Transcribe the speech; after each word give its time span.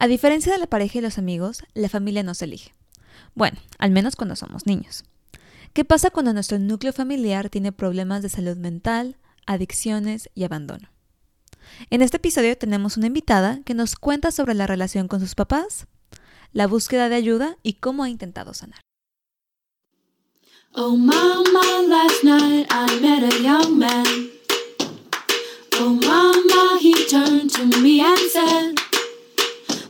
A 0.00 0.06
diferencia 0.06 0.52
de 0.52 0.58
la 0.58 0.68
pareja 0.68 0.98
y 0.98 1.00
los 1.00 1.18
amigos, 1.18 1.64
la 1.74 1.88
familia 1.88 2.22
no 2.22 2.32
se 2.32 2.44
elige. 2.44 2.72
Bueno, 3.34 3.58
al 3.78 3.90
menos 3.90 4.14
cuando 4.14 4.36
somos 4.36 4.64
niños. 4.64 5.04
¿Qué 5.72 5.84
pasa 5.84 6.10
cuando 6.10 6.32
nuestro 6.32 6.60
núcleo 6.60 6.92
familiar 6.92 7.50
tiene 7.50 7.72
problemas 7.72 8.22
de 8.22 8.28
salud 8.28 8.56
mental, 8.56 9.16
adicciones 9.44 10.30
y 10.36 10.44
abandono? 10.44 10.88
En 11.90 12.00
este 12.00 12.18
episodio 12.18 12.56
tenemos 12.56 12.96
una 12.96 13.08
invitada 13.08 13.60
que 13.64 13.74
nos 13.74 13.96
cuenta 13.96 14.30
sobre 14.30 14.54
la 14.54 14.68
relación 14.68 15.08
con 15.08 15.18
sus 15.18 15.34
papás, 15.34 15.88
la 16.52 16.68
búsqueda 16.68 17.08
de 17.08 17.16
ayuda 17.16 17.56
y 17.64 17.74
cómo 17.74 18.04
ha 18.04 18.08
intentado 18.08 18.54
sanar. 18.54 18.80
Oh 20.74 20.96
mama, 20.96 21.82
last 21.88 22.22
night 22.22 22.68
I 22.70 23.00
met 23.00 23.32
a 23.32 23.42
young 23.42 23.76
man. 23.76 24.30
Oh 25.80 25.90
mama, 25.90 26.78
he 26.80 26.94
turned 27.08 27.50
to 27.54 27.80
me 27.80 28.00
and 28.00 28.18
said, 28.30 28.87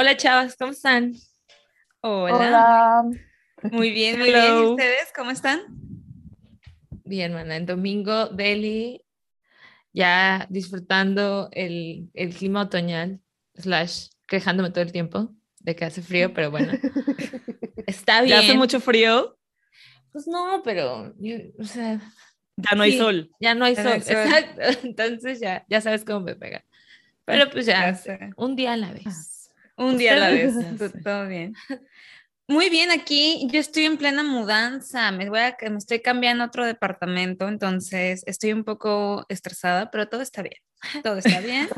Hola 0.00 0.16
chavas, 0.16 0.54
¿cómo 0.56 0.70
están? 0.70 1.12
Hola. 2.02 3.02
Muy 3.64 3.90
bien, 3.90 4.16
muy 4.16 4.28
bien. 4.28 4.58
¿Y 4.58 4.66
ustedes 4.66 5.12
cómo 5.12 5.32
están? 5.32 5.62
Bien, 7.04 7.34
mana. 7.34 7.56
En 7.56 7.66
domingo, 7.66 8.28
Delhi, 8.28 9.04
ya 9.92 10.46
disfrutando 10.50 11.48
el, 11.50 12.10
el 12.14 12.32
clima 12.32 12.62
otoñal, 12.62 13.20
slash, 13.56 14.10
quejándome 14.28 14.70
todo 14.70 14.82
el 14.82 14.92
tiempo 14.92 15.34
de 15.58 15.74
que 15.74 15.86
hace 15.86 16.00
frío, 16.00 16.32
pero 16.32 16.52
bueno. 16.52 16.74
Está 17.88 18.22
bien. 18.22 18.36
¿Ya 18.36 18.44
hace 18.44 18.56
mucho 18.56 18.78
frío? 18.78 19.36
Pues 20.12 20.28
no, 20.28 20.62
pero, 20.62 21.12
o 21.58 21.64
sea... 21.64 22.00
Ya 22.56 22.76
no 22.76 22.84
hay 22.84 22.96
sol. 22.96 23.32
Ya 23.40 23.56
no 23.56 23.64
hay 23.64 23.74
sol, 23.74 23.86
exacto. 23.94 24.60
Entonces 24.84 25.40
ya, 25.40 25.66
ya 25.68 25.80
sabes 25.80 26.04
cómo 26.04 26.20
me 26.20 26.36
pega. 26.36 26.64
Pero 27.24 27.50
pues 27.50 27.66
ya, 27.66 28.00
un 28.36 28.54
día 28.54 28.74
a 28.74 28.76
la 28.76 28.92
vez. 28.92 29.37
Un 29.78 29.96
día 29.96 30.14
a 30.14 30.16
la 30.16 30.30
vez, 30.30 30.54
todo 31.04 31.26
bien. 31.26 31.54
Muy 32.50 32.70
bien, 32.70 32.90
aquí 32.90 33.46
yo 33.52 33.60
estoy 33.60 33.84
en 33.84 33.98
plena 33.98 34.22
mudanza, 34.22 35.12
me, 35.12 35.28
voy 35.28 35.40
a, 35.40 35.56
me 35.70 35.76
estoy 35.76 36.00
cambiando 36.00 36.42
a 36.42 36.46
otro 36.46 36.64
departamento, 36.64 37.46
entonces 37.46 38.22
estoy 38.26 38.54
un 38.54 38.64
poco 38.64 39.26
estresada, 39.28 39.90
pero 39.90 40.08
todo 40.08 40.22
está 40.22 40.42
bien, 40.42 40.56
todo 41.04 41.18
está 41.18 41.40
bien. 41.40 41.68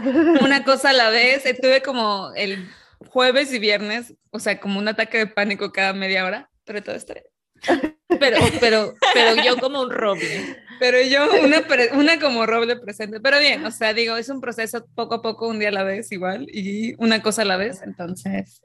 Una 0.41 0.65
cosa 0.65 0.91
a 0.91 0.93
la 0.93 1.11
vez, 1.11 1.45
eh, 1.45 1.59
tuve 1.61 1.83
como 1.83 2.33
el 2.37 2.69
jueves 3.09 3.53
y 3.53 3.59
viernes, 3.59 4.15
o 4.31 4.39
sea, 4.39 4.61
como 4.61 4.79
un 4.79 4.87
ataque 4.87 5.19
de 5.19 5.27
pánico 5.27 5.73
cada 5.73 5.93
media 5.93 6.25
hora, 6.25 6.51
pero 6.65 6.83
todo 6.83 6.95
está 6.95 7.15
bien. 7.15 7.27
Pero, 8.19 8.39
pero, 8.59 8.95
pero 9.15 9.41
yo 9.41 9.57
como 9.59 9.81
un 9.83 9.91
roble. 9.91 10.57
Pero 10.81 11.01
yo 11.03 11.29
una, 11.45 11.63
una 11.93 12.19
como 12.19 12.47
roble 12.47 12.77
presente. 12.77 13.21
Pero 13.21 13.39
bien, 13.39 13.65
o 13.65 13.71
sea, 13.71 13.95
digo, 13.95 14.17
es 14.17 14.29
un 14.29 14.41
proceso 14.41 14.85
poco 14.97 15.17
a 15.17 15.23
poco, 15.23 15.47
un 15.47 15.61
día 15.61 15.69
a 15.69 15.73
la 15.73 15.85
vez 15.85 16.11
igual, 16.11 16.49
y 16.53 16.95
una 16.99 17.23
cosa 17.23 17.43
a 17.43 17.45
la 17.45 17.57
vez, 17.57 17.83
entonces. 17.83 18.61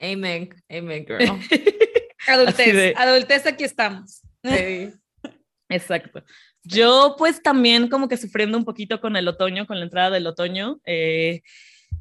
Amen, 0.00 0.48
amen, 0.68 1.06
girl. 1.06 1.20
adultez, 2.26 2.96
adultez, 2.96 3.46
aquí 3.46 3.64
estamos. 3.64 4.22
Sí. 4.42 4.90
Exacto. 5.68 6.24
Yo 6.64 7.14
pues 7.18 7.42
también 7.42 7.88
como 7.88 8.08
que 8.08 8.16
sufriendo 8.16 8.56
un 8.56 8.64
poquito 8.64 9.00
con 9.00 9.16
el 9.16 9.28
otoño, 9.28 9.66
con 9.66 9.78
la 9.78 9.84
entrada 9.84 10.10
del 10.10 10.26
otoño. 10.26 10.80
Eh, 10.84 11.42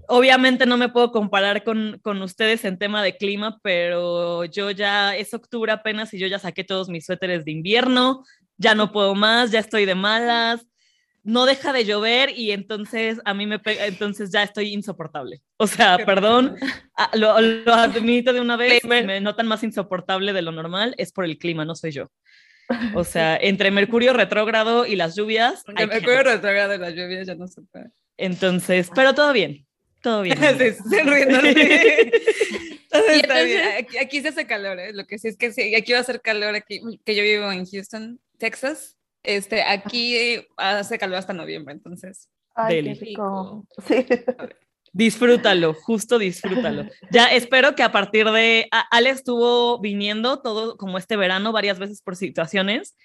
Obviamente 0.09 0.66
no 0.66 0.78
me 0.78 0.88
puedo 0.88 1.12
comparar 1.12 1.66
con, 1.66 2.00
con, 2.01 2.22
ustedes 2.22 2.63
en 2.63 2.78
tema 2.78 3.03
de 3.03 3.18
clima, 3.18 3.59
pero 3.62 4.46
yo 4.46 4.72
ya 4.72 5.13
es 5.18 5.34
octubre 5.34 5.69
apenas 5.69 6.13
y 6.13 6.18
yo 6.18 6.28
ya 6.28 6.40
saqué 6.40 6.63
todos 6.63 6.88
mis 6.88 7.06
suéteres 7.06 7.44
de 7.44 7.51
invierno, 7.51 8.24
ya 8.57 8.75
no 8.75 8.91
puedo 8.91 9.16
más, 9.16 9.51
ya 9.51 9.59
estoy 9.59 9.85
de 9.85 9.95
malas, 9.95 10.66
no 11.23 11.45
deja 11.45 11.73
de 11.73 11.85
llover 11.85 12.31
y 12.35 12.51
entonces 12.51 13.19
a 13.25 13.34
mí 13.34 13.45
me 13.45 13.59
pega, 13.59 13.85
entonces 13.85 14.31
ya 14.31 14.44
estoy 14.44 14.73
insoportable. 14.73 15.41
O 15.57 15.68
sea, 15.68 15.97
perdón, 16.06 16.56
lo, 17.13 17.40
lo, 17.41 17.73
admito 17.73 18.34
de 18.34 18.41
una 18.41 18.56
vez, 18.56 18.84
me 18.85 19.22
notan 19.22 19.47
más 19.47 19.63
insoportable 19.63 20.34
de 20.34 20.41
lo 20.41 20.51
normal, 20.51 20.95
es 20.97 21.12
por 21.12 21.25
el 21.25 21.38
clima, 21.38 21.66
no 21.66 21.75
soy 21.75 21.91
yo. 21.91 22.09
O 22.94 23.03
sea, 23.03 23.38
entre 23.41 23.72
Mercurio 23.72 24.13
retrógrado 24.13 24.85
y 24.85 24.95
las 24.95 25.16
lluvias. 25.16 25.63
Entre 25.68 25.88
Mercurio 25.88 26.24
retrógrado 26.24 26.75
y 26.75 26.78
las 26.78 26.94
lluvias 26.94 27.28
ya 27.28 27.35
no 27.35 27.47
se 27.47 27.62
puede. 27.62 27.91
Entonces, 28.18 28.89
pero 28.94 29.13
todo 29.13 29.34
bien, 29.34 29.66
todo 30.01 30.22
bien. 30.22 30.38
se, 30.39 31.03
riendo. 31.03 31.39
Aquí, 34.01 34.22
se 34.22 34.29
hace 34.29 34.47
calor, 34.47 34.79
¿eh? 34.79 34.94
Lo 34.94 35.06
que 35.06 35.19
sí 35.19 35.28
es 35.28 35.38
que 35.38 35.51
sí, 35.51 35.75
aquí 35.75 35.91
va 35.91 36.00
a 36.00 36.01
hacer 36.01 36.22
calor, 36.22 36.56
aquí, 36.56 36.81
que 37.06 37.16
yo 37.16 37.22
vivo 37.22 37.51
en 37.51 37.66
Houston, 37.66 38.19
Texas. 38.38 38.98
Este, 39.24 39.64
aquí 39.64 40.46
hace 40.58 40.98
calor 40.98 41.18
hasta 41.18 41.34
noviembre, 41.34 41.74
entonces. 41.74 42.30
Ay, 42.56 42.96
Sí. 43.88 44.06
Disfrútalo, 44.94 45.74
justo 45.74 46.18
disfrútalo. 46.18 46.86
Ya 47.12 47.28
espero 47.28 47.75
que 47.75 47.84
a 47.84 47.92
partir 47.92 48.25
de. 48.31 48.68
Ale 48.90 49.09
estuvo 49.09 49.80
viniendo 49.80 50.42
todo 50.42 50.78
como 50.78 50.98
este 50.98 51.18
verano 51.18 51.52
varias 51.52 51.78
veces 51.78 52.02
por 52.02 52.16
situaciones 52.16 52.96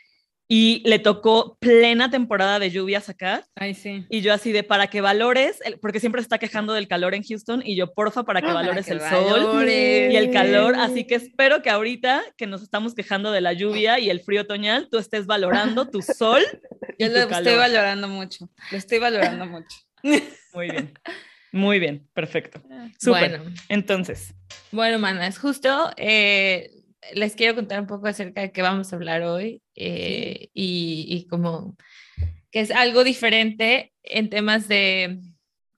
y 0.48 0.82
le 0.84 0.98
tocó 0.98 1.56
plena 1.60 2.10
temporada 2.10 2.58
de 2.58 2.70
lluvias 2.70 3.08
acá. 3.08 3.46
Ay, 3.54 3.74
sí. 3.74 4.04
Y 4.10 4.20
yo 4.20 4.34
así 4.34 4.52
de 4.52 4.62
para 4.62 4.88
que 4.88 5.00
valores, 5.00 5.60
porque 5.80 6.00
siempre 6.00 6.20
se 6.20 6.24
está 6.24 6.38
quejando 6.38 6.72
del 6.74 6.88
calor 6.88 7.14
en 7.14 7.22
Houston 7.22 7.62
y 7.64 7.76
yo 7.76 7.92
porfa 7.92 8.24
para 8.24 8.42
que 8.42 8.48
ah, 8.48 8.54
valores 8.54 8.88
el 8.88 9.00
sol 9.00 9.68
y 9.68 10.16
el 10.16 10.30
calor, 10.30 10.74
así 10.76 11.04
que 11.06 11.14
espero 11.14 11.62
que 11.62 11.70
ahorita 11.70 12.22
que 12.36 12.46
nos 12.46 12.62
estamos 12.62 12.94
quejando 12.94 13.32
de 13.32 13.40
la 13.40 13.52
lluvia 13.52 13.98
y 13.98 14.10
el 14.10 14.20
frío 14.20 14.42
otoñal, 14.42 14.88
tú 14.90 14.98
estés 14.98 15.26
valorando 15.26 15.88
tu 15.88 16.02
sol. 16.02 16.42
yo 16.98 17.08
lo 17.08 17.18
estoy 17.18 17.54
valorando 17.54 18.08
mucho, 18.08 18.48
lo 18.70 18.78
estoy 18.78 18.98
valorando 18.98 19.46
mucho. 19.46 19.76
Muy 20.54 20.70
bien. 20.70 20.92
Muy 21.52 21.78
bien, 21.78 22.08
perfecto. 22.14 22.62
Ah, 22.70 22.88
bueno, 23.06 23.44
entonces. 23.68 24.34
Bueno, 24.70 24.98
mana, 24.98 25.26
es 25.26 25.38
justo 25.38 25.90
eh, 25.98 26.70
les 27.14 27.34
quiero 27.34 27.54
contar 27.54 27.80
un 27.80 27.86
poco 27.86 28.06
acerca 28.06 28.40
de 28.40 28.52
qué 28.52 28.62
vamos 28.62 28.92
a 28.92 28.96
hablar 28.96 29.22
hoy 29.22 29.62
eh, 29.74 30.48
y, 30.54 31.06
y, 31.08 31.26
como 31.26 31.76
que 32.50 32.60
es 32.60 32.70
algo 32.70 33.04
diferente 33.04 33.92
en 34.02 34.28
temas 34.30 34.68
de, 34.68 35.20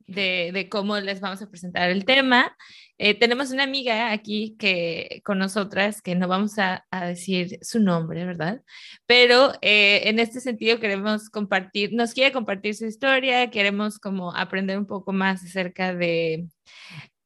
de, 0.06 0.68
cómo 0.70 0.98
les 0.98 1.20
vamos 1.20 1.40
a 1.42 1.48
presentar 1.48 1.90
el 1.90 2.04
tema. 2.04 2.56
Eh, 2.98 3.14
tenemos 3.14 3.50
una 3.50 3.64
amiga 3.64 4.12
aquí 4.12 4.56
que 4.58 5.20
con 5.24 5.38
nosotras 5.38 6.00
que 6.02 6.14
no 6.14 6.28
vamos 6.28 6.58
a, 6.58 6.84
a 6.90 7.06
decir 7.06 7.58
su 7.62 7.80
nombre, 7.80 8.24
¿verdad? 8.24 8.62
Pero 9.06 9.52
eh, 9.62 10.02
en 10.08 10.18
este 10.18 10.40
sentido 10.40 10.78
queremos 10.78 11.30
compartir, 11.30 11.92
nos 11.92 12.14
quiere 12.14 12.32
compartir 12.32 12.74
su 12.74 12.86
historia, 12.86 13.50
queremos 13.50 13.98
como 13.98 14.34
aprender 14.34 14.78
un 14.78 14.86
poco 14.86 15.12
más 15.12 15.42
acerca 15.42 15.94
de 15.94 16.46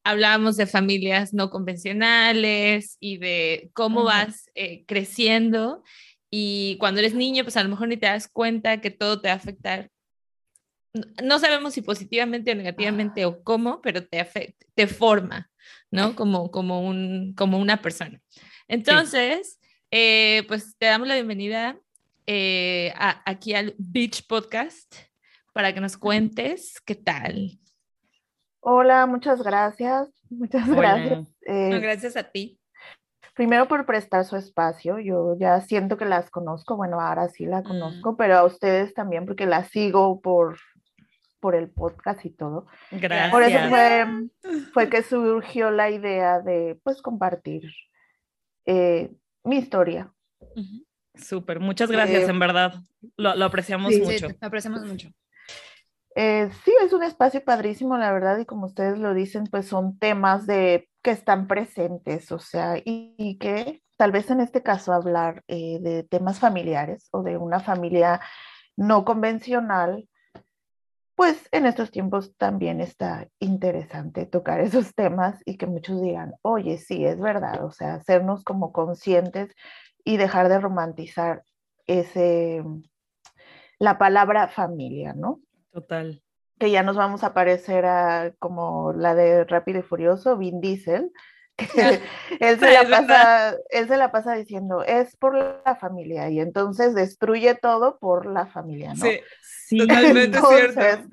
hablábamos 0.08 0.56
de 0.56 0.66
familias 0.66 1.34
no 1.34 1.50
convencionales 1.50 2.96
y 2.98 3.18
de 3.18 3.70
cómo 3.74 4.04
vas 4.04 4.48
eh, 4.54 4.86
creciendo 4.86 5.82
y 6.30 6.78
cuando 6.80 7.00
eres 7.00 7.12
niño, 7.12 7.44
pues 7.44 7.58
a 7.58 7.62
lo 7.62 7.68
mejor 7.68 7.88
ni 7.88 7.98
te 7.98 8.06
das 8.06 8.26
cuenta 8.26 8.80
que 8.80 8.90
todo 8.90 9.20
te 9.20 9.28
va 9.28 9.34
a 9.34 9.36
afectar. 9.36 9.90
No 11.22 11.38
sabemos 11.38 11.74
si 11.74 11.82
positivamente 11.82 12.52
o 12.52 12.54
negativamente 12.54 13.26
o 13.26 13.42
cómo, 13.42 13.82
pero 13.82 14.06
te, 14.06 14.26
te 14.74 14.86
forma, 14.86 15.50
¿no? 15.90 16.16
Como, 16.16 16.50
como, 16.50 16.80
un, 16.80 17.34
como 17.34 17.58
una 17.58 17.82
persona. 17.82 18.18
Entonces, 18.66 19.60
eh, 19.90 20.42
pues 20.48 20.74
te 20.78 20.86
damos 20.86 21.06
la 21.06 21.16
bienvenida 21.16 21.78
eh, 22.26 22.94
aquí 22.96 23.52
al 23.52 23.74
Beach 23.76 24.26
Podcast 24.26 24.94
para 25.52 25.74
que 25.74 25.82
nos 25.82 25.98
cuentes 25.98 26.80
qué 26.86 26.94
tal, 26.94 27.58
Hola, 28.70 29.06
muchas 29.06 29.42
gracias. 29.42 30.10
Muchas 30.28 30.68
gracias. 30.68 31.26
Eh, 31.46 31.78
gracias 31.80 32.18
a 32.18 32.22
ti. 32.22 32.60
Primero 33.34 33.66
por 33.66 33.86
prestar 33.86 34.26
su 34.26 34.36
espacio. 34.36 34.98
Yo 34.98 35.36
ya 35.40 35.62
siento 35.62 35.96
que 35.96 36.04
las 36.04 36.28
conozco. 36.28 36.76
Bueno, 36.76 37.00
ahora 37.00 37.30
sí 37.30 37.46
la 37.46 37.62
mm. 37.62 37.64
conozco, 37.64 38.16
pero 38.18 38.36
a 38.36 38.44
ustedes 38.44 38.92
también 38.92 39.24
porque 39.24 39.46
las 39.46 39.68
sigo 39.70 40.20
por, 40.20 40.58
por 41.40 41.54
el 41.54 41.70
podcast 41.70 42.26
y 42.26 42.30
todo. 42.30 42.66
Gracias. 42.90 43.30
Por 43.30 43.42
eso 43.42 43.58
fue, 43.70 44.06
fue 44.74 44.90
que 44.90 45.02
surgió 45.02 45.70
la 45.70 45.90
idea 45.90 46.40
de 46.40 46.78
pues 46.84 47.00
compartir 47.00 47.62
eh, 48.66 49.10
mi 49.44 49.56
historia. 49.56 50.12
Súper, 51.14 51.58
muchas 51.58 51.90
gracias, 51.90 52.24
eh, 52.24 52.30
en 52.30 52.38
verdad. 52.38 52.74
Lo, 53.16 53.30
apreciamos 53.46 53.94
mucho. 53.96 54.28
Sí, 54.28 54.36
lo 54.38 54.46
apreciamos 54.46 54.84
mucho. 54.84 55.08
Eh, 56.20 56.50
sí, 56.64 56.74
es 56.82 56.92
un 56.92 57.04
espacio 57.04 57.44
padrísimo, 57.44 57.96
la 57.96 58.10
verdad, 58.12 58.38
y 58.38 58.44
como 58.44 58.66
ustedes 58.66 58.98
lo 58.98 59.14
dicen, 59.14 59.44
pues 59.44 59.68
son 59.68 60.00
temas 60.00 60.48
de 60.48 60.88
que 61.00 61.12
están 61.12 61.46
presentes, 61.46 62.32
o 62.32 62.40
sea, 62.40 62.74
y, 62.84 63.38
que 63.38 63.84
tal 63.96 64.10
vez 64.10 64.28
en 64.28 64.40
este 64.40 64.64
caso 64.64 64.92
hablar 64.92 65.44
eh, 65.46 65.78
de 65.80 66.02
temas 66.02 66.40
familiares 66.40 67.06
o 67.12 67.22
de 67.22 67.36
una 67.36 67.60
familia 67.60 68.20
no 68.76 69.04
convencional, 69.04 70.08
pues 71.14 71.48
en 71.52 71.66
estos 71.66 71.92
tiempos 71.92 72.34
también 72.36 72.80
está 72.80 73.28
interesante 73.38 74.26
tocar 74.26 74.60
esos 74.60 74.96
temas 74.96 75.40
y 75.44 75.56
que 75.56 75.66
muchos 75.68 76.02
digan, 76.02 76.34
oye, 76.42 76.78
sí, 76.78 77.04
es 77.04 77.20
verdad, 77.20 77.64
o 77.64 77.70
sea, 77.70 77.94
hacernos 77.94 78.42
como 78.42 78.72
conscientes 78.72 79.54
y 80.04 80.16
dejar 80.16 80.48
de 80.48 80.58
romantizar 80.58 81.44
ese, 81.86 82.64
la 83.78 83.98
palabra 83.98 84.48
familia, 84.48 85.12
¿no? 85.14 85.40
Total. 85.72 86.22
Que 86.58 86.70
ya 86.70 86.82
nos 86.82 86.96
vamos 86.96 87.22
a 87.24 87.34
parecer 87.34 87.84
a 87.86 88.32
como 88.38 88.92
la 88.92 89.14
de 89.14 89.44
Rápido 89.44 89.80
y 89.80 89.82
Furioso, 89.82 90.36
Vin 90.36 90.60
Diesel, 90.60 91.12
él, 92.40 92.58
se 92.60 92.72
la 92.72 92.88
pasa, 92.88 93.56
él 93.70 93.88
se 93.88 93.96
la 93.96 94.12
pasa 94.12 94.34
diciendo, 94.34 94.82
es 94.84 95.16
por 95.16 95.34
la 95.34 95.76
familia, 95.76 96.30
y 96.30 96.40
entonces 96.40 96.94
destruye 96.94 97.54
todo 97.54 97.98
por 97.98 98.26
la 98.26 98.46
familia, 98.46 98.94
¿no? 98.94 99.04
Sí, 99.04 99.20
sí. 99.42 99.78
totalmente 99.86 100.38
cierto. 100.40 101.08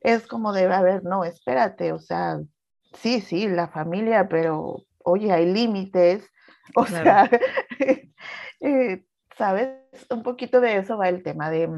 Es 0.00 0.26
como 0.26 0.52
de, 0.52 0.72
a 0.72 0.82
ver, 0.82 1.02
no, 1.04 1.24
espérate, 1.24 1.92
o 1.92 1.98
sea, 1.98 2.38
sí, 2.94 3.20
sí, 3.20 3.48
la 3.48 3.68
familia, 3.68 4.28
pero 4.28 4.84
oye, 5.04 5.32
hay 5.32 5.46
límites, 5.46 6.28
o 6.76 6.86
sea, 6.86 7.28
eh, 8.60 9.04
¿sabes? 9.36 9.70
Un 10.10 10.22
poquito 10.22 10.60
de 10.60 10.76
eso 10.76 10.98
va 10.98 11.08
el 11.08 11.22
tema, 11.22 11.50
de 11.50 11.68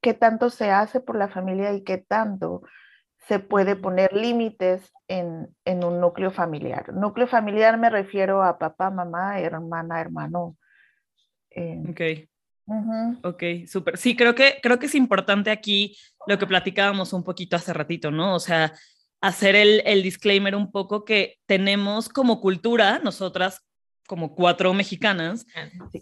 qué 0.00 0.14
tanto 0.14 0.50
se 0.50 0.70
hace 0.70 1.00
por 1.00 1.16
la 1.16 1.28
familia 1.28 1.72
y 1.72 1.82
qué 1.82 1.98
tanto 1.98 2.62
se 3.28 3.38
puede 3.40 3.74
poner 3.74 4.12
límites 4.12 4.92
en, 5.08 5.48
un 5.64 6.00
núcleo 6.00 6.30
familiar. 6.30 6.92
Núcleo 6.92 7.26
familiar 7.26 7.76
me 7.78 7.90
refiero 7.90 8.42
a 8.42 8.58
papá, 8.58 8.90
mamá, 8.90 9.40
hermana, 9.40 10.00
hermano. 10.00 10.56
Eh, 11.50 11.82
ok. 11.88 12.28
Ok, 13.22 13.42
súper. 13.66 13.96
Sí, 13.96 14.16
creo 14.16 14.34
que, 14.34 14.58
creo 14.62 14.78
que 14.78 14.86
es 14.86 14.94
importante 14.94 15.50
aquí 15.50 15.96
lo 16.26 16.38
que 16.38 16.46
platicábamos 16.46 17.12
un 17.12 17.22
poquito 17.22 17.56
hace 17.56 17.72
ratito, 17.72 18.10
¿no? 18.10 18.34
O 18.34 18.40
sea, 18.40 18.72
hacer 19.20 19.54
el, 19.54 19.82
el 19.86 20.02
disclaimer 20.02 20.54
un 20.56 20.70
poco 20.72 21.04
que 21.04 21.38
tenemos 21.46 22.08
como 22.08 22.40
cultura, 22.40 22.98
nosotras 22.98 23.62
como 24.06 24.34
cuatro 24.34 24.72
mexicanas, 24.72 25.46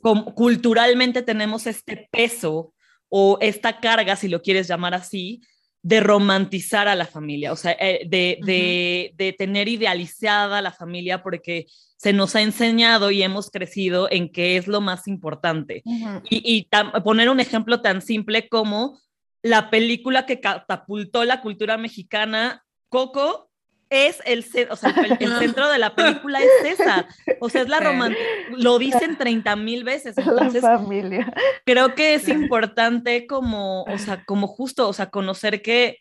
como, 0.03 0.35
culturalmente 0.35 1.23
tenemos 1.23 1.67
este 1.67 2.09
peso 2.11 2.75
o 3.09 3.39
esta 3.41 3.81
carga, 3.81 4.17
si 4.17 4.29
lo 4.29 4.43
quieres 4.43 4.69
llamar 4.69 4.95
así, 4.95 5.43
de 5.85 6.01
romantizar 6.01 6.89
a 6.89 6.95
la 6.95 7.05
familia, 7.07 7.53
o 7.53 7.57
sea, 7.57 7.77
eh, 7.79 8.07
de, 8.07 9.35
tener 9.37 9.69
idealizada 9.69 10.63
la 10.63 10.73
familia 10.73 11.23
porque 11.23 11.67
se 11.99 12.15
nos 12.15 12.35
ha 12.35 12.41
enseñado 12.41 13.11
y 13.11 13.23
hemos 13.23 13.51
crecido 13.51 14.09
en 14.11 14.33
que 14.33 14.57
es 14.57 14.67
lo 14.67 14.81
más 14.81 15.07
importante. 15.07 15.83
Y, 16.31 16.69
poner 17.05 17.29
un 17.29 17.39
ejemplo 17.39 17.83
tan 17.83 18.01
simple 18.01 18.49
como 18.49 18.99
la 19.43 19.69
película 19.69 20.25
que 20.25 20.41
catapultó 20.41 21.25
la 21.25 21.43
cultura 21.43 21.77
mexicana, 21.77 22.65
Coco, 22.89 23.51
es 23.95 24.21
el, 24.25 24.45
o 24.71 24.77
sea, 24.77 24.95
el, 25.21 25.39
centro 25.39 25.69
de 25.71 25.79
la 25.79 25.95
película 25.95 26.41
es 26.41 26.79
esa. 26.79 27.07
O 27.41 27.49
sea, 27.49 27.63
es 27.63 27.69
la 27.69 27.81
romántica. 27.81 28.23
Lo 28.51 28.79
dicen 28.79 29.17
30 29.17 29.57
mil 29.57 29.85
veces. 29.85 30.17
Entonces, 30.19 30.63
la 30.63 30.79
familia. 30.79 31.33
Creo 31.65 31.95
que 31.95 32.15
es 32.15 32.29
importante 32.29 33.27
como, 33.27 33.83
o 33.85 33.99
sea, 33.99 34.25
como 34.25 34.47
justo, 34.47 34.89
o 34.89 34.93
sea, 34.93 35.11
conocer 35.11 35.63
que 35.63 35.99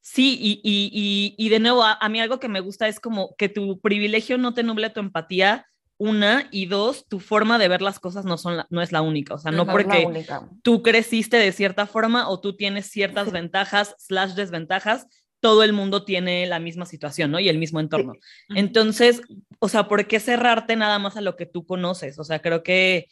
sí, 0.00 0.38
y, 0.40 0.60
y, 0.62 1.34
y, 1.36 1.48
de 1.48 1.58
nuevo, 1.58 1.82
a, 1.82 2.08
mí 2.08 2.20
algo 2.20 2.38
que 2.38 2.48
me 2.48 2.60
gusta 2.60 2.86
es 2.86 3.00
como 3.00 3.34
que 3.36 3.48
tu 3.48 3.80
privilegio 3.80 4.38
no 4.38 4.54
te 4.54 4.62
nuble 4.62 4.90
tu 4.90 5.00
empatía, 5.00 5.66
una, 5.98 6.46
y 6.50 6.66
dos, 6.66 7.06
tu 7.08 7.20
forma 7.20 7.58
de 7.58 7.68
ver 7.68 7.82
las 7.82 7.98
cosas 7.98 8.24
no, 8.24 8.36
son 8.36 8.64
no 8.68 8.82
es 8.82 8.92
la 8.92 9.02
única, 9.02 9.34
o 9.34 9.38
sea, 9.38 9.50
no, 9.50 9.66
porque 9.66 10.26
tú 10.62 10.82
creciste 10.82 11.38
de 11.38 11.52
cierta 11.52 11.86
forma 11.86 12.28
o 12.28 12.40
tú 12.40 12.54
tienes 12.54 12.86
ciertas 12.90 13.32
ventajas 13.32 13.94
slash 13.98 14.34
desventajas, 14.34 15.06
todo 15.46 15.62
el 15.62 15.72
mundo 15.72 16.04
tiene 16.04 16.44
la 16.46 16.58
misma 16.58 16.86
situación, 16.86 17.30
¿no? 17.30 17.38
Y 17.38 17.48
el 17.48 17.56
mismo 17.56 17.78
entorno. 17.78 18.14
Entonces, 18.48 19.22
o 19.60 19.68
sea, 19.68 19.86
¿por 19.86 20.08
qué 20.08 20.18
cerrarte 20.18 20.74
nada 20.74 20.98
más 20.98 21.16
a 21.16 21.20
lo 21.20 21.36
que 21.36 21.46
tú 21.46 21.64
conoces? 21.64 22.18
O 22.18 22.24
sea, 22.24 22.40
creo 22.40 22.64
que 22.64 23.06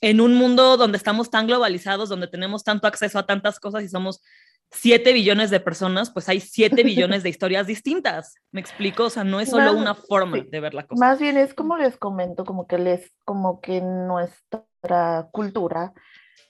en 0.00 0.20
un 0.20 0.34
mundo 0.34 0.76
donde 0.76 0.98
estamos 0.98 1.30
tan 1.30 1.48
globalizados, 1.48 2.08
donde 2.08 2.28
tenemos 2.28 2.62
tanto 2.62 2.86
acceso 2.86 3.18
a 3.18 3.26
tantas 3.26 3.58
cosas 3.58 3.82
y 3.82 3.88
somos 3.88 4.22
7 4.70 5.12
billones 5.12 5.50
de 5.50 5.58
personas, 5.58 6.12
pues 6.12 6.28
hay 6.28 6.38
7 6.38 6.84
billones 6.84 7.24
de 7.24 7.28
historias 7.30 7.66
distintas. 7.66 8.36
¿Me 8.52 8.60
explico? 8.60 9.06
O 9.06 9.10
sea, 9.10 9.24
no 9.24 9.40
es 9.40 9.50
solo 9.50 9.72
una 9.72 9.96
forma 9.96 10.38
de 10.48 10.60
ver 10.60 10.74
la 10.74 10.86
cosa. 10.86 11.04
Más 11.04 11.18
bien 11.18 11.36
es 11.36 11.54
como 11.54 11.76
les 11.76 11.96
comento, 11.96 12.44
como 12.44 12.68
que 12.68 12.78
les, 12.78 13.12
como 13.24 13.60
que 13.60 13.80
nuestra 13.80 15.28
cultura 15.32 15.92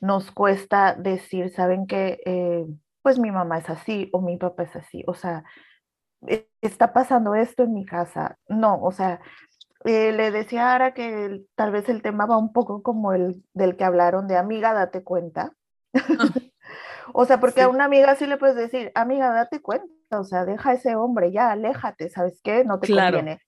nos 0.02 0.30
cuesta 0.32 0.94
decir, 0.94 1.48
¿saben 1.48 1.86
qué? 1.86 2.20
Eh, 2.26 2.66
pues 3.04 3.18
mi 3.18 3.30
mamá 3.30 3.58
es 3.58 3.68
así 3.68 4.08
o 4.14 4.22
mi 4.22 4.38
papá 4.38 4.62
es 4.62 4.74
así, 4.74 5.04
o 5.06 5.12
sea, 5.12 5.44
e, 6.26 6.48
está 6.62 6.94
pasando 6.94 7.34
esto 7.34 7.62
en 7.62 7.74
mi 7.74 7.84
casa. 7.84 8.38
No, 8.48 8.80
o 8.80 8.92
sea, 8.92 9.20
eh, 9.84 10.10
le 10.12 10.30
decía 10.30 10.72
ahora 10.72 10.94
que 10.94 11.44
tal 11.54 11.70
vez 11.70 11.90
el 11.90 12.00
tema 12.00 12.24
va 12.24 12.38
un 12.38 12.54
poco 12.54 12.82
como 12.82 13.12
el 13.12 13.44
del 13.52 13.76
que 13.76 13.84
hablaron 13.84 14.26
de 14.26 14.38
amiga, 14.38 14.72
date 14.72 15.04
cuenta. 15.04 15.52
Ah. 15.92 16.00
o 17.12 17.26
sea, 17.26 17.40
porque 17.40 17.60
a 17.60 17.68
una 17.68 17.84
amiga 17.84 18.14
sí 18.14 18.26
le 18.26 18.38
puedes 18.38 18.56
decir, 18.56 18.90
amiga, 18.94 19.30
date 19.34 19.60
cuenta, 19.60 20.18
o 20.18 20.24
sea, 20.24 20.46
deja 20.46 20.70
a 20.70 20.74
ese 20.74 20.96
hombre, 20.96 21.30
ya, 21.30 21.50
aléjate, 21.50 22.08
¿sabes 22.08 22.40
qué? 22.42 22.64
No 22.64 22.80
te 22.80 22.88
conviene. 22.88 23.42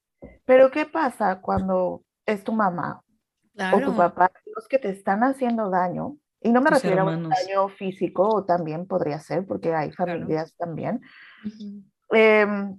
Pero 0.44 0.70
¿qué 0.70 0.84
pasa 0.84 1.40
cuando 1.40 2.02
es 2.26 2.44
tu 2.44 2.52
mamá 2.52 3.02
o 3.72 3.80
tu 3.80 3.96
papá 3.96 4.30
los 4.54 4.68
que 4.68 4.78
te 4.78 4.90
están 4.90 5.24
haciendo 5.24 5.70
daño? 5.70 6.18
Y 6.40 6.52
no 6.52 6.60
me 6.60 6.70
refiero 6.70 7.02
a 7.02 7.16
un 7.16 7.28
daño 7.28 7.68
físico, 7.68 8.44
también 8.44 8.86
podría 8.86 9.18
ser, 9.18 9.46
porque 9.46 9.74
hay 9.74 9.90
familias 9.92 10.54
también. 10.56 11.00
Em, 12.10 12.78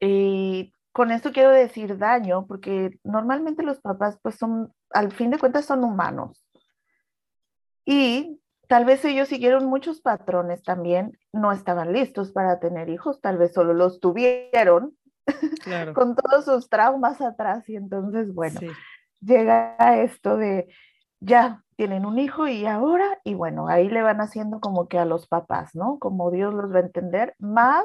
y 0.00 0.74
con 0.92 1.10
esto 1.10 1.32
quiero 1.32 1.50
decir 1.50 1.98
daño, 1.98 2.46
porque 2.46 2.98
normalmente 3.04 3.62
los 3.62 3.80
papás, 3.80 4.18
pues 4.22 4.36
son, 4.36 4.72
al 4.90 5.12
fin 5.12 5.30
de 5.30 5.38
cuentas, 5.38 5.66
son 5.66 5.84
humanos. 5.84 6.44
Y 7.84 8.40
tal 8.68 8.84
vez 8.84 9.04
ellos 9.04 9.28
siguieron 9.28 9.66
muchos 9.66 10.00
patrones 10.00 10.62
también, 10.62 11.18
no 11.32 11.52
estaban 11.52 11.92
listos 11.92 12.32
para 12.32 12.60
tener 12.60 12.88
hijos, 12.88 13.20
tal 13.20 13.38
vez 13.38 13.52
solo 13.52 13.74
los 13.74 14.00
tuvieron 14.00 14.96
con 15.94 16.14
todos 16.14 16.44
sus 16.44 16.68
traumas 16.68 17.20
atrás. 17.20 17.68
Y 17.68 17.76
entonces, 17.76 18.32
bueno, 18.32 18.60
llega 19.20 19.76
esto 20.02 20.36
de 20.36 20.68
ya 21.20 21.63
tienen 21.76 22.06
un 22.06 22.18
hijo 22.18 22.48
y 22.48 22.66
ahora, 22.66 23.20
y 23.24 23.34
bueno, 23.34 23.68
ahí 23.68 23.88
le 23.88 24.02
van 24.02 24.20
haciendo 24.20 24.60
como 24.60 24.88
que 24.88 24.98
a 24.98 25.04
los 25.04 25.26
papás, 25.26 25.74
¿no? 25.74 25.98
Como 25.98 26.30
Dios 26.30 26.54
los 26.54 26.72
va 26.72 26.78
a 26.78 26.82
entender, 26.82 27.34
más 27.38 27.84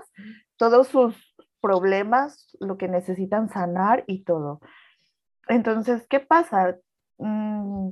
todos 0.57 0.87
sus 0.87 1.35
problemas, 1.61 2.55
lo 2.59 2.77
que 2.77 2.87
necesitan 2.87 3.49
sanar 3.49 4.03
y 4.07 4.23
todo. 4.23 4.61
Entonces, 5.47 6.05
¿qué 6.07 6.19
pasa? 6.19 6.77
Mm, 7.17 7.89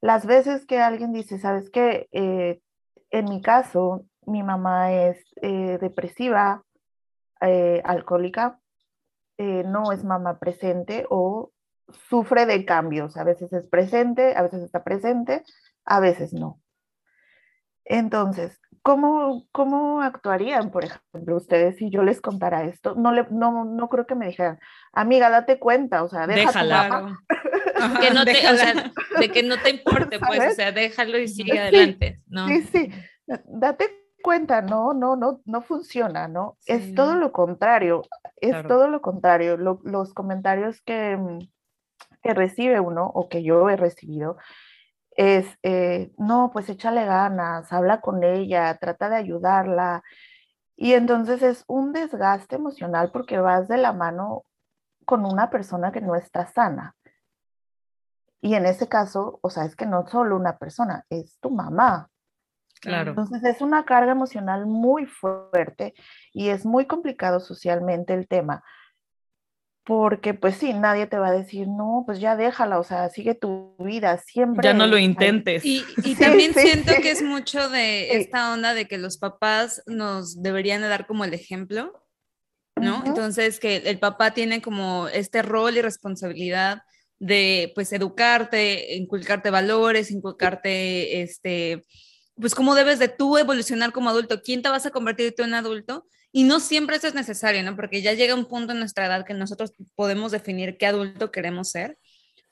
las 0.00 0.26
veces 0.26 0.66
que 0.66 0.80
alguien 0.80 1.12
dice, 1.12 1.38
¿sabes 1.38 1.70
qué? 1.70 2.08
Eh, 2.12 2.60
en 3.10 3.24
mi 3.26 3.40
caso, 3.42 4.04
mi 4.26 4.42
mamá 4.42 4.92
es 4.92 5.18
eh, 5.42 5.78
depresiva, 5.80 6.64
eh, 7.40 7.82
alcohólica, 7.84 8.60
no 9.38 9.92
es 9.92 10.02
mamá 10.02 10.38
presente 10.38 11.04
o 11.10 11.50
sufre 12.08 12.46
de 12.46 12.64
cambios. 12.64 13.16
A 13.16 13.24
veces 13.24 13.52
es 13.52 13.66
presente, 13.66 14.34
a 14.36 14.42
veces 14.42 14.62
está 14.62 14.84
presente, 14.84 15.42
a 15.84 16.00
veces 16.00 16.32
no. 16.32 16.60
Entonces, 17.84 18.60
¿cómo, 18.82 19.46
cómo 19.52 20.02
actuarían, 20.02 20.70
por 20.70 20.84
ejemplo, 20.84 21.36
ustedes 21.36 21.76
si 21.76 21.90
yo 21.90 22.02
les 22.02 22.20
contara 22.20 22.64
esto? 22.64 22.94
No, 22.96 23.12
le, 23.12 23.26
no, 23.30 23.64
no 23.64 23.88
creo 23.88 24.06
que 24.06 24.16
me 24.16 24.26
dijeran, 24.26 24.58
amiga, 24.92 25.30
date 25.30 25.58
cuenta, 25.58 26.02
o 26.02 26.08
sea, 26.08 26.26
déjala. 26.26 27.16
que 28.00 28.10
no 28.12 28.24
te, 28.24 28.32
o 28.48 28.56
sea, 28.56 28.92
de 29.18 29.30
que 29.30 29.42
no 29.42 29.56
te 29.58 29.70
importe, 29.70 30.18
pues, 30.18 30.52
o 30.52 30.54
sea, 30.54 30.72
déjalo 30.72 31.18
y 31.18 31.28
sigue 31.28 31.58
adelante, 31.58 32.20
¿no? 32.26 32.48
Sí, 32.48 32.62
sí, 32.62 32.90
date 33.26 34.06
cuenta, 34.22 34.62
no, 34.62 34.92
no, 34.92 35.14
no, 35.14 35.40
no 35.44 35.62
funciona, 35.62 36.26
¿no? 36.26 36.56
Es 36.66 36.94
todo 36.94 37.14
lo 37.14 37.30
contrario, 37.30 38.02
es 38.40 38.66
todo 38.66 38.88
lo 38.88 39.00
contrario. 39.00 39.56
los 39.56 40.14
comentarios 40.14 40.80
que, 40.82 41.16
que 42.26 42.34
recibe 42.34 42.80
uno 42.80 43.06
o 43.06 43.28
que 43.28 43.44
yo 43.44 43.70
he 43.70 43.76
recibido 43.76 44.36
es, 45.12 45.46
eh, 45.62 46.12
no, 46.18 46.50
pues 46.52 46.68
échale 46.68 47.04
ganas, 47.04 47.72
habla 47.72 48.00
con 48.00 48.24
ella, 48.24 48.76
trata 48.78 49.08
de 49.08 49.16
ayudarla. 49.16 50.02
Y 50.76 50.94
entonces 50.94 51.40
es 51.42 51.64
un 51.68 51.92
desgaste 51.92 52.56
emocional 52.56 53.10
porque 53.12 53.38
vas 53.38 53.68
de 53.68 53.76
la 53.78 53.92
mano 53.92 54.42
con 55.04 55.24
una 55.24 55.50
persona 55.50 55.92
que 55.92 56.00
no 56.00 56.16
está 56.16 56.46
sana. 56.48 56.96
Y 58.42 58.54
en 58.54 58.66
ese 58.66 58.88
caso, 58.88 59.38
o 59.40 59.48
sea, 59.48 59.64
es 59.64 59.76
que 59.76 59.86
no 59.86 60.06
solo 60.08 60.36
una 60.36 60.58
persona, 60.58 61.04
es 61.08 61.38
tu 61.40 61.50
mamá. 61.50 62.10
Claro. 62.80 63.10
Entonces 63.10 63.42
es 63.44 63.62
una 63.62 63.84
carga 63.84 64.12
emocional 64.12 64.66
muy 64.66 65.06
fuerte 65.06 65.94
y 66.32 66.48
es 66.48 66.66
muy 66.66 66.86
complicado 66.86 67.38
socialmente 67.40 68.12
el 68.14 68.26
tema. 68.28 68.62
Porque 69.86 70.34
pues 70.34 70.56
sí, 70.56 70.72
nadie 70.72 71.06
te 71.06 71.16
va 71.16 71.28
a 71.28 71.32
decir, 71.32 71.68
no, 71.68 72.02
pues 72.04 72.18
ya 72.18 72.34
déjala, 72.34 72.80
o 72.80 72.82
sea, 72.82 73.08
sigue 73.08 73.36
tu 73.36 73.76
vida, 73.78 74.18
siempre. 74.18 74.64
Ya 74.64 74.74
no 74.74 74.88
lo 74.88 74.98
intentes. 74.98 75.64
Y, 75.64 75.84
y 76.02 76.16
también 76.16 76.54
siento 76.54 76.92
que 77.00 77.12
es 77.12 77.22
mucho 77.22 77.68
de 77.68 78.16
esta 78.16 78.52
onda 78.52 78.74
de 78.74 78.88
que 78.88 78.98
los 78.98 79.16
papás 79.16 79.84
nos 79.86 80.42
deberían 80.42 80.82
de 80.82 80.88
dar 80.88 81.06
como 81.06 81.24
el 81.24 81.34
ejemplo, 81.34 81.92
¿no? 82.74 83.04
Entonces 83.06 83.60
que 83.60 83.76
el 83.76 84.00
papá 84.00 84.34
tiene 84.34 84.60
como 84.60 85.06
este 85.06 85.42
rol 85.42 85.76
y 85.76 85.82
responsabilidad 85.82 86.82
de 87.20 87.70
pues 87.76 87.92
educarte, 87.92 88.96
inculcarte 88.96 89.50
valores, 89.50 90.10
inculcarte 90.10 91.22
este, 91.22 91.84
pues 92.34 92.56
cómo 92.56 92.74
debes 92.74 92.98
de 92.98 93.06
tú 93.06 93.38
evolucionar 93.38 93.92
como 93.92 94.10
adulto, 94.10 94.42
quién 94.42 94.62
te 94.62 94.68
vas 94.68 94.84
a 94.84 94.90
convertir 94.90 95.32
tú 95.36 95.44
en 95.44 95.54
adulto 95.54 96.08
y 96.32 96.44
no 96.44 96.60
siempre 96.60 96.96
eso 96.96 97.08
es 97.08 97.14
necesario, 97.14 97.62
¿no? 97.62 97.76
Porque 97.76 98.02
ya 98.02 98.12
llega 98.12 98.34
un 98.34 98.46
punto 98.46 98.72
en 98.72 98.78
nuestra 98.78 99.06
edad 99.06 99.24
que 99.24 99.34
nosotros 99.34 99.72
podemos 99.94 100.32
definir 100.32 100.76
qué 100.76 100.86
adulto 100.86 101.30
queremos 101.30 101.70
ser. 101.70 101.98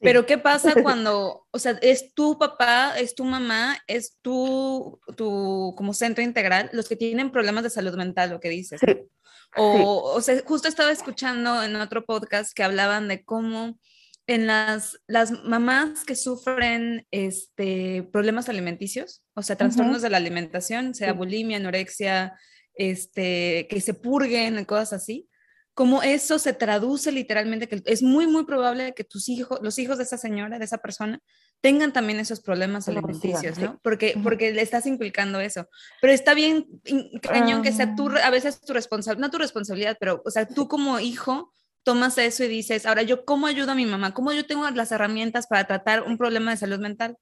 Pero 0.00 0.26
¿qué 0.26 0.38
pasa 0.38 0.74
cuando, 0.82 1.46
o 1.50 1.58
sea, 1.58 1.78
es 1.82 2.14
tu 2.14 2.38
papá, 2.38 2.94
es 2.98 3.14
tu 3.14 3.24
mamá, 3.24 3.78
es 3.86 4.18
tu, 4.22 5.00
tu 5.16 5.74
como 5.76 5.94
centro 5.94 6.22
integral, 6.22 6.70
los 6.72 6.88
que 6.88 6.96
tienen 6.96 7.30
problemas 7.30 7.64
de 7.64 7.70
salud 7.70 7.94
mental, 7.96 8.30
lo 8.30 8.40
que 8.40 8.48
dices? 8.48 8.80
O, 9.56 10.14
o 10.14 10.20
sea, 10.20 10.40
justo 10.44 10.66
estaba 10.66 10.90
escuchando 10.90 11.62
en 11.62 11.76
otro 11.76 12.04
podcast 12.04 12.52
que 12.54 12.64
hablaban 12.64 13.06
de 13.06 13.24
cómo 13.24 13.78
en 14.26 14.46
las, 14.46 14.98
las 15.06 15.30
mamás 15.44 16.04
que 16.04 16.16
sufren 16.16 17.06
este, 17.10 18.02
problemas 18.12 18.48
alimenticios, 18.48 19.22
o 19.34 19.42
sea, 19.42 19.56
trastornos 19.56 20.02
de 20.02 20.10
la 20.10 20.16
alimentación, 20.16 20.94
sea 20.94 21.12
bulimia, 21.12 21.58
anorexia, 21.58 22.38
este, 22.74 23.66
que 23.68 23.80
se 23.80 23.94
purguen, 23.94 24.64
cosas 24.64 24.94
así, 24.94 25.28
como 25.74 26.04
eso 26.04 26.38
se 26.38 26.52
traduce 26.52 27.10
literalmente, 27.10 27.68
que 27.68 27.82
es 27.84 28.02
muy, 28.02 28.28
muy 28.28 28.44
probable 28.44 28.94
que 28.94 29.02
tus 29.02 29.28
hijos, 29.28 29.58
los 29.60 29.78
hijos 29.80 29.98
de 29.98 30.04
esa 30.04 30.16
señora, 30.16 30.60
de 30.60 30.64
esa 30.64 30.78
persona, 30.78 31.20
tengan 31.60 31.92
también 31.92 32.20
esos 32.20 32.40
problemas 32.40 32.88
alimenticios, 32.88 33.58
¿no? 33.58 33.80
Porque, 33.82 34.14
porque 34.22 34.52
le 34.52 34.62
estás 34.62 34.86
inculcando 34.86 35.40
eso. 35.40 35.66
Pero 36.00 36.12
está 36.12 36.32
bien, 36.34 36.66
cañón, 37.20 37.62
que 37.62 37.72
sea 37.72 37.96
tú, 37.96 38.08
a 38.22 38.30
veces 38.30 38.60
tu 38.60 38.72
responsabilidad, 38.72 39.26
no 39.26 39.32
tu 39.32 39.38
responsabilidad, 39.38 39.96
pero, 39.98 40.22
o 40.24 40.30
sea, 40.30 40.46
tú 40.46 40.68
como 40.68 41.00
hijo 41.00 41.52
tomas 41.82 42.18
eso 42.18 42.44
y 42.44 42.48
dices, 42.48 42.86
ahora 42.86 43.02
yo, 43.02 43.24
¿cómo 43.24 43.48
ayudo 43.48 43.72
a 43.72 43.76
mi 43.76 43.84
mamá? 43.84 44.14
¿Cómo 44.14 44.32
yo 44.32 44.46
tengo 44.46 44.68
las 44.70 44.92
herramientas 44.92 45.48
para 45.48 45.66
tratar 45.66 46.02
un 46.04 46.18
problema 46.18 46.52
de 46.52 46.56
salud 46.56 46.78
mental? 46.78 47.16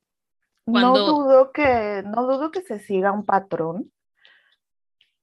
No 0.67 0.97
dudo 0.97 1.53
que, 1.53 2.03
no 2.05 2.27
dudo 2.27 2.51
que 2.51 2.61
se 2.61 2.79
siga 2.81 3.13
un 3.13 3.25
patrón, 3.25 3.91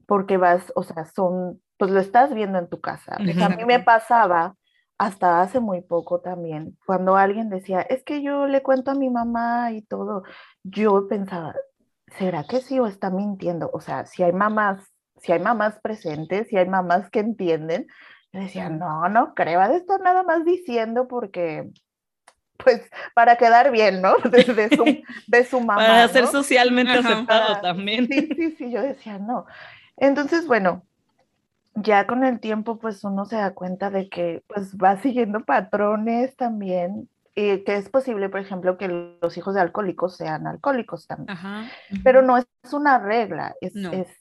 porque 0.09 0.37
vas, 0.37 0.73
o 0.75 0.81
sea, 0.81 1.05
son, 1.05 1.61
pues 1.77 1.91
lo 1.91 1.99
estás 1.99 2.33
viendo 2.33 2.57
en 2.57 2.67
tu 2.67 2.81
casa. 2.81 3.15
a 3.15 3.49
mí 3.49 3.63
me 3.63 3.79
pasaba 3.79 4.55
hasta 4.97 5.41
hace 5.41 5.59
muy 5.59 5.81
poco 5.81 6.19
también, 6.19 6.77
cuando 6.85 7.15
alguien 7.15 7.49
decía, 7.49 7.79
es 7.81 8.03
que 8.03 8.21
yo 8.21 8.47
le 8.47 8.63
cuento 8.63 8.91
a 8.91 8.95
mi 8.95 9.09
mamá 9.09 9.71
y 9.71 9.81
todo, 9.83 10.23
yo 10.63 11.07
pensaba, 11.07 11.55
¿será 12.17 12.43
que 12.43 12.59
sí 12.59 12.79
o 12.79 12.87
está 12.87 13.09
mintiendo? 13.11 13.69
O 13.71 13.79
sea, 13.79 14.05
si 14.07 14.23
hay 14.23 14.33
mamás, 14.33 14.81
si 15.21 15.31
hay 15.31 15.39
mamás 15.39 15.79
presentes, 15.81 16.47
si 16.49 16.57
hay 16.57 16.67
mamás 16.67 17.09
que 17.11 17.19
entienden, 17.19 17.87
yo 18.33 18.41
decía, 18.41 18.69
no, 18.69 19.07
no 19.09 19.35
creo, 19.35 19.65
de 19.69 19.77
estar 19.77 20.01
nada 20.01 20.23
más 20.23 20.43
diciendo 20.43 21.07
porque, 21.07 21.69
pues, 22.57 22.81
para 23.13 23.37
quedar 23.37 23.71
bien, 23.71 24.01
¿no? 24.01 24.17
De, 24.17 24.43
su, 24.43 24.53
de 25.27 25.45
su 25.45 25.59
mamá. 25.61 25.77
Para 25.77 26.07
ser 26.09 26.27
socialmente 26.27 26.91
aceptado 26.91 27.61
también. 27.61 28.07
Sí, 28.07 28.29
sí, 28.35 28.55
sí, 28.57 28.71
yo 28.71 28.81
decía, 28.81 29.17
no. 29.17 29.45
Entonces, 29.99 30.47
bueno, 30.47 30.83
ya 31.75 32.07
con 32.07 32.23
el 32.23 32.39
tiempo, 32.39 32.79
pues 32.79 33.03
uno 33.03 33.25
se 33.25 33.35
da 33.35 33.53
cuenta 33.53 33.89
de 33.89 34.09
que 34.09 34.43
pues 34.47 34.75
va 34.75 34.97
siguiendo 34.97 35.45
patrones 35.45 36.35
también, 36.35 37.09
y 37.35 37.63
que 37.63 37.77
es 37.77 37.89
posible, 37.89 38.27
por 38.27 38.41
ejemplo, 38.41 38.77
que 38.77 38.87
los 39.21 39.37
hijos 39.37 39.55
de 39.55 39.61
alcohólicos 39.61 40.17
sean 40.17 40.45
alcohólicos 40.45 41.07
también. 41.07 41.37
Pero 42.03 42.21
no 42.21 42.37
es 42.37 42.47
una 42.73 42.99
regla, 42.99 43.55
es, 43.61 43.73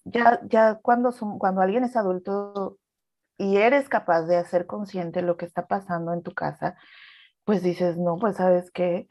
ya, 0.05 0.41
ya 0.45 0.77
cuando, 0.77 1.13
cuando 1.39 1.61
alguien 1.61 1.83
es 1.83 1.97
adulto 1.97 2.79
y 3.37 3.57
eres 3.57 3.89
capaz 3.89 4.23
de 4.23 4.37
hacer 4.37 4.67
consciente 4.67 5.23
lo 5.23 5.37
que 5.37 5.47
está 5.47 5.67
pasando 5.67 6.13
en 6.13 6.23
tu 6.23 6.33
casa, 6.33 6.77
pues 7.45 7.63
dices, 7.63 7.97
no, 7.97 8.19
pues 8.19 8.37
sabes 8.37 8.71
que, 8.71 9.09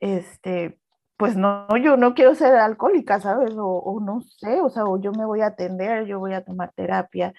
este, 0.00 0.78
pues 1.18 1.36
no, 1.36 1.66
yo 1.76 1.96
no 1.96 2.14
quiero 2.14 2.36
ser 2.36 2.54
alcohólica, 2.54 3.20
¿sabes? 3.20 3.52
O, 3.56 3.98
no 4.00 4.20
sé, 4.20 4.60
o 4.60 4.70
sea, 4.70 4.84
o 4.84 5.00
yo 5.00 5.10
me 5.10 5.24
voy 5.24 5.40
a 5.40 5.48
atender, 5.48 6.06
yo 6.06 6.20
voy 6.20 6.32
a 6.32 6.44
tomar 6.44 6.72
terapia. 6.72 7.34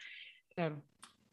Claro. 0.54 0.84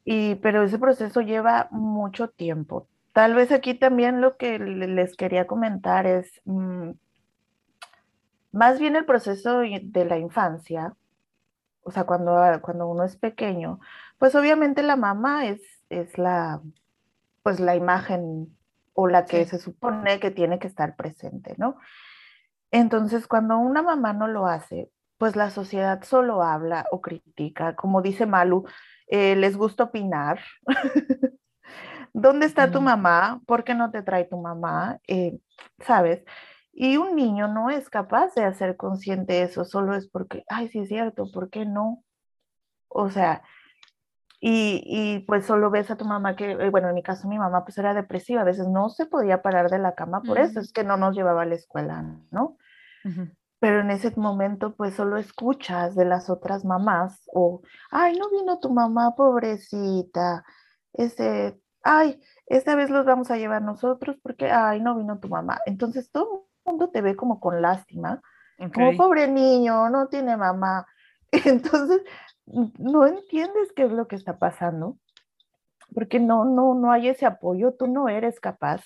Y, 0.04 0.36
pero 0.36 0.62
ese 0.62 0.78
proceso 0.78 1.20
lleva 1.22 1.66
mucho 1.72 2.28
tiempo. 2.28 2.86
Tal 3.12 3.34
vez 3.34 3.50
aquí 3.50 3.74
también 3.74 4.20
lo 4.20 4.36
que 4.36 4.60
les 4.60 5.16
quería 5.16 5.48
comentar 5.48 6.06
es 6.06 6.40
mm, 6.44 6.90
más 8.52 8.78
bien 8.78 8.94
el 8.94 9.06
proceso 9.06 9.58
de 9.58 10.04
la 10.04 10.16
infancia, 10.16 10.94
o 11.82 11.90
sea, 11.90 12.04
cuando, 12.04 12.40
cuando 12.62 12.86
uno 12.86 13.02
es 13.02 13.16
pequeño, 13.16 13.80
pues 14.18 14.36
obviamente 14.36 14.84
la 14.84 14.94
mamá 14.94 15.46
es, 15.46 15.62
es 15.90 16.16
la, 16.16 16.60
pues 17.42 17.58
la 17.58 17.74
imagen 17.74 18.56
o 18.94 19.08
la 19.08 19.24
que 19.24 19.44
se 19.46 19.58
supone 19.58 20.20
que 20.20 20.30
tiene 20.30 20.60
que 20.60 20.68
estar 20.68 20.94
presente, 20.94 21.56
¿no? 21.58 21.76
Entonces, 22.70 23.26
cuando 23.26 23.58
una 23.58 23.82
mamá 23.82 24.12
no 24.12 24.28
lo 24.28 24.46
hace, 24.46 24.90
pues 25.18 25.36
la 25.36 25.50
sociedad 25.50 26.02
solo 26.02 26.42
habla 26.42 26.86
o 26.90 27.00
critica, 27.00 27.74
como 27.74 28.02
dice 28.02 28.26
Malu, 28.26 28.64
eh, 29.08 29.36
les 29.36 29.56
gusta 29.56 29.84
opinar. 29.84 30.40
¿Dónde 32.12 32.46
está 32.46 32.70
tu 32.70 32.80
mamá? 32.80 33.40
¿Por 33.46 33.64
qué 33.64 33.74
no 33.74 33.90
te 33.90 34.02
trae 34.02 34.24
tu 34.24 34.38
mamá? 34.38 34.98
Eh, 35.06 35.38
¿Sabes? 35.80 36.24
Y 36.72 36.96
un 36.96 37.14
niño 37.16 37.48
no 37.48 37.70
es 37.70 37.88
capaz 37.90 38.34
de 38.34 38.44
hacer 38.44 38.76
consciente 38.76 39.42
eso, 39.42 39.64
solo 39.64 39.94
es 39.94 40.08
porque, 40.08 40.44
ay, 40.48 40.68
sí 40.68 40.80
es 40.80 40.88
cierto, 40.88 41.30
¿por 41.32 41.50
qué 41.50 41.64
no? 41.66 42.04
O 42.88 43.10
sea, 43.10 43.42
y, 44.48 45.24
pues 45.26 45.44
solo 45.44 45.70
ves 45.70 45.90
a 45.90 45.96
tu 45.96 46.04
mamá 46.04 46.36
que, 46.36 46.52
eh, 46.52 46.70
bueno, 46.70 46.88
en 46.88 46.94
mi 46.94 47.02
caso 47.02 47.26
mi 47.26 47.36
mamá 47.36 47.64
pues 47.64 47.78
era 47.78 47.94
depresiva, 47.94 48.42
a 48.42 48.44
veces 48.44 48.68
no 48.68 48.88
se 48.90 49.06
podía 49.06 49.42
parar 49.42 49.70
de 49.70 49.78
la 49.80 49.96
cama 49.96 50.22
por 50.22 50.38
eso, 50.38 50.60
es 50.60 50.72
que 50.72 50.84
no 50.84 50.96
nos 50.96 51.16
llevaba 51.16 51.42
a 51.42 51.46
la 51.46 51.56
escuela, 51.56 52.04
¿no? 52.30 52.56
Pero 53.58 53.80
en 53.80 53.90
ese 53.90 54.12
momento 54.14 54.76
pues 54.76 54.94
solo 54.94 55.16
escuchas 55.16 55.96
de 55.96 56.04
las 56.04 56.30
otras 56.30 56.64
mamás 56.64 57.28
o, 57.32 57.62
ay, 57.90 58.16
no 58.16 58.30
vino 58.30 58.60
tu 58.60 58.70
mamá, 58.72 59.16
pobrecita, 59.16 60.44
este, 60.92 61.60
ay, 61.82 62.20
esta 62.46 62.76
vez 62.76 62.88
los 62.88 63.04
vamos 63.04 63.32
a 63.32 63.38
llevar 63.38 63.62
nosotros 63.62 64.16
porque, 64.22 64.50
ay, 64.52 64.80
no 64.80 64.96
vino 64.96 65.18
tu 65.18 65.28
mamá. 65.28 65.58
Entonces 65.66 66.10
todo 66.12 66.46
el 66.64 66.72
mundo 66.72 66.90
te 66.90 67.00
ve 67.00 67.16
como 67.16 67.40
con 67.40 67.60
lástima, 67.60 68.20
como 68.72 68.96
pobre 68.96 69.26
niño, 69.26 69.90
no 69.90 70.06
tiene 70.06 70.36
mamá. 70.36 70.86
Entonces 71.32 72.02
no 72.46 73.06
entiendes 73.06 73.72
qué 73.74 73.84
es 73.84 73.92
lo 73.92 74.08
que 74.08 74.16
está 74.16 74.38
pasando, 74.38 74.98
porque 75.94 76.20
no, 76.20 76.44
no, 76.44 76.74
no 76.74 76.92
hay 76.92 77.08
ese 77.08 77.26
apoyo, 77.26 77.74
tú 77.74 77.86
no 77.86 78.08
eres 78.08 78.40
capaz 78.40 78.84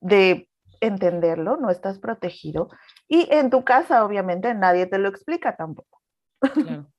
de 0.00 0.48
entenderlo, 0.80 1.56
no 1.56 1.70
estás 1.70 1.98
protegido. 1.98 2.68
Y 3.08 3.28
en 3.32 3.50
tu 3.50 3.64
casa, 3.64 4.04
obviamente, 4.04 4.54
nadie 4.54 4.86
te 4.86 4.98
lo 4.98 5.08
explica 5.08 5.56
tampoco. 5.56 6.00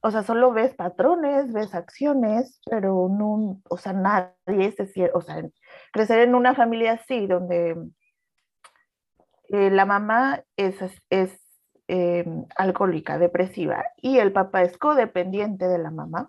o 0.00 0.10
sea, 0.10 0.22
solo 0.22 0.52
ves 0.52 0.74
patrones, 0.74 1.52
ves 1.52 1.74
acciones, 1.74 2.60
pero 2.70 3.08
no, 3.10 3.60
o 3.68 3.76
sea, 3.76 3.92
nadie 3.92 4.72
se 4.72 5.10
o 5.12 5.20
sea, 5.20 5.42
crecer 5.92 6.20
en 6.20 6.34
una 6.34 6.54
familia 6.54 6.92
así, 6.92 7.26
donde 7.26 7.76
eh, 9.48 9.70
la 9.70 9.86
mamá 9.86 10.42
es, 10.56 10.76
es 11.10 11.47
Em, 11.90 12.44
alcohólica, 12.54 13.16
depresiva, 13.16 13.82
y 13.96 14.18
el 14.18 14.30
papá 14.30 14.60
es 14.60 14.76
codependiente 14.76 15.66
de 15.66 15.78
la 15.78 15.90
mamá, 15.90 16.28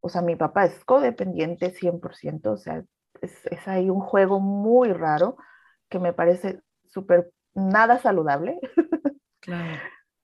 o 0.00 0.08
sea, 0.08 0.22
mi 0.22 0.36
papá 0.36 0.66
es 0.66 0.84
codependiente 0.84 1.72
100%, 1.72 2.52
o 2.52 2.56
sea, 2.56 2.84
es, 3.20 3.44
es 3.46 3.66
ahí 3.66 3.90
un 3.90 3.98
juego 3.98 4.38
muy 4.38 4.92
raro 4.92 5.36
que 5.88 5.98
me 5.98 6.12
parece 6.12 6.60
súper 6.86 7.32
nada 7.54 7.98
saludable. 7.98 8.60
Claro. 9.40 9.80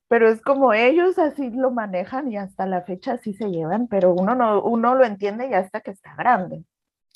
pero 0.07 0.29
es 0.29 0.39
como 0.41 0.73
ellos 0.73 1.17
así 1.17 1.49
lo 1.49 1.71
manejan 1.71 2.31
y 2.31 2.37
hasta 2.37 2.67
la 2.67 2.83
fecha 2.83 3.13
así 3.13 3.33
se 3.33 3.49
llevan, 3.49 3.87
pero 3.87 4.13
uno 4.13 4.35
no 4.35 4.61
uno 4.61 4.93
lo 4.93 5.03
entiende 5.03 5.49
ya 5.49 5.59
hasta 5.59 5.81
que 5.81 5.91
está 5.91 6.13
grande. 6.15 6.63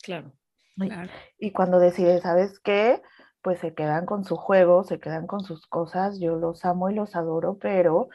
Claro. 0.02 0.32
claro. 0.76 1.12
Y 1.38 1.52
cuando 1.52 1.78
decide, 1.78 2.20
¿sabes 2.20 2.60
qué? 2.62 3.04
Pues 3.42 3.60
se 3.60 3.74
quedan 3.74 4.06
con 4.06 4.24
su 4.26 4.36
juego, 4.36 4.84
se 4.84 5.00
quedan 5.00 5.28
con 5.28 5.42
sus 5.42 5.68
cosas, 5.68 6.20
yo 6.20 6.36
los 6.36 6.66
amo 6.66 6.90
y 6.90 6.96
los 6.96 7.16
adoro, 7.16 7.58
pero 7.58 8.10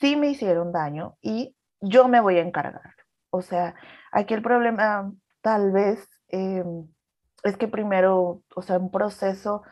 sí 0.00 0.16
me 0.16 0.28
hicieron 0.28 0.72
daño 0.72 1.16
y 1.20 1.56
yo 1.80 2.08
me 2.08 2.20
voy 2.20 2.38
a 2.38 2.42
encargar. 2.42 2.94
O 3.30 3.42
sea, 3.42 3.74
aquí 4.12 4.34
el 4.34 4.42
problema 4.42 5.12
tal 5.40 5.72
vez 5.72 6.08
em, 6.28 6.88
es 7.42 7.56
que 7.56 7.68
primero, 7.68 8.42
o 8.54 8.62
sea, 8.62 8.78
un 8.78 8.90
proceso 8.90 9.62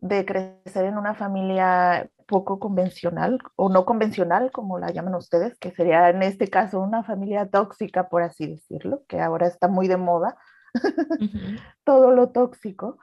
de 0.00 0.24
crecer 0.24 0.84
en 0.84 0.96
una 0.96 1.14
familia 1.14 2.08
poco 2.26 2.58
convencional 2.58 3.38
o 3.56 3.68
no 3.68 3.84
convencional, 3.84 4.52
como 4.52 4.78
la 4.78 4.90
llaman 4.90 5.14
ustedes, 5.14 5.58
que 5.58 5.72
sería 5.72 6.10
en 6.10 6.22
este 6.22 6.48
caso 6.48 6.80
una 6.80 7.02
familia 7.02 7.48
tóxica, 7.48 8.08
por 8.08 8.22
así 8.22 8.46
decirlo, 8.46 9.02
que 9.08 9.20
ahora 9.20 9.46
está 9.46 9.66
muy 9.66 9.88
de 9.88 9.96
moda, 9.96 10.36
todo 11.84 12.12
lo 12.12 12.30
tóxico, 12.30 12.98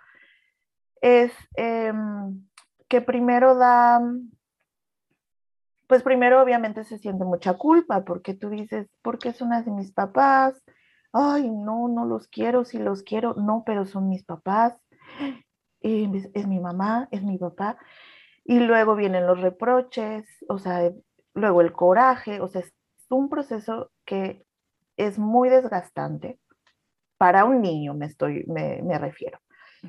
es 1.05 1.31
em, 1.55 2.47
que 2.88 3.00
primero 3.00 3.53
da, 3.55 4.01
pues 5.85 6.01
primero 6.01 6.41
obviamente 6.41 6.83
se 6.83 6.97
siente 6.97 7.24
mucha 7.24 7.53
culpa 7.53 8.03
porque 8.03 8.33
tú 8.33 8.50
dices, 8.50 8.88
¿por 9.03 9.19
qué 9.19 9.31
son 9.31 9.53
así 9.53 9.69
mis 9.69 9.91
papás? 9.91 10.59
Ay, 11.13 11.51
no, 11.51 11.88
no 11.89 12.05
los 12.05 12.27
quiero, 12.27 12.65
si 12.65 12.79
los 12.79 13.03
quiero, 13.03 13.35
no, 13.35 13.62
pero 13.67 13.85
son 13.85 14.09
mis 14.09 14.24
papás, 14.24 14.74
es, 15.81 16.29
es 16.33 16.47
mi 16.47 16.59
mamá, 16.59 17.07
es 17.12 17.21
mi 17.21 17.38
papá. 17.38 17.77
Y 18.43 18.59
luego 18.59 18.95
vienen 18.95 19.27
los 19.27 19.39
reproches, 19.41 20.25
o 20.50 20.57
sea, 20.57 20.91
luego 21.35 21.62
el 21.62 21.71
coraje, 21.71 22.41
o 22.41 22.47
sea, 22.47 22.62
es 22.62 22.74
un 23.09 23.29
proceso 23.29 23.91
que 24.05 24.43
es 24.97 25.19
muy 25.19 25.50
desgastante 25.50 26.39
para 27.17 27.45
un 27.45 27.62
niño, 27.62 27.93
me, 27.93 28.07
estoy, 28.07 28.43
me, 28.47 28.81
me 28.81 28.97
refiero. 28.97 29.39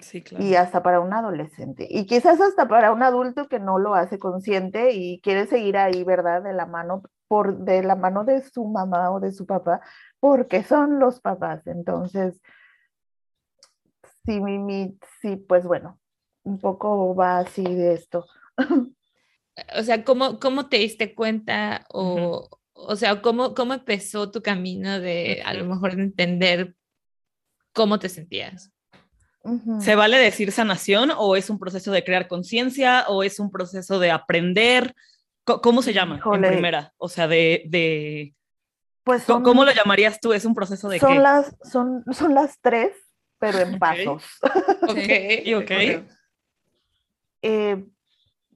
Sí, 0.01 0.23
claro. 0.23 0.45
Y 0.45 0.55
hasta 0.55 0.83
para 0.83 1.01
un 1.01 1.13
adolescente. 1.13 1.87
Y 1.89 2.07
quizás 2.07 2.41
hasta 2.41 2.69
para 2.69 2.93
un 2.93 3.03
adulto 3.03 3.49
que 3.49 3.59
no 3.59 3.79
lo 3.79 3.95
hace 3.95 4.19
consciente 4.19 4.93
y 4.93 5.21
quiere 5.21 5.47
seguir 5.47 5.77
ahí, 5.77 6.05
¿verdad? 6.05 6.43
De 6.43 6.53
la 6.53 6.67
mano, 6.67 7.03
por, 7.29 7.59
de 7.59 7.83
la 7.83 7.97
mano 7.97 8.25
de 8.25 8.43
su 8.43 8.65
mamá 8.67 9.11
o 9.11 9.21
de 9.21 9.33
su 9.33 9.47
papá, 9.47 9.81
porque 10.21 10.63
son 10.63 10.99
los 10.99 11.21
papás. 11.21 11.67
Entonces, 11.67 12.41
sí, 14.25 14.41
mi, 14.41 14.59
mi, 14.59 14.99
sí, 15.21 15.37
pues 15.37 15.65
bueno, 15.65 15.99
un 16.43 16.59
poco 16.59 17.15
va 17.15 17.39
así 17.39 17.63
de 17.63 17.95
esto. 17.95 18.27
o 19.77 19.83
sea, 19.83 20.05
¿cómo, 20.05 20.39
cómo 20.39 20.69
te 20.69 20.79
diste 20.79 21.15
cuenta 21.15 21.87
o, 21.91 22.49
o 22.73 22.97
sea, 22.97 23.23
cómo, 23.23 23.55
cómo 23.55 23.75
empezó 23.75 24.31
tu 24.31 24.43
camino 24.43 25.01
de 25.01 25.43
a 25.45 25.55
lo 25.55 25.65
mejor 25.65 25.97
de 25.97 26.03
entender 26.03 26.77
cómo 27.73 27.99
te 27.99 28.09
sentías? 28.09 28.73
¿Se 29.81 29.95
vale 29.95 30.19
decir 30.19 30.53
sanación 30.53 31.13
o 31.17 31.37
es 31.37 31.51
un 31.51 31.59
proceso 31.59 31.93
de 31.93 32.05
crear 32.05 32.29
conciencia 32.29 33.05
o 33.09 33.23
es 33.23 33.39
un 33.39 33.51
proceso 33.51 33.99
de 33.99 34.11
aprender? 34.11 34.95
¿Cómo 35.45 35.83
se 35.83 35.93
llama 35.93 36.21
en 36.25 36.43
primera? 36.43 36.93
O 36.97 37.09
sea, 37.09 37.29
de... 37.29 37.65
de... 37.67 38.35
Pues 39.05 39.25
¿Cómo 39.25 39.65
lo 39.65 39.73
llamarías 39.73 40.21
tú? 40.21 40.33
¿Es 40.33 40.45
un 40.45 40.55
proceso 40.55 40.89
de 40.89 40.99
son 40.99 41.13
qué? 41.13 41.21
Las, 41.21 41.55
son, 41.63 42.05
son 42.13 42.35
las 42.35 42.59
tres, 42.61 42.93
pero 43.39 43.59
en 43.61 43.79
pasos. 43.79 44.25
ok, 44.83 45.63
ok. 45.63 45.71
Eh, 47.43 47.85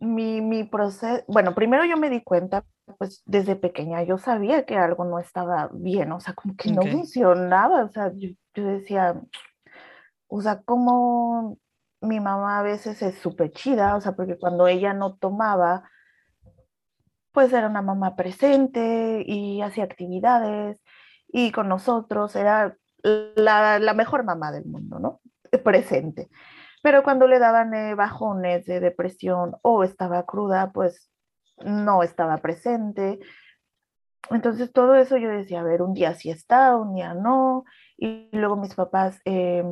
mi, 0.01 0.41
mi 0.41 0.65
proceso, 0.65 1.23
bueno, 1.29 1.55
primero 1.55 1.85
yo 1.85 1.97
me 1.97 2.11
di 2.11 2.23
cuenta, 2.23 2.65
pues 2.99 3.23
desde 3.27 3.55
pequeña 3.55 4.03
yo 4.03 4.19
sabía 4.19 4.65
que 4.65 4.77
algo 4.77 5.05
no 5.05 5.19
estaba 5.19 5.71
bien, 5.73 6.11
o 6.11 6.21
sea, 6.21 6.35
como 6.35 6.57
que 6.57 6.73
no 6.73 6.83
funcionaba, 6.83 7.85
o 7.85 7.89
sea, 7.91 8.11
yo, 8.15 8.31
yo 8.55 8.65
decía, 8.65 9.21
o 10.31 10.41
sea, 10.41 10.63
como 10.63 11.59
mi 12.01 12.21
mamá 12.21 12.61
a 12.61 12.63
veces 12.63 13.03
es 13.03 13.19
súper 13.19 13.51
chida, 13.51 13.97
o 13.97 14.01
sea, 14.01 14.13
porque 14.13 14.39
cuando 14.39 14.67
ella 14.69 14.95
no 14.95 15.17
tomaba, 15.17 15.83
pues 17.33 17.53
era 17.53 17.69
una 17.69 17.83
mamá 17.83 18.17
presente 18.17 19.25
y 19.27 19.61
hacía 19.61 19.85
actividades 19.85 20.79
y 21.29 21.53
con 21.53 21.69
nosotros 21.69 22.35
era 22.37 22.77
la, 23.03 23.79
la 23.79 23.95
mejor 23.95 24.25
mamá 24.25 24.53
del 24.53 24.67
mundo, 24.67 24.99
¿no? 24.99 25.21
Presente. 25.65 26.29
Pero 26.83 27.03
cuando 27.03 27.27
le 27.27 27.39
daban 27.39 27.75
eh, 27.75 27.95
bajones 27.95 28.67
de 28.67 28.81
depresión 28.81 29.57
o 29.63 29.85
estaba 29.85 30.25
cruda, 30.25 30.73
pues 30.73 31.11
no 31.65 32.03
estaba 32.03 32.39
presente. 32.39 33.19
Entonces 34.31 34.73
todo 34.73 34.95
eso 34.95 35.17
yo 35.17 35.29
decía, 35.29 35.61
a 35.61 35.65
ver, 35.65 35.83
un 35.83 35.93
día 35.93 36.15
sí 36.15 36.31
está, 36.31 36.77
un 36.77 36.95
día 36.95 37.15
no. 37.15 37.65
Y 37.97 38.31
luego 38.33 38.57
mis 38.57 38.75
papás 38.75 39.21
eh, 39.25 39.65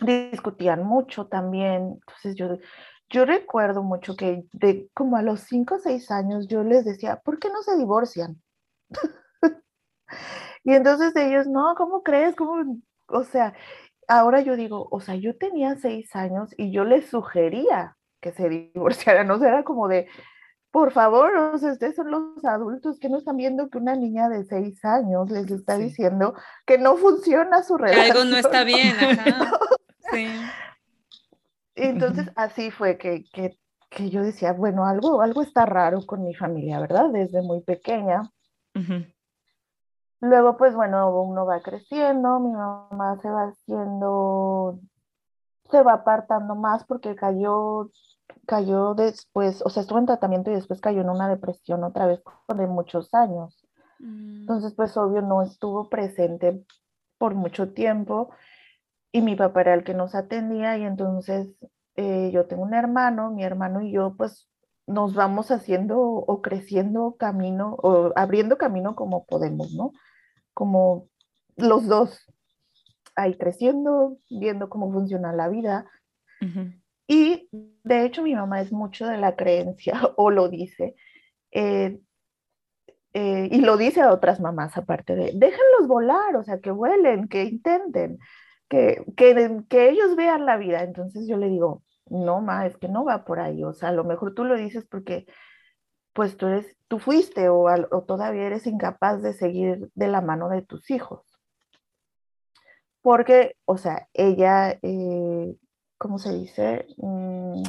discutían 0.00 0.84
mucho 0.84 1.26
también. 1.26 1.98
Entonces 2.00 2.36
yo, 2.36 2.58
yo 3.08 3.24
recuerdo 3.24 3.82
mucho 3.82 4.16
que 4.16 4.44
de 4.52 4.88
como 4.94 5.16
a 5.16 5.22
los 5.22 5.40
cinco 5.40 5.76
o 5.76 5.78
seis 5.78 6.10
años 6.10 6.48
yo 6.48 6.62
les 6.62 6.84
decía, 6.84 7.20
¿por 7.24 7.38
qué 7.38 7.48
no 7.48 7.62
se 7.62 7.76
divorcian? 7.76 8.40
y 10.64 10.74
entonces 10.74 11.14
ellos, 11.16 11.46
no, 11.46 11.74
¿cómo 11.76 12.02
crees? 12.02 12.36
¿Cómo? 12.36 12.78
O 13.06 13.24
sea, 13.24 13.54
ahora 14.08 14.40
yo 14.40 14.56
digo, 14.56 14.88
o 14.90 15.00
sea, 15.00 15.14
yo 15.14 15.36
tenía 15.36 15.76
seis 15.76 16.14
años 16.14 16.50
y 16.56 16.72
yo 16.72 16.84
les 16.84 17.08
sugería 17.08 17.96
que 18.20 18.32
se 18.32 18.48
divorciaran, 18.74 19.30
o 19.30 19.38
sea, 19.38 19.48
era 19.48 19.64
como 19.64 19.88
de, 19.88 20.08
por 20.70 20.92
favor, 20.92 21.34
o 21.36 21.58
sea, 21.58 21.72
ustedes 21.72 21.96
son 21.96 22.10
los 22.12 22.44
adultos 22.44 23.00
que 23.00 23.08
no 23.08 23.18
están 23.18 23.36
viendo 23.36 23.70
que 23.70 23.78
una 23.78 23.96
niña 23.96 24.28
de 24.28 24.44
seis 24.44 24.84
años 24.84 25.28
les 25.30 25.50
está 25.50 25.76
diciendo 25.76 26.34
que 26.64 26.78
no 26.78 26.96
funciona 26.96 27.64
su 27.64 27.76
relación. 27.76 28.16
Algo 28.16 28.24
no 28.24 28.36
está 28.36 28.62
bien, 28.62 28.94
ajá. 29.00 29.50
Sí. 30.12 30.26
Entonces, 31.74 32.30
así 32.36 32.70
fue 32.70 32.98
que, 32.98 33.24
que, 33.32 33.58
que, 33.88 34.10
yo 34.10 34.22
decía, 34.22 34.52
bueno, 34.52 34.86
algo, 34.86 35.22
algo 35.22 35.42
está 35.42 35.66
raro 35.66 36.04
con 36.04 36.22
mi 36.24 36.34
familia, 36.34 36.80
¿verdad? 36.80 37.10
Desde 37.10 37.42
muy 37.42 37.60
pequeña. 37.60 38.22
Luego, 40.20 40.56
pues 40.56 40.74
bueno, 40.74 41.22
uno 41.22 41.46
va 41.46 41.60
creciendo, 41.60 42.40
mi 42.40 42.52
mamá 42.52 43.18
se 43.22 43.30
va 43.30 43.44
haciendo, 43.44 44.78
se 45.70 45.82
va 45.82 45.94
apartando 45.94 46.54
más 46.54 46.84
porque 46.84 47.14
cayó, 47.14 47.90
cayó 48.46 48.94
después, 48.94 49.62
o 49.64 49.70
sea, 49.70 49.80
estuvo 49.82 49.98
en 49.98 50.06
tratamiento 50.06 50.50
y 50.50 50.54
después 50.54 50.80
cayó 50.80 51.00
en 51.00 51.08
una 51.08 51.28
depresión 51.28 51.84
otra 51.84 52.06
vez 52.06 52.22
de 52.54 52.66
muchos 52.66 53.14
años. 53.14 53.66
Mm. 53.98 54.40
Entonces, 54.42 54.74
pues 54.74 54.94
obvio, 54.98 55.22
no 55.22 55.42
estuvo 55.42 55.88
presente 55.88 56.64
por 57.16 57.34
mucho 57.34 57.72
tiempo 57.72 58.30
y 59.12 59.22
mi 59.22 59.36
papá 59.36 59.62
era 59.62 59.74
el 59.74 59.84
que 59.84 59.94
nos 59.94 60.14
atendía 60.14 60.78
y 60.78 60.84
entonces 60.84 61.48
eh, 61.96 62.30
yo 62.32 62.46
tengo 62.46 62.62
un 62.62 62.74
hermano, 62.74 63.30
mi 63.30 63.44
hermano 63.44 63.80
y 63.82 63.92
yo 63.92 64.14
pues 64.16 64.48
nos 64.86 65.14
vamos 65.14 65.50
haciendo 65.50 66.00
o 66.00 66.42
creciendo 66.42 67.16
camino 67.18 67.76
o 67.82 68.12
abriendo 68.16 68.58
camino 68.58 68.94
como 68.96 69.24
podemos, 69.24 69.72
¿no? 69.74 69.92
Como 70.54 71.08
los 71.56 71.86
dos 71.86 72.26
ahí 73.14 73.34
creciendo, 73.34 74.18
viendo 74.28 74.68
cómo 74.68 74.92
funciona 74.92 75.32
la 75.32 75.48
vida. 75.48 75.86
Y 77.06 77.48
de 77.52 78.04
hecho 78.04 78.22
mi 78.22 78.34
mamá 78.34 78.60
es 78.60 78.72
mucho 78.72 79.06
de 79.06 79.18
la 79.18 79.36
creencia, 79.36 79.94
o 80.16 80.30
lo 80.30 80.48
dice, 80.48 80.94
eh, 81.50 82.00
eh, 83.12 83.48
y 83.50 83.60
lo 83.60 83.76
dice 83.76 84.00
a 84.00 84.12
otras 84.12 84.40
mamás 84.40 84.76
aparte 84.78 85.16
de, 85.16 85.32
déjenlos 85.34 85.88
volar, 85.88 86.36
o 86.36 86.44
sea, 86.44 86.60
que 86.60 86.70
vuelen, 86.70 87.28
que 87.28 87.44
intenten 87.44 88.18
que, 88.70 89.04
que, 89.16 89.88
ellos 89.90 90.16
vean 90.16 90.46
la 90.46 90.56
vida. 90.56 90.82
Entonces 90.82 91.26
yo 91.28 91.36
le 91.36 91.48
digo, 91.48 91.82
no, 92.06 92.40
ma, 92.40 92.66
es 92.66 92.78
que 92.78 92.88
no 92.88 93.04
va 93.04 93.24
por 93.24 93.40
ahí. 93.40 93.64
O 93.64 93.74
sea, 93.74 93.90
a 93.90 93.92
lo 93.92 94.04
mejor 94.04 94.34
tú 94.34 94.44
lo 94.44 94.56
dices 94.56 94.86
porque 94.88 95.26
pues 96.14 96.36
tú 96.36 96.46
eres, 96.46 96.76
tú 96.88 96.98
fuiste 96.98 97.48
o, 97.48 97.64
o 97.64 98.02
todavía 98.04 98.44
eres 98.46 98.66
incapaz 98.66 99.22
de 99.22 99.32
seguir 99.34 99.90
de 99.94 100.08
la 100.08 100.20
mano 100.20 100.48
de 100.48 100.62
tus 100.62 100.90
hijos. 100.90 101.22
Porque, 103.02 103.56
o 103.64 103.78
sea, 103.78 104.08
ella, 104.12 104.78
eh, 104.82 105.56
¿cómo 105.98 106.18
se 106.18 106.32
dice? 106.32 106.86
Mm, 106.98 107.62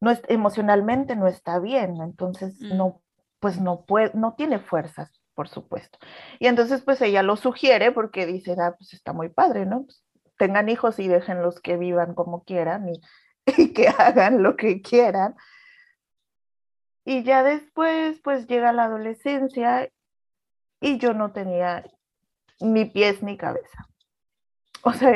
no 0.00 0.10
es, 0.10 0.22
emocionalmente 0.28 1.16
no 1.16 1.28
está 1.28 1.58
bien, 1.58 1.96
entonces 2.00 2.60
mm. 2.60 2.76
no, 2.76 3.02
pues 3.40 3.60
no 3.60 3.84
puede, 3.84 4.10
no 4.14 4.34
tiene 4.36 4.58
fuerzas, 4.58 5.20
por 5.34 5.48
supuesto. 5.48 5.98
Y 6.38 6.46
entonces, 6.46 6.82
pues 6.82 7.00
ella 7.02 7.22
lo 7.22 7.36
sugiere 7.36 7.92
porque 7.92 8.26
dice, 8.26 8.56
ah, 8.58 8.74
pues 8.78 8.94
está 8.94 9.12
muy 9.12 9.28
padre, 9.28 9.66
¿no? 9.66 9.84
Pues, 9.84 10.02
tengan 10.40 10.70
hijos 10.70 10.98
y 10.98 11.06
déjenlos 11.06 11.60
que 11.60 11.76
vivan 11.76 12.14
como 12.14 12.44
quieran 12.44 12.88
y, 13.58 13.74
que 13.74 13.88
hagan 13.88 14.42
lo 14.42 14.56
que 14.56 14.80
quieran. 14.80 15.36
Y 17.04 17.24
ya 17.24 17.42
después, 17.42 18.18
pues 18.24 18.46
llega 18.46 18.72
la 18.72 18.84
adolescencia 18.84 19.90
y 20.80 20.96
yo 20.96 21.12
no 21.12 21.32
tenía 21.32 21.84
ni 22.58 22.86
pies 22.86 23.22
ni 23.22 23.36
cabeza. 23.36 23.86
O 24.82 24.94
sea, 24.94 25.12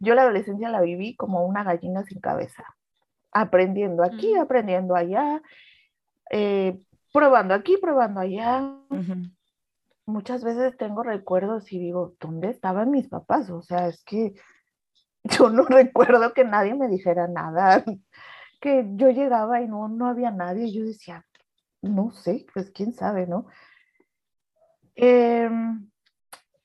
yo 0.00 0.16
la 0.16 0.22
adolescencia 0.22 0.68
la 0.70 0.80
viví 0.80 1.14
como 1.14 1.46
una 1.46 1.62
gallina 1.62 2.02
sin 2.02 2.18
cabeza, 2.18 2.64
aprendiendo 3.30 4.02
aquí, 4.02 4.34
aprendiendo 4.34 4.96
allá, 4.96 5.40
eh, 6.32 6.80
probando 7.12 7.54
aquí, 7.54 7.76
probando 7.76 8.18
allá 8.18 8.74
muchas 10.08 10.42
veces 10.42 10.76
tengo 10.76 11.02
recuerdos 11.02 11.70
y 11.70 11.78
digo, 11.78 12.14
¿dónde 12.18 12.48
estaban 12.48 12.90
mis 12.90 13.08
papás? 13.08 13.50
O 13.50 13.62
sea, 13.62 13.88
es 13.88 14.02
que 14.04 14.34
yo 15.24 15.50
no 15.50 15.64
recuerdo 15.64 16.32
que 16.32 16.44
nadie 16.44 16.74
me 16.74 16.88
dijera 16.88 17.28
nada, 17.28 17.84
que 18.60 18.86
yo 18.94 19.10
llegaba 19.10 19.60
y 19.60 19.68
no, 19.68 19.88
no 19.88 20.06
había 20.06 20.30
nadie. 20.30 20.66
Y 20.66 20.72
yo 20.72 20.84
decía, 20.84 21.24
no 21.82 22.10
sé, 22.10 22.46
pues 22.52 22.70
quién 22.70 22.92
sabe, 22.92 23.26
¿no? 23.26 23.46
Em, 24.96 25.90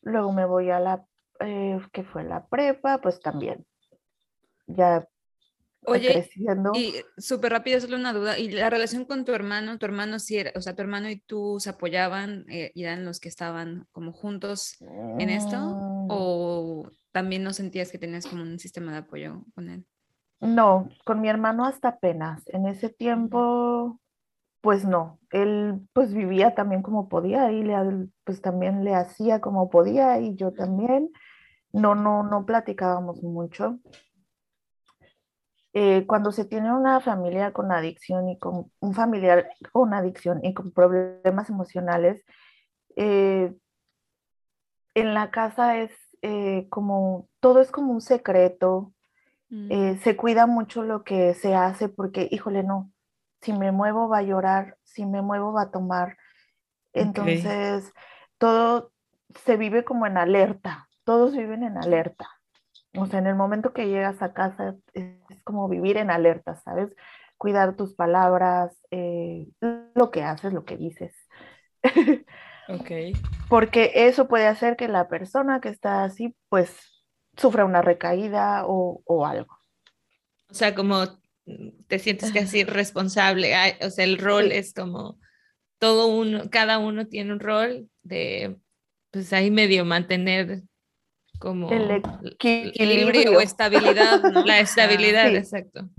luego 0.01 0.31
me 0.31 0.45
voy 0.45 0.71
a 0.71 0.79
la, 0.79 1.05
eh, 1.39 1.79
que 1.91 2.03
fue 2.03 2.23
la 2.23 2.47
prepa, 2.47 2.99
pues 2.99 3.19
también. 3.19 3.65
Ya 4.67 5.07
Oye, 5.85 6.29
Y 6.73 6.95
súper 7.17 7.51
rápido, 7.51 7.79
solo 7.79 7.97
una 7.97 8.13
duda. 8.13 8.37
¿Y 8.39 8.49
la 8.49 8.69
relación 8.69 9.05
con 9.05 9.25
tu 9.25 9.33
hermano? 9.33 9.77
¿Tu 9.77 9.85
hermano 9.85 10.19
sí 10.19 10.37
era, 10.37 10.51
o 10.55 10.61
sea, 10.61 10.75
tu 10.75 10.81
hermano 10.81 11.09
y 11.09 11.19
tú 11.19 11.57
se 11.59 11.69
apoyaban 11.69 12.45
eh, 12.49 12.71
y 12.73 12.83
eran 12.83 13.05
los 13.05 13.19
que 13.19 13.29
estaban 13.29 13.87
como 13.91 14.11
juntos 14.11 14.77
en 14.81 15.29
esto? 15.29 15.57
Mm. 15.57 16.07
¿O 16.09 16.89
también 17.11 17.43
no 17.43 17.53
sentías 17.53 17.91
que 17.91 17.97
tenías 17.97 18.25
como 18.25 18.43
un 18.43 18.59
sistema 18.59 18.91
de 18.91 18.99
apoyo 18.99 19.43
con 19.55 19.69
él? 19.69 19.85
No, 20.39 20.89
con 21.05 21.21
mi 21.21 21.29
hermano 21.29 21.65
hasta 21.65 21.89
apenas. 21.89 22.43
En 22.47 22.67
ese 22.67 22.89
tiempo, 22.89 23.99
pues 24.61 24.85
no. 24.85 25.19
Él 25.31 25.87
pues 25.93 26.13
vivía 26.13 26.55
también 26.55 26.81
como 26.81 27.07
podía 27.07 27.51
y 27.51 27.63
le, 27.63 27.75
pues 28.23 28.41
también 28.41 28.83
le 28.83 28.93
hacía 28.93 29.39
como 29.39 29.69
podía 29.69 30.19
y 30.19 30.35
yo 30.35 30.51
también. 30.51 31.11
No, 31.71 31.95
no, 31.95 32.23
no 32.23 32.45
platicábamos 32.45 33.23
mucho. 33.23 33.79
Eh, 35.75 36.05
cuando 36.05 36.31
se 36.31 36.45
tiene 36.45 36.71
una 36.71 36.99
familia 37.01 37.51
con 37.51 37.71
adicción 37.71 38.29
y 38.29 38.37
con 38.37 38.71
un 38.79 38.93
familiar 38.93 39.49
con 39.71 39.95
adicción 39.95 40.39
y 40.45 40.53
con 40.53 40.71
problemas 40.71 41.49
emocionales, 41.49 42.23
eh, 42.95 43.51
en 44.93 45.13
la 45.15 45.31
casa 45.31 45.79
es 45.79 45.91
eh, 46.21 46.67
como, 46.69 47.27
todo 47.39 47.59
es 47.59 47.71
como 47.71 47.91
un 47.91 48.01
secreto, 48.01 48.93
mm. 49.49 49.97
se 49.97 50.15
cuida 50.15 50.45
mucho 50.45 50.83
lo 50.83 51.03
que 51.03 51.33
se 51.33 51.55
hace 51.55 51.89
porque, 51.89 52.27
híjole, 52.29 52.61
no, 52.61 52.91
si 53.41 53.51
me 53.51 53.71
muevo 53.71 54.07
va 54.07 54.19
a 54.19 54.23
llorar, 54.23 54.77
si 54.83 55.07
me 55.07 55.23
muevo 55.23 55.53
va 55.53 55.63
a 55.63 55.71
tomar. 55.71 56.17
Entonces, 56.93 57.91
todo 58.37 58.91
se 59.43 59.57
vive 59.57 59.83
como 59.83 60.05
en 60.05 60.17
alerta, 60.17 60.87
todos 61.03 61.35
viven 61.35 61.63
en 61.63 61.77
alerta. 61.77 62.29
O 62.95 63.07
sea, 63.07 63.19
en 63.19 63.27
el 63.27 63.35
momento 63.35 63.73
que 63.73 63.87
llegas 63.87 64.21
a 64.21 64.33
casa 64.33 64.75
es, 64.93 65.05
como 65.43 65.67
vivir 65.67 65.97
en 65.97 66.11
alerta, 66.11 66.55
¿sabes? 66.55 66.89
Cuidar 67.37 67.75
tus 67.75 67.95
palabras, 67.95 68.77
eh, 68.91 69.47
lo 69.95 70.11
que 70.11 70.23
haces, 70.23 70.53
lo 70.53 70.63
que 70.63 70.77
dices. 70.77 71.13
ok. 72.69 73.17
Porque 73.49 73.91
eso 73.93 74.27
puede 74.27 74.47
hacer 74.47 74.75
que 74.75 74.87
la 74.87 75.07
persona 75.07 75.59
que 75.59 75.69
está 75.69 76.03
así, 76.03 76.35
pues, 76.49 77.03
sufra 77.35 77.65
una 77.65 77.81
recaída 77.81 78.65
o, 78.67 79.01
o 79.05 79.25
algo. 79.25 79.57
O 80.49 80.53
sea, 80.53 80.75
como 80.75 81.07
te 81.87 81.99
sientes 81.99 82.31
casi 82.31 82.63
responsable, 82.63 83.53
o 83.81 83.89
sea, 83.89 84.05
el 84.05 84.17
rol 84.17 84.51
es 84.51 84.73
como 84.73 85.19
todo 85.79 86.07
uno, 86.07 86.49
cada 86.49 86.77
uno 86.77 87.07
tiene 87.07 87.33
un 87.33 87.39
rol 87.39 87.89
de, 88.03 88.55
pues 89.11 89.33
ahí 89.33 89.51
medio 89.51 89.83
mantener 89.83 90.61
como 91.43 91.69
el 91.69 91.91
equilibrio. 91.91 93.37
o 93.37 93.41
estabilidad, 93.41 94.21
la 94.45 94.59
estabilidad, 94.61 95.27
exacto. 95.35 95.89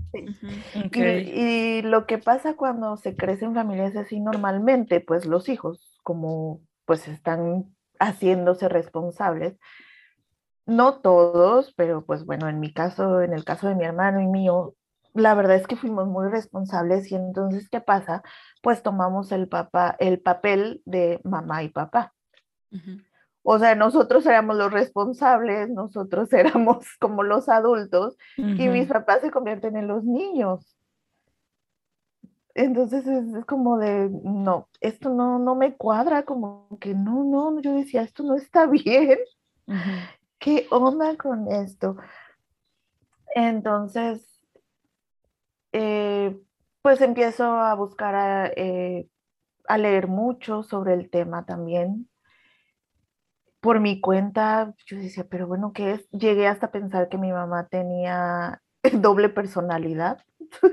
Y, 0.91 1.83
lo 1.83 2.07
que 2.07 2.17
pasa 2.17 2.55
cuando 2.55 2.97
se 2.97 3.15
crece 3.15 3.45
en 3.45 3.53
familias 3.53 3.95
así 3.95 4.19
normalmente, 4.19 5.01
pues 5.01 5.27
los 5.27 5.47
hijos, 5.47 5.99
como 6.01 6.61
pues 6.85 7.07
están 7.07 7.65
haciéndose 7.99 8.69
responsables, 8.69 9.59
no 10.65 10.95
todos, 11.01 11.75
pero 11.77 12.03
pues 12.03 12.25
bueno, 12.25 12.49
en 12.49 12.59
mi 12.59 12.73
caso, 12.73 13.21
en 13.21 13.33
el 13.33 13.43
caso 13.43 13.67
de 13.67 13.75
mi 13.75 13.85
hermano 13.85 14.21
y 14.21 14.25
mío, 14.25 14.73
la 15.13 15.35
verdad 15.35 15.57
es 15.57 15.67
que 15.67 15.75
fuimos 15.75 16.07
muy 16.07 16.27
responsables 16.27 17.11
y 17.11 17.15
entonces, 17.15 17.69
¿qué 17.69 17.81
pasa? 17.81 18.23
Pues 18.63 18.81
tomamos 18.81 19.31
el, 19.31 19.47
papá, 19.47 19.95
el 19.99 20.19
papel 20.19 20.81
de 20.85 21.21
mamá 21.23 21.61
y 21.61 21.69
papá. 21.69 22.13
O 23.47 23.59
sea, 23.59 23.75
nosotros 23.75 24.25
éramos 24.25 24.55
los 24.55 24.73
responsables, 24.73 25.69
nosotros 25.69 26.33
éramos 26.33 26.97
como 26.99 27.21
los 27.21 27.47
adultos 27.47 28.17
y 28.37 28.67
mis 28.69 28.87
papás 28.87 29.21
se 29.21 29.29
convierten 29.29 29.77
en 29.77 29.87
los 29.87 30.03
niños. 30.03 30.75
Entonces 32.55 33.05
es, 33.05 33.45
como 33.45 33.77
de, 33.77 34.09
no, 34.23 34.67
esto 34.81 35.11
no, 35.11 35.37
no 35.37 35.53
me 35.53 35.75
cuadra, 35.75 36.23
como 36.23 36.67
que 36.79 36.95
no, 36.95 37.23
no, 37.23 37.61
yo 37.61 37.75
decía, 37.75 38.01
esto 38.01 38.23
no 38.23 38.35
está 38.35 38.65
bien. 38.67 39.19
¿Qué 40.39 40.65
onda 40.71 41.15
con 41.15 41.47
esto? 41.51 41.97
Entonces, 43.35 44.43
eh, 45.71 46.35
pues 46.81 46.99
empiezo 47.01 47.43
a 47.43 47.75
buscar, 47.75 48.15
a, 48.15 48.47
eh, 48.47 49.07
a 49.67 49.77
leer 49.77 50.07
mucho 50.07 50.63
sobre 50.63 50.95
el 50.95 51.11
tema 51.11 51.45
también 51.45 52.09
por 53.65 53.79
mi 53.79 53.99
cuenta, 53.99 54.73
yo 54.85 54.97
decía, 54.97 55.25
pero 55.27 55.47
bueno, 55.47 55.73
¿qué 55.73 55.93
es? 55.93 56.09
Llegué 56.11 56.47
hasta 56.47 56.71
pensar 56.71 57.09
que 57.09 57.17
mi 57.17 57.31
mamá 57.31 57.67
tenía 57.67 58.61
doble 58.93 59.29
personalidad. 59.29 60.23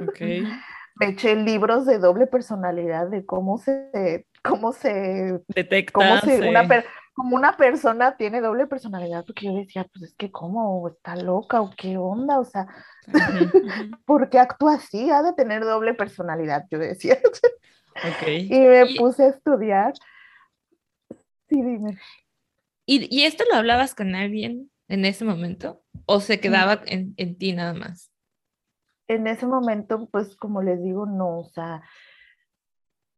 Okay. 0.09 0.45
Me 0.97 1.09
eché 1.09 1.35
libros 1.35 1.87
de 1.87 1.99
doble 1.99 2.27
personalidad, 2.27 3.09
de 3.09 3.25
cómo 3.25 3.57
se, 3.57 4.27
cómo 4.43 4.73
se 4.73 5.41
detecta. 5.49 6.21
Cómo 6.21 6.51
una 6.51 6.69
como 7.15 7.37
una 7.37 7.57
persona 7.57 8.17
tiene 8.19 8.43
doble 8.43 8.67
personalidad, 8.67 9.25
porque 9.25 9.47
yo 9.47 9.55
decía, 9.55 9.87
pues 9.91 10.11
es 10.11 10.15
que 10.15 10.31
cómo, 10.31 10.87
está 10.89 11.17
loca 11.17 11.63
o 11.63 11.71
qué 11.75 11.97
onda, 11.97 12.39
o 12.39 12.45
sea, 12.45 12.67
¿por 14.05 14.29
qué 14.29 14.39
actúa 14.39 14.75
así? 14.75 15.11
Ha 15.11 15.23
de 15.23 15.33
tener 15.33 15.65
doble 15.65 15.95
personalidad, 15.95 16.67
yo 16.71 16.79
decía. 16.79 17.19
Okay. 18.17 18.49
Y 18.51 18.59
me 18.61 18.87
puse 18.99 19.25
a 19.25 19.29
estudiar. 19.29 19.95
Sí, 21.49 21.63
dime. 21.63 21.99
¿Y, 22.87 23.25
esto 23.25 23.45
lo 23.51 23.57
hablabas 23.57 23.95
con 23.95 24.15
alguien 24.15 24.71
en 24.89 25.05
ese 25.05 25.25
momento? 25.25 25.83
¿O 26.07 26.21
se 26.21 26.41
quedaba 26.41 26.81
en, 26.87 27.15
en 27.17 27.37
ti 27.39 27.53
nada 27.53 27.75
más? 27.75 28.11
En 29.09 29.27
ese 29.27 29.47
momento, 29.47 30.09
pues 30.11 30.37
como 30.37 30.63
les 30.63 30.83
digo, 30.83 31.07
no, 31.07 31.41
o 31.41 31.45
sea, 31.45 31.83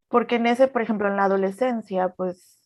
porque 0.09 0.37
en 0.37 0.47
ese, 0.47 0.69
por 0.69 0.83
ejemplo, 0.83 1.09
en 1.09 1.17
la 1.17 1.25
adolescencia, 1.25 2.11
pues, 2.11 2.61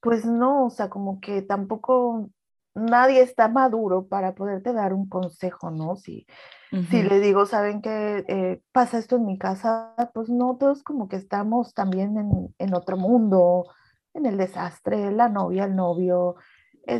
pues 0.00 0.24
no, 0.24 0.66
o 0.66 0.70
sea, 0.70 0.88
como 0.88 1.20
que 1.20 1.42
tampoco 1.42 2.30
nadie 2.74 3.20
está 3.20 3.48
maduro 3.48 4.06
para 4.08 4.34
poderte 4.34 4.72
dar 4.72 4.92
un 4.92 5.08
consejo, 5.08 5.70
¿no? 5.70 5.96
Si, 5.96 6.26
si 6.90 7.02
le 7.02 7.20
digo, 7.20 7.44
¿saben 7.46 7.82
qué 7.82 8.24
eh, 8.26 8.62
pasa 8.72 8.98
esto 8.98 9.16
en 9.16 9.26
mi 9.26 9.38
casa? 9.38 9.94
Pues 10.14 10.28
no, 10.28 10.56
todos 10.58 10.82
como 10.82 11.08
que 11.08 11.16
estamos 11.16 11.74
también 11.74 12.16
en, 12.16 12.54
en 12.58 12.74
otro 12.74 12.96
mundo, 12.96 13.66
en 14.14 14.26
el 14.26 14.36
desastre, 14.36 15.10
la 15.12 15.28
novia, 15.28 15.64
el 15.64 15.76
novio. 15.76 16.36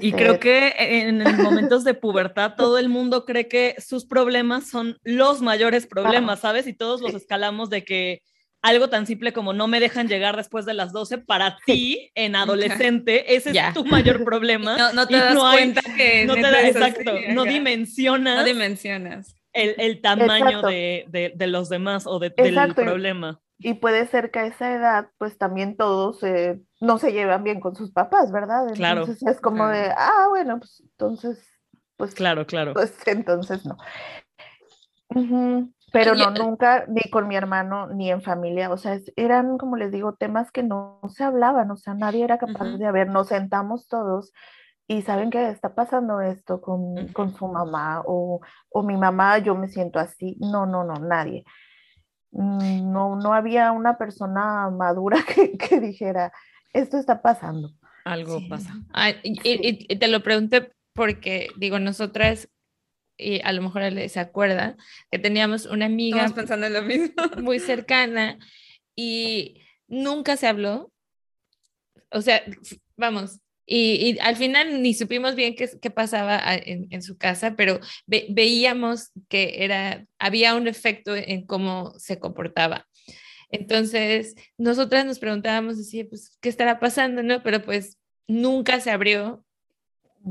Y 0.00 0.12
creo 0.12 0.34
este 0.34 0.40
que 0.40 0.74
en 0.78 1.22
momentos 1.42 1.82
de 1.82 1.94
pubertad 1.94 2.54
todo 2.56 2.78
el 2.78 2.88
mundo 2.88 3.24
cree 3.24 3.48
que 3.48 3.74
sus 3.78 4.04
problemas 4.06 4.68
son 4.68 4.98
los 5.02 5.42
mayores 5.42 5.86
problemas, 5.86 6.40
¿sabes? 6.40 6.68
Y 6.68 6.72
todos 6.72 7.00
los 7.00 7.14
escalamos 7.14 7.68
de 7.68 7.84
que 7.84 8.22
algo 8.62 8.88
tan 8.88 9.06
simple 9.06 9.32
como 9.32 9.52
no 9.52 9.66
me 9.66 9.80
dejan 9.80 10.06
llegar 10.06 10.36
después 10.36 10.64
de 10.64 10.74
las 10.74 10.92
12, 10.92 11.18
para 11.18 11.58
ti, 11.66 12.12
en 12.14 12.36
adolescente, 12.36 13.34
ese 13.34 13.50
es 13.50 13.74
tu 13.74 13.84
mayor 13.84 14.24
problema. 14.24 14.76
No, 14.82 14.92
no 14.92 15.06
te 15.06 15.16
das 15.16 15.36
cuenta 15.36 15.80
que... 15.96 16.24
No 16.24 16.34
te 16.34 16.68
exacto, 16.68 17.12
no 17.30 17.44
dimensionas. 17.44 18.38
No 18.38 18.44
dimensionas. 18.44 19.36
El, 19.52 19.74
el 19.78 20.00
tamaño 20.00 20.62
de, 20.62 21.04
de, 21.08 21.32
de, 21.34 21.46
los 21.46 21.68
demás 21.68 22.06
o 22.06 22.18
de, 22.18 22.30
del 22.30 22.74
problema. 22.74 23.40
Y 23.62 23.74
puede 23.74 24.06
ser 24.06 24.30
que 24.30 24.40
a 24.40 24.46
esa 24.46 24.72
edad, 24.72 25.08
pues 25.18 25.38
también 25.38 25.76
todos 25.76 26.22
eh, 26.22 26.60
no 26.80 26.98
se 26.98 27.12
llevan 27.12 27.44
bien 27.44 27.60
con 27.60 27.76
sus 27.76 27.92
papás, 27.92 28.32
¿verdad? 28.32 28.68
Entonces 28.68 29.18
claro, 29.18 29.32
es 29.32 29.40
como 29.40 29.66
de, 29.68 29.92
ah, 29.96 30.26
bueno, 30.28 30.58
pues 30.58 30.80
entonces, 30.80 31.38
pues. 31.96 32.14
Claro, 32.14 32.46
claro. 32.46 32.72
Pues 32.74 32.94
entonces 33.06 33.64
no. 33.64 33.76
Pero 35.92 36.14
no, 36.14 36.30
nunca, 36.30 36.86
ni 36.88 37.02
con 37.10 37.28
mi 37.28 37.36
hermano, 37.36 37.86
ni 37.88 38.10
en 38.10 38.22
familia, 38.22 38.70
o 38.70 38.78
sea, 38.78 38.98
eran, 39.16 39.58
como 39.58 39.76
les 39.76 39.92
digo, 39.92 40.14
temas 40.14 40.50
que 40.50 40.62
no, 40.62 41.00
se 41.08 41.22
hablaban, 41.22 41.70
o 41.70 41.76
sea, 41.76 41.92
nadie 41.94 42.24
era 42.24 42.38
capaz 42.38 42.64
de 42.64 42.92
ver, 42.92 43.08
nos 43.08 43.28
sentamos 43.28 43.88
todos 43.88 44.32
y 44.88 45.02
saben 45.02 45.30
que 45.30 45.50
está 45.50 45.74
pasando 45.74 46.22
esto 46.22 46.62
con, 46.62 47.08
con 47.08 47.34
su 47.34 47.46
mamá 47.46 48.02
o, 48.06 48.40
o 48.70 48.82
mi 48.82 48.96
mamá, 48.96 49.38
yo 49.38 49.54
me 49.54 49.68
siento 49.68 49.98
así, 49.98 50.36
no, 50.40 50.64
no, 50.64 50.82
no, 50.82 50.94
nadie. 50.94 51.44
Mm, 52.32 52.90
no, 52.92 53.16
no 53.16 53.34
había 53.34 53.72
una 53.72 53.98
persona 53.98 54.68
madura 54.70 55.18
que, 55.58 55.80
dijera, 55.80 56.32
esto 56.72 56.98
está 56.98 57.22
pasando. 57.22 57.72
Algo 58.04 58.40
pasa. 58.48 58.74
y, 59.22 59.96
te 59.96 60.08
lo 60.08 60.22
pregunté 60.22 60.72
porque, 60.92 61.48
digo, 61.56 61.78
nosotras, 61.78 62.48
y 63.16 63.40
a 63.44 63.52
lo 63.52 63.62
mejor 63.62 63.82
él 63.82 64.10
se 64.10 64.18
acuerda, 64.18 64.76
que 65.10 65.18
teníamos 65.18 65.66
una 65.66 65.86
amiga 65.86 66.28
pensando 66.34 66.66
en 66.66 66.72
lo 66.72 66.82
mismo. 66.82 67.14
muy 67.40 67.60
cercana 67.60 68.38
y 68.96 69.62
nunca 69.86 70.36
se 70.36 70.48
habló. 70.48 70.90
O 72.10 72.20
sea, 72.22 72.42
vamos, 72.96 73.40
y, 73.74 74.18
al 74.20 74.36
final 74.36 74.82
ni 74.82 74.92
supimos 74.92 75.34
bien 75.34 75.54
qué, 75.54 75.70
qué 75.80 75.90
pasaba 75.90 76.40
en, 76.44 77.02
su 77.02 77.16
casa, 77.16 77.54
pero 77.56 77.80
veíamos 78.06 79.10
que 79.28 79.64
era, 79.64 80.06
había 80.18 80.54
un 80.54 80.68
efecto 80.68 81.16
en 81.16 81.46
cómo 81.46 81.94
se 81.98 82.18
comportaba. 82.18 82.86
Entonces, 83.50 84.34
nosotras 84.58 85.06
nos 85.06 85.18
preguntábamos, 85.18 85.78
así, 85.78 86.04
pues, 86.04 86.36
¿qué 86.40 86.48
estará 86.48 86.80
pasando? 86.80 87.22
¿no? 87.22 87.42
Pero 87.42 87.62
pues 87.62 87.98
nunca 88.26 88.80
se 88.80 88.90
abrió 88.90 89.44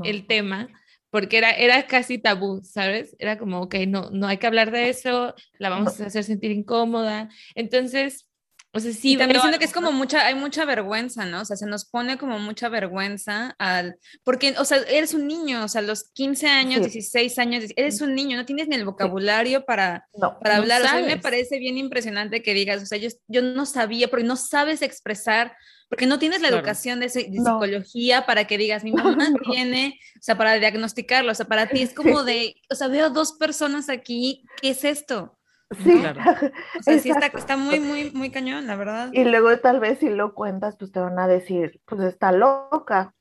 el 0.04 0.26
tema 0.26 0.68
porque 1.10 1.38
era, 1.38 1.50
era 1.50 1.86
casi 1.86 2.18
tabú, 2.18 2.62
¿sabes? 2.64 3.16
Era 3.18 3.38
como, 3.38 3.60
ok, 3.62 3.74
no, 3.86 4.08
no 4.10 4.28
hay 4.28 4.38
que 4.38 4.46
hablar 4.46 4.70
de 4.70 4.88
eso, 4.88 5.34
la 5.58 5.68
vamos 5.68 6.00
a 6.00 6.06
hacer 6.06 6.24
sentir 6.24 6.52
incómoda. 6.52 7.28
Entonces, 7.54 8.28
o 8.72 8.80
sea, 8.80 8.92
sí. 8.92 9.12
Y 9.12 9.16
también 9.16 9.40
siento 9.40 9.58
que 9.58 9.64
es 9.64 9.72
como 9.72 9.92
mucha, 9.92 10.26
hay 10.26 10.34
mucha 10.34 10.64
vergüenza, 10.64 11.26
¿no? 11.26 11.42
O 11.42 11.44
sea, 11.44 11.56
se 11.56 11.66
nos 11.66 11.84
pone 11.84 12.18
como 12.18 12.38
mucha 12.38 12.68
vergüenza 12.68 13.54
al, 13.58 13.96
porque, 14.24 14.54
o 14.58 14.64
sea, 14.64 14.78
eres 14.88 15.14
un 15.14 15.26
niño, 15.26 15.64
o 15.64 15.68
sea, 15.68 15.82
los 15.82 16.04
15 16.14 16.46
años, 16.48 16.80
16 16.80 17.38
años, 17.38 17.64
eres 17.76 18.00
un 18.00 18.14
niño, 18.14 18.36
no 18.36 18.46
tienes 18.46 18.68
ni 18.68 18.76
el 18.76 18.84
vocabulario 18.84 19.64
para, 19.64 20.08
para 20.40 20.56
hablar. 20.56 20.82
o 20.82 20.84
sea, 20.84 20.96
a 20.96 21.00
mí 21.00 21.06
me 21.06 21.18
parece 21.18 21.58
bien 21.58 21.76
impresionante 21.76 22.42
que 22.42 22.54
digas, 22.54 22.82
o 22.82 22.86
sea, 22.86 22.98
yo, 22.98 23.08
yo 23.28 23.42
no 23.42 23.66
sabía, 23.66 24.08
porque 24.08 24.24
no 24.24 24.36
sabes 24.36 24.82
expresar 24.82 25.54
porque 25.92 26.06
no 26.06 26.18
tienes 26.18 26.40
la 26.40 26.48
educación 26.48 27.00
de, 27.00 27.10
psicología 27.10 28.24
para 28.24 28.46
que 28.46 28.56
digas, 28.56 28.82
mi 28.82 28.92
mamá 28.92 29.28
tiene, 29.44 30.00
o 30.16 30.22
sea, 30.22 30.38
para 30.38 30.54
diagnosticarlo, 30.54 31.30
o 31.30 31.34
sea, 31.34 31.44
para 31.44 31.68
ti 31.68 31.82
es 31.82 31.92
como 31.92 32.22
de, 32.24 32.56
o 32.70 32.74
sea, 32.74 32.88
veo 32.88 33.10
dos 33.10 33.32
personas 33.32 33.90
aquí, 33.90 34.42
¿qué 34.62 34.70
es 34.70 34.84
esto? 34.84 35.38
Sí, 35.82 36.00
claro. 36.00 36.20
o 36.78 36.82
sea, 36.82 36.98
sí 36.98 37.10
está, 37.10 37.26
está, 37.26 37.56
muy, 37.56 37.80
muy, 37.80 38.10
muy 38.10 38.30
cañón, 38.30 38.66
la 38.66 38.76
verdad. 38.76 39.10
Y 39.12 39.24
luego 39.24 39.56
tal 39.58 39.80
vez 39.80 39.98
si 39.98 40.08
lo 40.08 40.34
cuentas, 40.34 40.76
pues 40.76 40.92
te 40.92 41.00
van 41.00 41.18
a 41.18 41.26
decir, 41.26 41.80
pues 41.86 42.00
está 42.02 42.32
loca. 42.32 43.14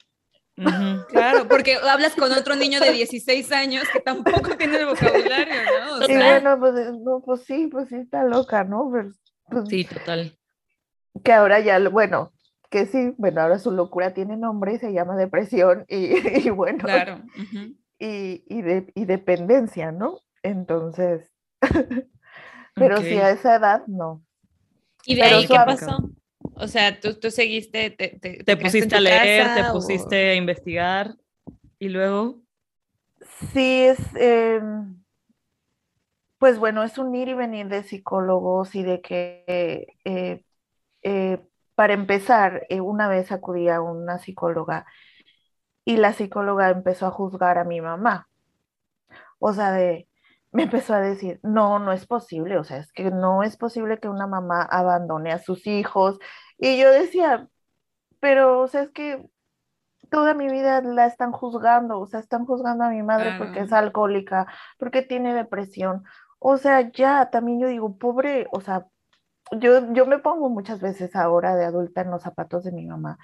Claro, 1.09 1.47
porque 1.47 1.77
hablas 1.77 2.15
con 2.15 2.31
otro 2.31 2.55
niño 2.55 2.79
de 2.79 2.91
16 2.91 3.51
años 3.51 3.83
que 3.91 3.99
tampoco 3.99 4.55
tiene 4.57 4.77
el 4.77 4.85
vocabulario, 4.85 5.55
¿no? 5.99 6.07
y 6.07 6.15
bueno, 6.15 6.59
pues, 6.59 6.73
no, 6.99 7.21
pues 7.25 7.43
sí, 7.45 7.67
pues 7.67 7.89
sí 7.89 7.95
está 7.95 8.23
loca, 8.23 8.63
¿no? 8.63 8.89
Pues 8.89 9.15
sí, 9.67 9.85
total. 9.85 10.37
Que 11.23 11.33
ahora 11.33 11.59
ya, 11.59 11.79
bueno, 11.89 12.31
que 12.69 12.85
sí, 12.85 13.13
bueno, 13.17 13.41
ahora 13.41 13.59
su 13.59 13.71
locura 13.71 14.13
tiene 14.13 14.37
nombre 14.37 14.73
y 14.73 14.79
se 14.79 14.93
llama 14.93 15.15
depresión 15.15 15.85
y, 15.87 16.49
bueno, 16.49 16.79
claro. 16.79 17.21
y, 17.99 18.43
y, 18.47 19.05
dependencia, 19.05 19.91
¿no? 19.91 20.19
Entonces, 20.43 21.29
pero 22.73 22.97
si 22.97 23.17
a 23.17 23.31
esa 23.31 23.55
edad, 23.55 23.83
no. 23.87 24.23
¿Y 25.05 25.15
de 25.15 25.23
ahí 25.23 25.47
qué 25.47 25.55
pasó? 25.55 26.09
O 26.55 26.67
sea, 26.67 26.99
tú, 26.99 27.19
tú 27.19 27.31
seguiste, 27.31 27.89
te, 27.91 28.09
te, 28.19 28.57
pusiste 28.57 28.95
a 28.95 28.99
leer, 28.99 29.55
te 29.55 29.71
pusiste 29.71 30.31
a 30.31 30.35
investigar 30.35 31.15
y 31.79 31.89
luego. 31.89 32.39
Sí, 33.53 33.83
es, 33.83 33.99
em, 34.15 35.01
pues 36.37 36.59
bueno, 36.59 36.83
es 36.83 36.97
un 36.97 37.13
ir 37.15 37.29
y 37.29 37.33
venir 37.33 37.67
de 37.67 37.83
psicólogos 37.83 38.75
y 38.75 38.83
de 38.83 39.01
que 39.01 39.87
eh, 40.05 40.43
eh, 41.03 41.39
para 41.75 41.93
empezar, 41.93 42.67
eh, 42.69 42.81
una 42.81 43.07
vez 43.07 43.31
acudí 43.31 43.69
a 43.69 43.81
una 43.81 44.19
psicóloga 44.19 44.85
y 45.85 45.97
la 45.97 46.13
psicóloga 46.13 46.69
empezó 46.69 47.07
a 47.07 47.11
juzgar 47.11 47.57
a 47.57 47.63
mi 47.63 47.81
mamá. 47.81 48.29
O 49.39 49.53
sea, 49.53 49.71
de, 49.71 50.07
me 50.51 50.63
empezó 50.63 50.93
a 50.93 51.01
decir, 51.01 51.39
no, 51.43 51.79
no 51.79 51.93
es 51.93 52.05
posible, 52.05 52.57
o 52.57 52.63
sea, 52.63 52.77
es 52.77 52.91
que 52.93 53.11
no 53.11 53.43
es 53.43 53.57
posible 53.57 53.99
que 53.99 54.09
una 54.09 54.27
mamá 54.27 54.63
abandone 54.63 55.31
a 55.31 55.39
sus 55.39 55.65
hijos. 55.67 56.19
Y 56.57 56.79
yo 56.79 56.91
decía, 56.91 57.47
pero, 58.19 58.61
o 58.61 58.67
sea, 58.67 58.83
es 58.83 58.91
que 58.91 59.25
toda 60.09 60.33
mi 60.33 60.49
vida 60.49 60.81
la 60.81 61.05
están 61.07 61.31
juzgando, 61.31 61.99
o 61.99 62.07
sea, 62.07 62.19
están 62.19 62.45
juzgando 62.45 62.83
a 62.83 62.89
mi 62.89 63.01
madre 63.03 63.35
porque 63.37 63.61
es 63.61 63.73
alcohólica, 63.73 64.47
porque 64.77 65.01
tiene 65.01 65.33
depresión. 65.33 66.03
O 66.39 66.57
sea, 66.57 66.91
ya, 66.91 67.29
también 67.31 67.59
yo 67.61 67.67
digo, 67.67 67.97
pobre, 67.97 68.47
o 68.51 68.61
sea, 68.61 68.87
yo, 69.53 69.93
yo 69.93 70.05
me 70.05 70.19
pongo 70.19 70.49
muchas 70.49 70.81
veces 70.81 71.15
ahora 71.15 71.55
de 71.55 71.65
adulta 71.65 72.01
en 72.01 72.11
los 72.11 72.23
zapatos 72.23 72.63
de 72.63 72.71
mi 72.71 72.85
mamá 72.85 73.17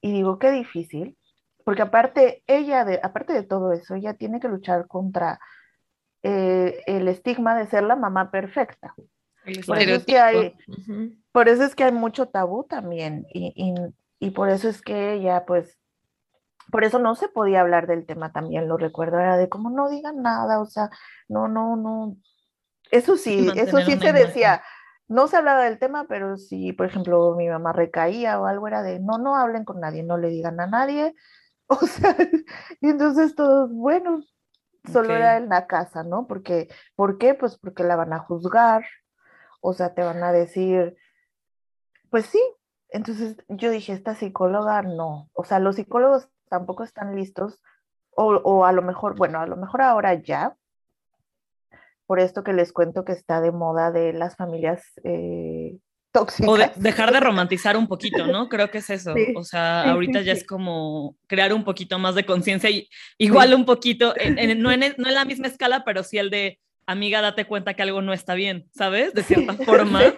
y 0.00 0.12
digo, 0.12 0.38
qué 0.38 0.50
difícil, 0.50 1.18
porque 1.64 1.82
aparte, 1.82 2.42
ella, 2.46 2.84
de, 2.84 3.00
aparte 3.02 3.32
de 3.32 3.42
todo 3.42 3.72
eso, 3.72 3.94
ella 3.94 4.14
tiene 4.14 4.40
que 4.40 4.48
luchar 4.48 4.86
contra 4.86 5.40
eh, 6.24 6.82
el 6.86 7.06
estigma 7.08 7.54
de 7.54 7.66
ser 7.66 7.82
la 7.82 7.96
mamá 7.96 8.30
perfecta. 8.30 8.94
Por 9.66 9.78
eso, 9.78 9.94
es 9.94 10.06
que 10.06 10.18
hay, 10.18 10.56
por 11.30 11.50
eso 11.50 11.64
es 11.64 11.74
que 11.74 11.84
hay 11.84 11.92
mucho 11.92 12.28
tabú 12.28 12.64
también 12.64 13.26
y, 13.30 13.52
y, 13.54 13.74
y, 14.26 14.30
por 14.30 14.48
eso 14.48 14.70
es 14.70 14.80
que 14.80 15.12
ella, 15.12 15.44
pues, 15.44 15.78
por 16.72 16.82
eso 16.82 16.98
no 16.98 17.14
se 17.14 17.28
podía 17.28 17.60
hablar 17.60 17.86
del 17.86 18.06
tema 18.06 18.32
también, 18.32 18.68
lo 18.68 18.78
recuerdo, 18.78 19.20
era 19.20 19.36
de 19.36 19.50
como 19.50 19.68
no 19.68 19.90
digan 19.90 20.22
nada, 20.22 20.62
o 20.62 20.64
sea, 20.64 20.88
no, 21.28 21.46
no, 21.46 21.76
no. 21.76 22.16
Eso 22.90 23.18
sí, 23.18 23.46
eso 23.54 23.82
sí 23.82 23.98
se 23.98 24.12
decía, 24.14 24.62
no 25.08 25.28
se 25.28 25.36
hablaba 25.36 25.64
del 25.64 25.78
tema, 25.78 26.06
pero 26.08 26.38
si, 26.38 26.72
por 26.72 26.86
ejemplo, 26.86 27.34
mi 27.36 27.50
mamá 27.50 27.74
recaía 27.74 28.40
o 28.40 28.46
algo, 28.46 28.66
era 28.66 28.82
de 28.82 28.98
no, 28.98 29.18
no 29.18 29.36
hablen 29.36 29.66
con 29.66 29.78
nadie, 29.78 30.02
no 30.02 30.16
le 30.16 30.28
digan 30.28 30.58
a 30.60 30.66
nadie. 30.66 31.14
O 31.66 31.86
sea, 31.86 32.14
y 32.82 32.90
entonces 32.90 33.34
todos, 33.34 33.72
bueno, 33.72 34.20
solo 34.90 35.14
era 35.14 35.36
en 35.36 35.48
la 35.48 35.66
casa, 35.66 36.02
¿no? 36.02 36.26
Porque, 36.26 36.68
¿por 36.94 37.18
qué? 37.18 37.34
Pues 37.34 37.58
porque 37.58 37.84
la 37.84 37.96
van 37.96 38.12
a 38.12 38.18
juzgar, 38.18 38.84
o 39.60 39.72
sea, 39.72 39.94
te 39.94 40.02
van 40.02 40.22
a 40.22 40.32
decir, 40.32 40.96
pues 42.10 42.26
sí. 42.26 42.40
Entonces 42.90 43.36
yo 43.48 43.70
dije, 43.70 43.92
esta 43.92 44.14
psicóloga 44.14 44.82
no, 44.82 45.28
o 45.32 45.44
sea, 45.44 45.58
los 45.58 45.76
psicólogos 45.76 46.28
tampoco 46.48 46.84
están 46.84 47.16
listos, 47.16 47.60
o, 48.10 48.26
o 48.36 48.64
a 48.64 48.72
lo 48.72 48.82
mejor, 48.82 49.16
bueno, 49.16 49.40
a 49.40 49.46
lo 49.46 49.56
mejor 49.56 49.82
ahora 49.82 50.14
ya, 50.14 50.56
por 52.06 52.20
esto 52.20 52.44
que 52.44 52.52
les 52.52 52.72
cuento 52.72 53.04
que 53.04 53.12
está 53.12 53.40
de 53.40 53.50
moda 53.50 53.90
de 53.90 54.12
las 54.12 54.36
familias 54.36 54.84
eh, 55.04 55.78
tóxicas. 56.14 56.48
O 56.48 56.56
de, 56.56 56.70
dejar 56.76 57.12
de 57.12 57.18
romantizar 57.18 57.76
un 57.76 57.88
poquito, 57.88 58.26
¿no? 58.26 58.48
Creo 58.48 58.70
que 58.70 58.78
es 58.78 58.88
eso. 58.88 59.14
o 59.34 59.42
sea, 59.42 59.90
ahorita 59.90 60.22
ya 60.22 60.32
es 60.32 60.46
como 60.46 61.16
crear 61.26 61.52
un 61.52 61.64
poquito 61.64 61.98
más 61.98 62.14
de 62.14 62.24
conciencia 62.24 62.70
y 62.70 62.88
igual 63.18 63.52
un 63.52 63.64
poquito, 63.64 64.14
no, 64.14 64.14
en, 64.38 64.60
no 64.60 64.70
en 64.70 65.14
la 65.14 65.24
misma 65.24 65.48
escala, 65.48 65.84
pero 65.84 66.04
sí 66.04 66.16
el 66.16 66.30
de 66.30 66.60
amiga, 66.86 67.20
date 67.20 67.46
cuenta 67.46 67.74
que 67.74 67.82
algo 67.82 68.00
no 68.00 68.12
está 68.12 68.34
bien, 68.34 68.68
¿sabes? 68.74 69.12
De 69.12 69.24
cierta 69.24 69.54
forma. 69.64 70.14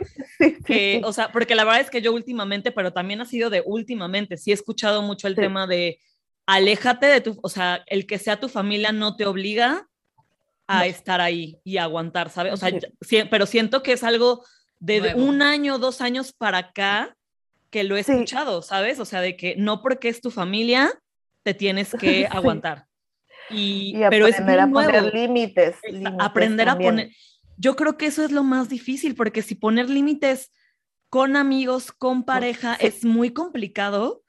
que, 0.67 1.01
o 1.03 1.13
sea, 1.13 1.33
porque 1.33 1.55
la 1.55 1.65
verdad 1.65 1.81
es 1.81 1.91
que 1.91 2.03
yo 2.03 2.13
últimamente, 2.13 2.73
pero 2.73 2.93
también 2.93 3.23
ha 3.23 3.25
sido 3.25 3.49
de 3.49 3.63
últimamente, 3.65 4.37
sí 4.37 4.51
he 4.51 4.55
escuchado 4.55 5.01
mucho 5.01 5.29
el 5.29 5.35
tema 5.35 5.67
de 5.67 5.99
aléjate 6.45 7.07
de 7.07 7.21
tu, 7.23 7.39
o 7.43 7.49
sea, 7.49 7.83
el 7.87 8.07
que 8.07 8.19
sea 8.19 8.39
tu 8.39 8.49
familia 8.49 8.93
no 8.93 9.17
te 9.17 9.25
obliga 9.25 9.89
a 10.69 10.87
estar 10.87 11.21
ahí 11.21 11.59
y 11.65 11.79
aguantar, 11.79 12.29
¿sabes? 12.29 12.53
O 12.53 12.57
sea, 12.57 12.71
pero 13.31 13.47
siento 13.47 13.83
que 13.83 13.93
es 13.93 14.05
algo 14.05 14.45
de 14.79 15.15
un 15.15 15.43
año, 15.43 15.79
dos 15.79 16.01
años 16.01 16.33
para 16.33 16.59
acá 16.59 17.17
que 17.71 17.85
lo 17.85 17.97
he 17.97 18.01
escuchado, 18.01 18.63
¿sabes? 18.63 19.01
O 19.01 19.05
sea, 19.05 19.21
de 19.21 19.37
que 19.37 19.57
no 19.57 19.83
porque 19.83 20.09
es 20.09 20.21
tu 20.21 20.31
familia 20.31 20.93
te 21.43 21.55
tienes 21.55 21.95
que 21.95 22.27
aguantar. 22.31 22.87
Y, 23.51 23.95
pero 24.11 24.27
es 24.27 24.41
a 24.41 24.67
poner 24.67 25.15
límites, 25.15 25.77
Aprender 26.19 26.69
a 26.69 26.79
poner. 26.79 27.11
Yo 27.57 27.77
creo 27.77 27.97
que 27.97 28.07
eso 28.07 28.25
es 28.25 28.33
lo 28.33 28.43
más 28.43 28.69
difícil, 28.69 29.15
porque 29.15 29.43
si 29.43 29.55
poner 29.55 29.89
límites 29.89 30.53
con 31.09 31.37
amigos, 31.37 31.93
con 31.93 32.25
pareja, 32.25 32.75
es 32.75 33.05
muy 33.05 33.33
complicado. 33.33 34.23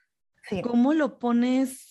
¿Cómo 0.64 0.94
lo 0.94 1.20
pones 1.20 1.88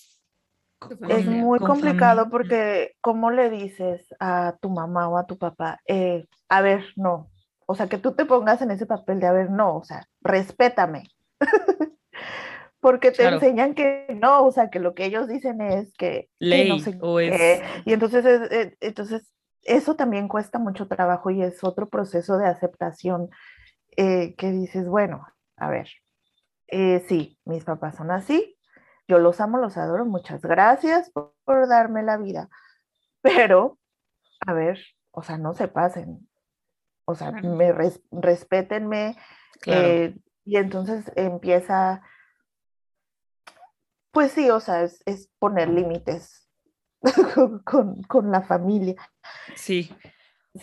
es 1.09 1.27
muy 1.27 1.59
complicado 1.59 2.29
porque, 2.31 2.97
¿cómo 3.01 3.31
le 3.31 3.51
dices 3.51 4.14
a 4.21 4.57
tu 4.61 4.71
mamá 4.71 5.09
o 5.09 5.16
a 5.16 5.27
tu 5.27 5.38
papá? 5.38 5.81
Eh, 5.87 6.27
a 6.49 6.61
ver, 6.61 6.85
no. 6.97 7.31
O 7.66 7.74
sea, 7.74 7.88
que 7.88 7.98
tú 7.98 8.12
te 8.12 8.24
pongas 8.24 8.62
en 8.62 8.70
ese 8.70 8.87
papel 8.87 9.20
de, 9.20 9.26
a 9.26 9.33
ver, 9.33 9.50
no, 9.50 9.76
o 9.76 9.85
sea, 9.85 10.07
respétame. 10.20 11.09
porque 12.81 13.11
te 13.11 13.24
enseñan 13.26 13.74
que 13.74 14.07
no, 14.20 14.44
o 14.44 14.52
sea, 14.52 14.70
que 14.70 14.79
lo 14.79 14.94
que 14.94 15.05
ellos 15.07 15.29
dicen 15.29 15.61
es 15.61 15.92
que... 15.94 16.29
Ley 16.38 16.70
o 17.00 17.20
es... 17.20 17.62
Y 17.85 17.92
entonces, 17.92 18.24
eh, 18.24 18.76
entonces, 18.81 19.33
eso 19.62 19.96
también 19.96 20.29
cuesta 20.29 20.59
mucho 20.59 20.87
trabajo 20.87 21.31
y 21.31 21.42
es 21.42 21.64
otro 21.64 21.88
proceso 21.88 22.38
de 22.38 22.46
aceptación 22.46 23.29
eh, 23.96 24.35
que 24.37 24.52
dices, 24.52 24.87
bueno, 24.87 25.26
a 25.57 25.68
ver, 25.68 25.88
sí, 27.09 27.38
mis 27.44 27.64
papás 27.64 27.96
son 27.96 28.12
así, 28.12 28.57
yo 29.09 29.18
los 29.18 29.40
amo, 29.40 29.59
los 29.59 29.76
adoro, 29.76 30.05
muchas 30.05 30.42
gracias 30.42 31.11
por, 31.11 31.68
darme 31.68 32.02
la 32.02 32.16
vida. 32.16 32.48
Pero, 33.22 33.79
a 34.46 34.52
ver, 34.52 34.81
o 35.12 35.22
sea, 35.22 35.38
no 35.38 35.55
se 35.55 35.68
pasen. 35.68 36.29
O 37.07 37.14
sea, 37.14 37.31
me 37.31 37.73
respétenme. 38.11 39.16
Eh, 39.64 40.14
y 40.45 40.57
entonces 40.57 41.11
empieza, 41.16 42.03
pues 44.11 44.33
sí, 44.33 44.51
o 44.51 44.61
sea, 44.61 44.83
es, 44.83 45.31
poner 45.38 45.69
límites 45.69 46.49
con, 47.64 48.31
la 48.31 48.42
familia. 48.42 48.97
Sí. 49.55 49.90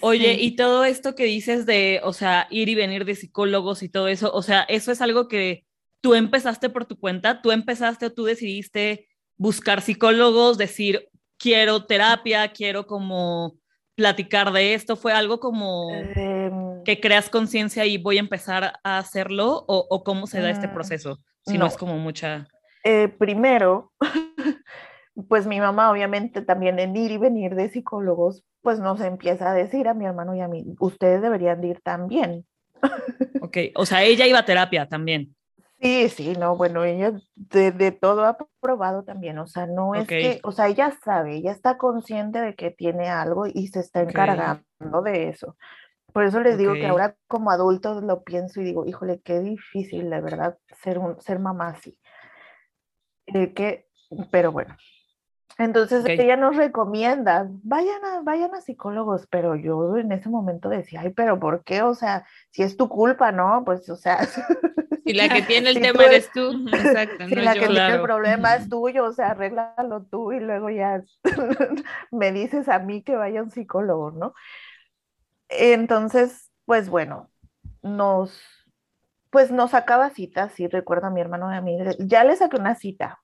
Oye, 0.01 0.33
y 0.33 0.55
todo 0.55 0.85
esto 0.85 1.15
que 1.15 1.25
dices 1.25 1.65
de, 1.65 2.01
o 2.03 2.13
sea, 2.13 2.47
ir 2.49 2.67
y 2.67 2.75
venir 2.75 3.05
de 3.05 3.15
psicólogos 3.15 3.83
y 3.83 3.89
todo 3.89 4.07
eso, 4.07 4.33
o 4.33 4.41
sea, 4.41 4.63
eso 4.63 4.91
es 4.91 5.01
algo 5.01 5.27
que 5.27 5.65
tú 6.01 6.15
empezaste 6.15 6.69
por 6.69 6.85
tu 6.85 6.99
cuenta, 6.99 7.41
tú 7.41 7.51
empezaste 7.51 8.07
o 8.07 8.13
tú 8.13 8.25
decidiste 8.25 9.07
buscar 9.37 9.81
psicólogos, 9.81 10.57
decir, 10.57 11.09
quiero 11.37 11.85
terapia, 11.85 12.51
quiero 12.51 12.87
como 12.87 13.59
platicar 13.95 14.51
de 14.51 14.73
esto, 14.73 14.95
fue 14.95 15.13
algo 15.13 15.39
como 15.39 15.91
em. 15.91 16.83
que 16.83 16.99
creas 16.99 17.29
conciencia 17.29 17.85
y 17.85 17.97
voy 17.97 18.17
a 18.17 18.21
empezar 18.21 18.73
a 18.83 18.97
hacerlo 18.97 19.63
o, 19.67 20.03
cómo 20.03 20.27
se 20.27 20.41
da 20.41 20.49
este 20.49 20.67
mm, 20.67 20.73
proceso, 20.73 21.19
si 21.45 21.57
no, 21.57 21.67
es 21.67 21.77
como 21.77 21.97
mucha... 21.97 22.47
Eh, 22.83 23.07
primero, 23.07 23.91
pues 25.27 25.47
mi 25.47 25.59
mamá 25.59 25.91
obviamente 25.91 26.41
también 26.41 26.79
en 26.79 26.95
ir 26.95 27.11
y 27.11 27.17
venir 27.17 27.55
de 27.55 27.69
psicólogos, 27.69 28.43
pues 28.61 28.79
nos 28.79 28.99
empieza 29.01 29.51
a 29.51 29.53
decir 29.53 29.87
a 29.87 29.93
mi 29.93 30.05
hermano 30.05 30.35
y 30.35 30.41
a 30.41 30.47
mí, 30.47 30.65
ustedes 30.79 31.21
deberían 31.21 31.63
ir 31.63 31.79
también. 31.81 32.45
Ok, 33.41 33.57
o 33.75 33.85
sea, 33.85 34.03
ella 34.03 34.25
iba 34.25 34.39
a 34.39 34.45
terapia 34.45 34.87
también. 34.87 35.35
Sí, 35.83 36.07
sí, 36.07 36.33
no, 36.39 36.55
bueno, 36.55 36.85
ella 36.85 37.11
de, 37.35 37.91
todo 37.91 38.23
ha 38.23 38.37
probado 38.61 39.03
también, 39.03 39.37
o 39.37 39.47
sea, 39.47 39.67
no 39.67 39.95
es 39.95 40.07
que, 40.07 40.39
o 40.43 40.53
sea, 40.53 40.69
ella 40.69 40.97
sabe, 41.03 41.35
ella 41.35 41.51
está 41.51 41.77
consciente 41.77 42.39
de 42.39 42.55
que 42.55 42.71
tiene 42.71 43.09
algo 43.09 43.47
y 43.47 43.67
se 43.67 43.81
está 43.81 44.01
encargando 44.01 45.01
de 45.03 45.27
eso. 45.27 45.57
Por 46.13 46.23
eso 46.23 46.39
les 46.39 46.57
digo 46.57 46.71
que 46.71 46.87
ahora 46.87 47.17
como 47.27 47.51
adulto 47.51 47.99
lo 47.99 48.23
pienso 48.23 48.61
y 48.61 48.63
digo, 48.63 48.85
híjole, 48.85 49.19
qué 49.25 49.41
difícil, 49.41 50.09
de 50.09 50.21
verdad, 50.21 50.57
ser, 50.81 50.99
un, 50.99 51.19
ser 51.19 51.39
mamá 51.39 51.69
así. 51.69 51.99
Eh, 53.25 53.53
que, 53.53 53.89
pero 54.31 54.53
bueno, 54.53 54.77
entonces 55.57 56.03
ella 56.07 56.35
nos 56.35 56.55
recomienda, 56.55 57.47
vayan 57.63 58.03
a, 58.05 58.21
vayan 58.21 58.53
a 58.55 58.61
psicólogos, 58.61 59.27
pero 59.27 59.55
yo 59.55 59.97
en 59.97 60.11
ese 60.11 60.29
momento 60.29 60.69
decía, 60.69 61.01
ay, 61.01 61.11
pero 61.11 61.39
¿por 61.39 61.63
qué? 61.63 61.81
O 61.83 61.93
sea, 61.93 62.25
si 62.49 62.63
es 62.63 62.75
tu 62.75 62.89
culpa, 62.89 63.31
¿no? 63.31 63.63
Pues, 63.65 63.89
o 63.89 63.95
sea... 63.95 64.19
Si 65.05 65.13
la 65.13 65.27
que 65.27 65.41
tiene 65.47 65.71
el 65.71 65.81
tema 65.81 66.05
eres 66.05 66.31
tú, 66.31 66.65
exacto. 66.73 67.27
Si 67.27 67.35
la 67.35 67.53
que 67.53 67.67
tiene 67.67 67.95
el 67.95 68.01
problema 68.01 68.55
es 68.55 68.69
tuyo, 68.69 69.05
o 69.05 69.11
sea, 69.11 69.31
arréglalo 69.31 70.03
tú 70.09 70.31
y 70.31 70.39
luego 70.39 70.69
ya 70.69 71.03
me 72.11 72.31
dices 72.31 72.69
a 72.69 72.79
mí 72.79 73.03
que 73.03 73.15
vaya 73.15 73.41
a 73.41 73.43
un 73.43 73.51
psicólogo, 73.51 74.11
¿no? 74.11 74.33
Entonces, 75.49 76.51
pues 76.65 76.89
bueno, 76.89 77.29
nos, 77.81 78.39
pues 79.29 79.51
nos 79.51 79.71
sacaba 79.71 80.09
citas, 80.09 80.53
sí, 80.53 80.67
recuerdo 80.67 81.07
a 81.07 81.11
mi 81.11 81.21
hermano 81.21 81.51
y 81.51 81.55
a 81.55 81.61
mí, 81.61 81.77
ya 81.99 82.23
le 82.23 82.35
saqué 82.35 82.55
una 82.55 82.75
cita, 82.75 83.22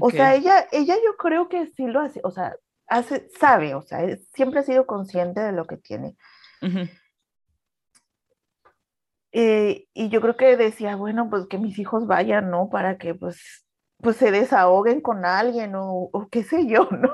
o 0.00 0.10
sea, 0.10 0.34
ella, 0.34 0.66
ella 0.72 0.94
yo 1.04 1.16
creo 1.16 1.48
que 1.48 1.66
sí 1.66 1.86
lo 1.86 2.00
hace, 2.00 2.20
o 2.24 2.30
sea, 2.30 2.54
hace, 2.86 3.28
sabe, 3.38 3.74
o 3.74 3.82
sea, 3.82 4.00
siempre 4.34 4.60
ha 4.60 4.62
sido 4.62 4.86
consciente 4.86 5.40
de 5.40 5.52
lo 5.52 5.64
que 5.66 5.76
tiene. 5.76 6.16
Eh, 9.32 9.86
y 9.94 10.08
yo 10.10 10.20
creo 10.20 10.36
que 10.36 10.56
decía, 10.56 10.96
bueno, 10.96 11.30
pues 11.30 11.46
que 11.46 11.58
mis 11.58 11.78
hijos 11.78 12.06
vayan, 12.06 12.50
¿no? 12.50 12.68
Para 12.68 12.98
que 12.98 13.14
pues, 13.14 13.66
pues 13.98 14.16
se 14.16 14.30
desahoguen 14.30 15.00
con 15.00 15.24
alguien 15.24 15.72
o, 15.74 16.10
qué 16.30 16.44
sé 16.44 16.66
yo, 16.66 16.88
¿no? 16.90 17.10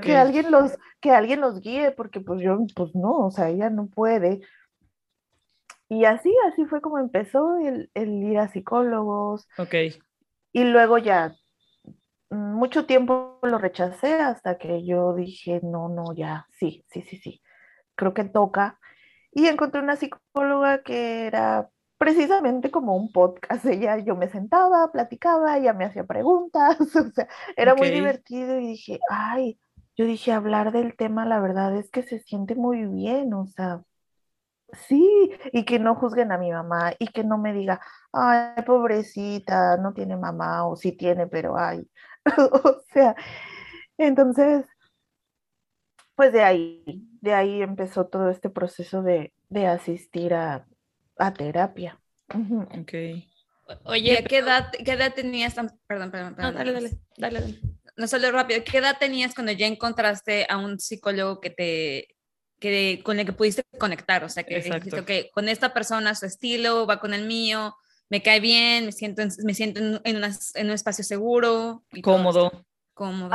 Que 0.00 0.16
alguien 0.16 0.50
los, 0.50 0.78
que 1.00 1.10
alguien 1.10 1.42
los 1.42 1.60
guíe, 1.60 1.90
porque 1.90 2.20
pues 2.20 2.40
yo, 2.40 2.58
pues 2.74 2.94
no, 2.94 3.26
o 3.26 3.30
sea, 3.30 3.50
ella 3.50 3.68
no 3.68 3.88
puede. 3.88 4.40
Y 5.90 6.06
así, 6.06 6.34
así 6.50 6.64
fue 6.64 6.80
como 6.80 6.98
empezó 6.98 7.58
el, 7.58 7.90
el 7.94 8.22
ir 8.22 8.38
a 8.38 8.48
psicólogos. 8.48 9.46
Ok. 9.58 9.74
Y 10.52 10.64
luego 10.64 10.96
ya 10.96 11.34
mucho 12.30 12.86
tiempo 12.86 13.38
lo 13.42 13.58
rechacé 13.58 14.14
hasta 14.14 14.58
que 14.58 14.84
yo 14.84 15.14
dije, 15.14 15.60
no, 15.62 15.88
no, 15.88 16.14
ya, 16.14 16.46
sí, 16.52 16.84
sí, 16.90 17.02
sí, 17.02 17.16
sí, 17.18 17.42
creo 17.94 18.14
que 18.14 18.24
toca. 18.24 18.78
Y 19.32 19.46
encontré 19.46 19.80
una 19.80 19.96
psicóloga 19.96 20.82
que 20.82 21.26
era 21.26 21.70
precisamente 21.98 22.70
como 22.70 22.96
un 22.96 23.12
podcast. 23.12 23.64
Ella, 23.66 23.98
yo 23.98 24.16
me 24.16 24.28
sentaba, 24.28 24.90
platicaba, 24.92 25.58
ella 25.58 25.72
me 25.74 25.84
hacía 25.84 26.04
preguntas, 26.04 26.78
o 26.96 27.10
sea, 27.12 27.28
era 27.56 27.74
muy 27.74 27.90
divertido 27.90 28.58
y 28.58 28.68
dije, 28.68 29.00
ay, 29.10 29.58
yo 29.96 30.06
dije, 30.06 30.32
hablar 30.32 30.72
del 30.72 30.96
tema, 30.96 31.26
la 31.26 31.40
verdad 31.40 31.76
es 31.76 31.90
que 31.90 32.02
se 32.02 32.20
siente 32.20 32.54
muy 32.54 32.86
bien, 32.86 33.34
o 33.34 33.46
sea, 33.48 33.82
sí, 34.72 35.30
y 35.52 35.64
que 35.64 35.78
no 35.78 35.94
juzguen 35.94 36.32
a 36.32 36.38
mi 36.38 36.52
mamá 36.52 36.92
y 36.98 37.08
que 37.08 37.24
no 37.24 37.38
me 37.38 37.52
diga, 37.52 37.80
ay, 38.12 38.62
pobrecita, 38.64 39.76
no 39.78 39.92
tiene 39.94 40.16
mamá 40.16 40.66
o 40.66 40.76
sí 40.76 40.92
tiene, 40.92 41.26
pero 41.26 41.56
ay, 41.58 41.88
o 42.64 42.82
sea, 42.92 43.14
entonces, 43.96 44.66
pues 46.14 46.32
de 46.32 46.42
ahí, 46.42 47.08
de 47.20 47.34
ahí 47.34 47.62
empezó 47.62 48.06
todo 48.06 48.30
este 48.30 48.50
proceso 48.50 49.02
de, 49.02 49.32
asistir 49.66 50.34
a, 50.34 50.66
terapia. 51.36 52.00
Ok. 52.80 52.92
Oye, 53.84 54.24
¿qué 54.28 54.38
edad, 54.38 54.70
qué 54.72 54.92
edad 54.92 55.12
tenías? 55.14 55.54
Perdón, 55.86 56.10
perdón, 56.10 56.34
perdón. 56.34 56.54
dale, 56.54 56.72
dale, 56.72 56.90
dale, 57.16 57.60
No 57.96 58.06
solo 58.06 58.30
rápido, 58.30 58.62
¿qué 58.64 58.78
edad 58.78 58.96
tenías 58.98 59.34
cuando 59.34 59.52
ya 59.52 59.66
encontraste 59.66 60.46
a 60.48 60.56
un 60.56 60.78
psicólogo 60.78 61.40
que 61.40 61.50
te, 61.50 62.16
que, 62.60 63.02
con 63.04 63.18
el 63.18 63.26
que 63.26 63.32
pudiste 63.32 63.62
conectar? 63.78 64.24
O 64.24 64.28
sea, 64.28 64.44
que 64.44 64.60
dijiste, 64.60 65.00
ok, 65.00 65.32
con 65.32 65.48
esta 65.48 65.74
persona 65.74 66.14
su 66.14 66.26
estilo 66.26 66.86
va 66.86 67.00
con 67.00 67.12
el 67.12 67.26
mío, 67.26 67.76
me 68.10 68.22
cae 68.22 68.40
bien, 68.40 68.86
me 68.86 68.92
siento 68.92 69.22
en, 69.22 69.30
me 69.44 69.54
siento 69.54 69.80
en, 69.80 70.00
en, 70.04 70.66
un 70.66 70.72
espacio 70.72 71.04
seguro. 71.04 71.82
Cómodo. 72.02 72.64
Cómodo. 72.94 73.30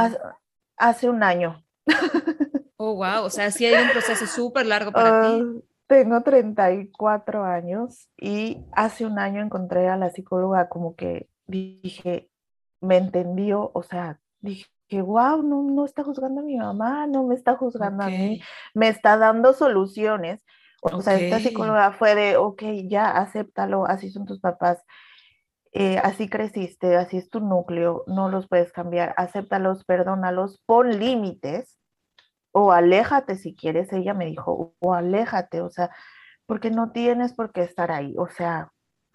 Hace, 0.78 1.10
un 1.10 1.24
año. 1.24 1.64
Oh, 2.86 2.96
wow, 2.96 3.24
o 3.24 3.30
sea, 3.30 3.50
sí 3.50 3.66
hay 3.66 3.82
un 3.82 3.92
proceso 3.92 4.26
súper 4.26 4.66
largo 4.66 4.92
para 4.92 5.22
ti. 5.22 5.42
Ah, 5.42 5.62
tengo 5.88 6.22
34 6.22 7.46
años 7.46 8.10
y 8.18 8.58
hace 8.74 9.06
un 9.06 9.20
año 9.20 9.42
encontré 9.42 9.88
a 9.88 9.96
la 9.96 10.10
psicóloga 10.10 10.68
como 10.68 10.94
que 10.96 11.30
dije, 11.48 12.30
me 12.82 12.98
entendió, 12.98 13.72
o 13.74 13.84
sea, 13.84 14.20
dije, 14.42 14.68
wow, 15.02 15.44
no, 15.44 15.64
no 15.64 15.86
está 15.86 16.04
juzgando 16.04 16.42
a 16.42 16.44
mi 16.44 16.58
mamá, 16.58 17.08
no 17.08 17.24
me 17.24 17.36
está 17.36 17.56
juzgando 17.56 18.04
a 18.04 18.08
mí, 18.08 18.42
me 18.74 18.90
está 18.90 19.18
dando 19.18 19.54
soluciones. 19.54 20.44
O 20.92 21.02
sea, 21.02 21.16
esta 21.16 21.40
psicóloga 21.40 21.94
fue 21.94 22.14
de, 22.14 22.36
ok, 22.36 22.62
ya, 22.90 23.12
acéptalo, 23.12 23.86
así 23.86 24.12
son 24.12 24.26
tus 24.26 24.42
papás, 24.42 24.84
eh, 25.72 25.98
así 26.00 26.28
creciste, 26.28 26.98
así 26.98 27.18
es 27.18 27.30
tu 27.30 27.40
núcleo, 27.40 28.04
no 28.06 28.28
los 28.28 28.50
puedes 28.50 28.74
cambiar, 28.74 29.14
acéptalos, 29.16 29.86
perdónalos, 29.86 30.62
pon 30.66 31.00
límites 31.00 31.80
o 32.52 32.74
aléjate 32.74 33.38
si 33.38 33.56
quieres, 33.56 33.94
ella 33.94 34.14
me 34.14 34.26
dijo, 34.26 34.76
o 34.78 34.94
aléjate, 34.94 35.62
o 35.62 35.70
sea, 35.70 35.90
porque 36.46 36.70
no 36.70 36.92
tienes 36.92 37.34
por 37.34 37.54
qué 37.54 37.62
estar 37.62 37.90
ahí, 37.90 38.14
o 38.18 38.28
sea, 38.28 38.73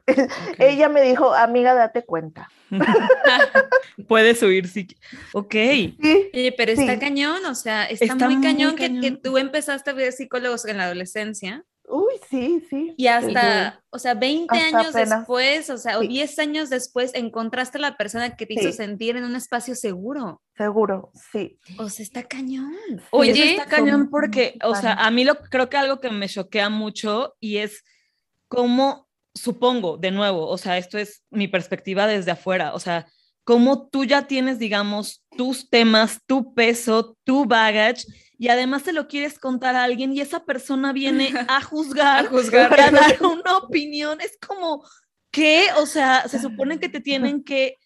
ella 0.59 0.88
me 0.88 1.03
dijo, 1.03 1.35
amiga, 1.35 1.75
date 1.75 2.05
cuenta. 2.05 2.49
Puedes 4.09 4.42
huir 4.42 4.68
si 4.68 4.88
Ok. 5.33 5.55
Sí, 5.55 6.55
pero 6.57 6.73
está 6.73 6.99
cañón, 6.99 7.44
o 7.47 7.55
sea, 7.55 7.85
está, 7.85 8.14
muy, 8.29 8.40
cañón, 8.40 8.77
Que, 8.77 9.11
tú 9.23 9.38
empezaste 9.38 9.90
a 9.90 9.94
ver 9.94 10.12
psicólogos 10.12 10.66
en 10.66 10.79
la 10.79 10.85
adolescencia. 10.85 11.64
Uy, 11.90 12.14
sí, 12.29 12.62
sí. 12.68 12.92
Y 12.99 13.07
hasta, 13.07 13.83
o 13.88 13.99
sea, 13.99 14.12
20 14.12 14.55
años 14.59 14.92
después, 14.92 15.71
o 15.71 15.79
sea, 15.79 15.99
o 15.99 16.03
10 16.03 16.38
años 16.38 16.68
después, 16.68 17.12
encontraste 17.14 17.79
a 17.79 17.81
la 17.81 17.97
persona 17.97 18.37
que 18.37 18.44
te 18.44 18.55
hizo 18.55 18.73
sentir 18.73 19.16
en 19.16 19.25
un 19.25 19.35
espacio 19.35 19.75
seguro. 19.75 20.42
Seguro, 20.55 21.11
sí. 21.33 21.59
O 21.79 21.88
sea, 21.88 22.03
está 22.03 22.25
cañón. 22.25 22.75
Oye, 23.11 23.53
está 23.53 23.64
cañón 23.64 24.11
porque, 24.11 24.59
o 24.62 24.75
sea, 24.75 24.94
a 24.94 25.11
mí 25.11 25.25
lo 25.25 25.37
creo 25.37 25.71
que 25.71 25.79
algo 25.79 25.99
que 25.99 26.11
me 26.11 26.29
choquea 26.29 26.68
mucho 26.68 27.37
y 27.40 27.57
es 27.57 27.83
cómo 28.49 29.08
supongo, 29.40 29.96
de 29.96 30.11
nuevo, 30.11 30.46
o 30.48 30.59
sea, 30.59 30.79
esto 30.79 30.98
es 30.98 31.22
mi 31.31 31.48
perspectiva 31.48 32.07
desde 32.07 32.33
afuera, 32.33 32.74
o 32.74 32.81
sea, 32.81 33.07
como 33.44 33.88
tú 33.88 34.05
ya 34.05 34.27
tienes, 34.27 34.59
digamos, 34.59 35.24
tus 35.37 35.70
temas, 35.70 36.20
tu 36.27 36.53
peso, 36.53 37.16
tu 37.24 37.46
baggage, 37.46 38.05
y 38.38 38.48
además 38.48 38.83
te 38.83 38.92
lo 38.92 39.09
quieres 39.09 39.38
contar 39.38 39.74
a 39.74 39.85
alguien 39.85 40.12
y 40.12 40.20
esa 40.20 40.44
persona 40.44 40.92
viene 40.92 41.33
a 41.48 41.62
juzgar, 41.62 42.27
a, 42.27 42.29
juzgar. 42.29 42.79
a 42.79 42.90
dar 42.90 43.22
una 43.22 43.57
opinión, 43.57 44.20
es 44.20 44.37
como, 44.46 44.85
¿qué? 45.31 45.68
O 45.79 45.87
sea, 45.87 46.29
se 46.29 46.38
supone 46.38 46.79
que 46.79 46.88
te 46.88 47.01
tienen 47.01 47.42
que, 47.42 47.77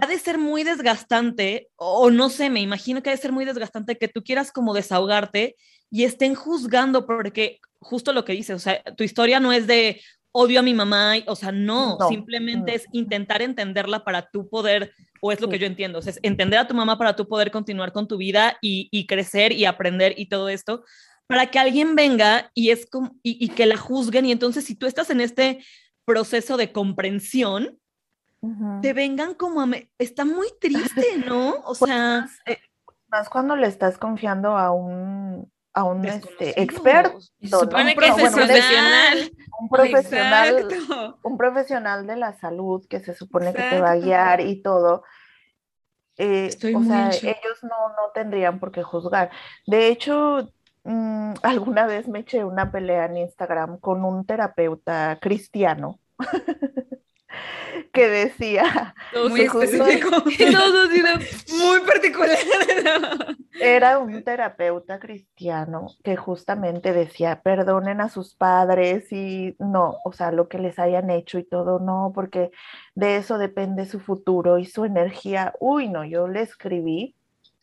ha 0.00 0.06
de 0.06 0.18
ser 0.18 0.38
muy 0.38 0.62
desgastante, 0.62 1.68
o 1.76 2.10
no 2.10 2.30
sé, 2.30 2.48
me 2.48 2.60
imagino 2.60 3.02
que 3.02 3.10
ha 3.10 3.16
de 3.16 3.20
ser 3.20 3.32
muy 3.32 3.44
desgastante 3.44 3.98
que 3.98 4.08
tú 4.08 4.22
quieras 4.22 4.52
como 4.52 4.74
desahogarte 4.74 5.56
y 5.90 6.04
estén 6.04 6.34
juzgando, 6.34 7.06
porque 7.06 7.58
justo 7.80 8.12
lo 8.12 8.24
que 8.24 8.32
dices, 8.32 8.56
o 8.56 8.58
sea, 8.58 8.82
tu 8.96 9.04
historia 9.04 9.40
no 9.40 9.52
es 9.52 9.66
de 9.66 10.00
odio 10.36 10.58
a 10.58 10.62
mi 10.64 10.74
mamá, 10.74 11.14
o 11.28 11.36
sea, 11.36 11.52
no, 11.52 11.96
simplemente 12.08 12.74
es 12.74 12.86
intentar 12.90 13.40
entenderla 13.40 14.02
para 14.02 14.28
tú 14.30 14.48
poder, 14.48 14.92
o 15.20 15.30
es 15.30 15.40
lo 15.40 15.48
que 15.48 15.60
yo 15.60 15.66
entiendo, 15.66 16.00
o 16.00 16.02
sea, 16.02 16.10
es 16.10 16.18
entender 16.24 16.58
a 16.58 16.66
tu 16.66 16.74
mamá 16.74 16.98
para 16.98 17.14
tú 17.14 17.28
poder 17.28 17.52
continuar 17.52 17.92
con 17.92 18.08
tu 18.08 18.16
vida 18.16 18.58
y, 18.60 19.06
crecer 19.06 19.52
y 19.52 19.64
aprender 19.64 20.12
y 20.16 20.26
todo 20.26 20.48
esto, 20.48 20.84
para 21.28 21.46
que 21.46 21.60
alguien 21.60 21.94
venga 21.94 22.50
y, 22.52 22.70
es 22.70 22.84
como, 22.84 23.16
y, 23.22 23.48
que 23.50 23.66
la 23.66 23.76
juzguen 23.76 24.26
y 24.26 24.32
entonces 24.32 24.64
si 24.64 24.74
tú 24.74 24.86
estás 24.86 25.08
en 25.10 25.20
este 25.20 25.64
proceso 26.04 26.56
de 26.56 26.72
comprensión, 26.72 27.78
te 28.82 28.92
vengan 28.92 29.34
como 29.34 29.62
a... 29.62 29.66
Me... 29.66 29.88
Está 29.98 30.24
muy 30.24 30.48
triste, 30.60 31.16
¿no? 31.26 31.50
O 31.64 31.74
pues 31.74 31.90
sea... 31.90 32.28
Eh, 32.44 32.58
más 33.08 33.30
cuando 33.30 33.54
le 33.56 33.68
estás 33.68 33.96
confiando 33.96 34.58
a 34.58 34.72
un 34.72 35.50
a 35.74 35.84
un 35.84 36.04
este, 36.04 36.60
experto. 36.62 37.18
Supone 37.42 37.96
que 37.96 38.06
es 38.06 38.14
profesional. 38.14 39.32
Un 39.60 39.68
profesional, 39.68 40.68
un 41.22 41.36
profesional 41.36 42.06
de 42.06 42.16
la 42.16 42.32
salud 42.38 42.86
que 42.88 43.00
se 43.00 43.14
supone 43.14 43.52
que 43.52 43.62
te 43.62 43.80
va 43.80 43.92
a 43.92 43.96
guiar 43.96 44.40
y 44.40 44.62
todo. 44.62 45.02
Eh, 46.16 46.50
o 46.76 46.82
sea, 46.84 47.10
ellos 47.10 47.62
no, 47.62 47.88
no 47.88 48.10
tendrían 48.14 48.60
por 48.60 48.70
qué 48.70 48.84
juzgar. 48.84 49.30
De 49.66 49.88
hecho, 49.88 50.52
mm, 50.84 51.34
alguna 51.42 51.86
vez 51.86 52.08
me 52.08 52.20
eché 52.20 52.44
una 52.44 52.70
pelea 52.70 53.06
en 53.06 53.16
Instagram 53.18 53.78
con 53.78 54.04
un 54.04 54.24
terapeuta 54.24 55.18
cristiano. 55.20 55.98
que 57.94 58.08
decía 58.08 58.94
muy 59.30 59.42
específico, 59.42 60.10
muy 61.58 61.80
particular. 61.86 62.36
Era 63.58 63.98
un 63.98 64.22
terapeuta 64.24 64.98
cristiano 64.98 65.86
que 66.02 66.16
justamente 66.16 66.92
decía, 66.92 67.40
perdonen 67.40 68.00
a 68.00 68.10
sus 68.10 68.34
padres 68.34 69.10
y 69.12 69.54
no, 69.58 69.96
o 70.04 70.12
sea, 70.12 70.32
lo 70.32 70.48
que 70.48 70.58
les 70.58 70.78
hayan 70.78 71.08
hecho 71.08 71.38
y 71.38 71.44
todo, 71.44 71.78
no, 71.78 72.12
porque 72.14 72.50
de 72.94 73.16
eso 73.16 73.38
depende 73.38 73.86
su 73.86 74.00
futuro 74.00 74.58
y 74.58 74.66
su 74.66 74.84
energía. 74.84 75.54
Uy, 75.60 75.88
no, 75.88 76.04
yo 76.04 76.26
le 76.26 76.42
escribí 76.42 77.14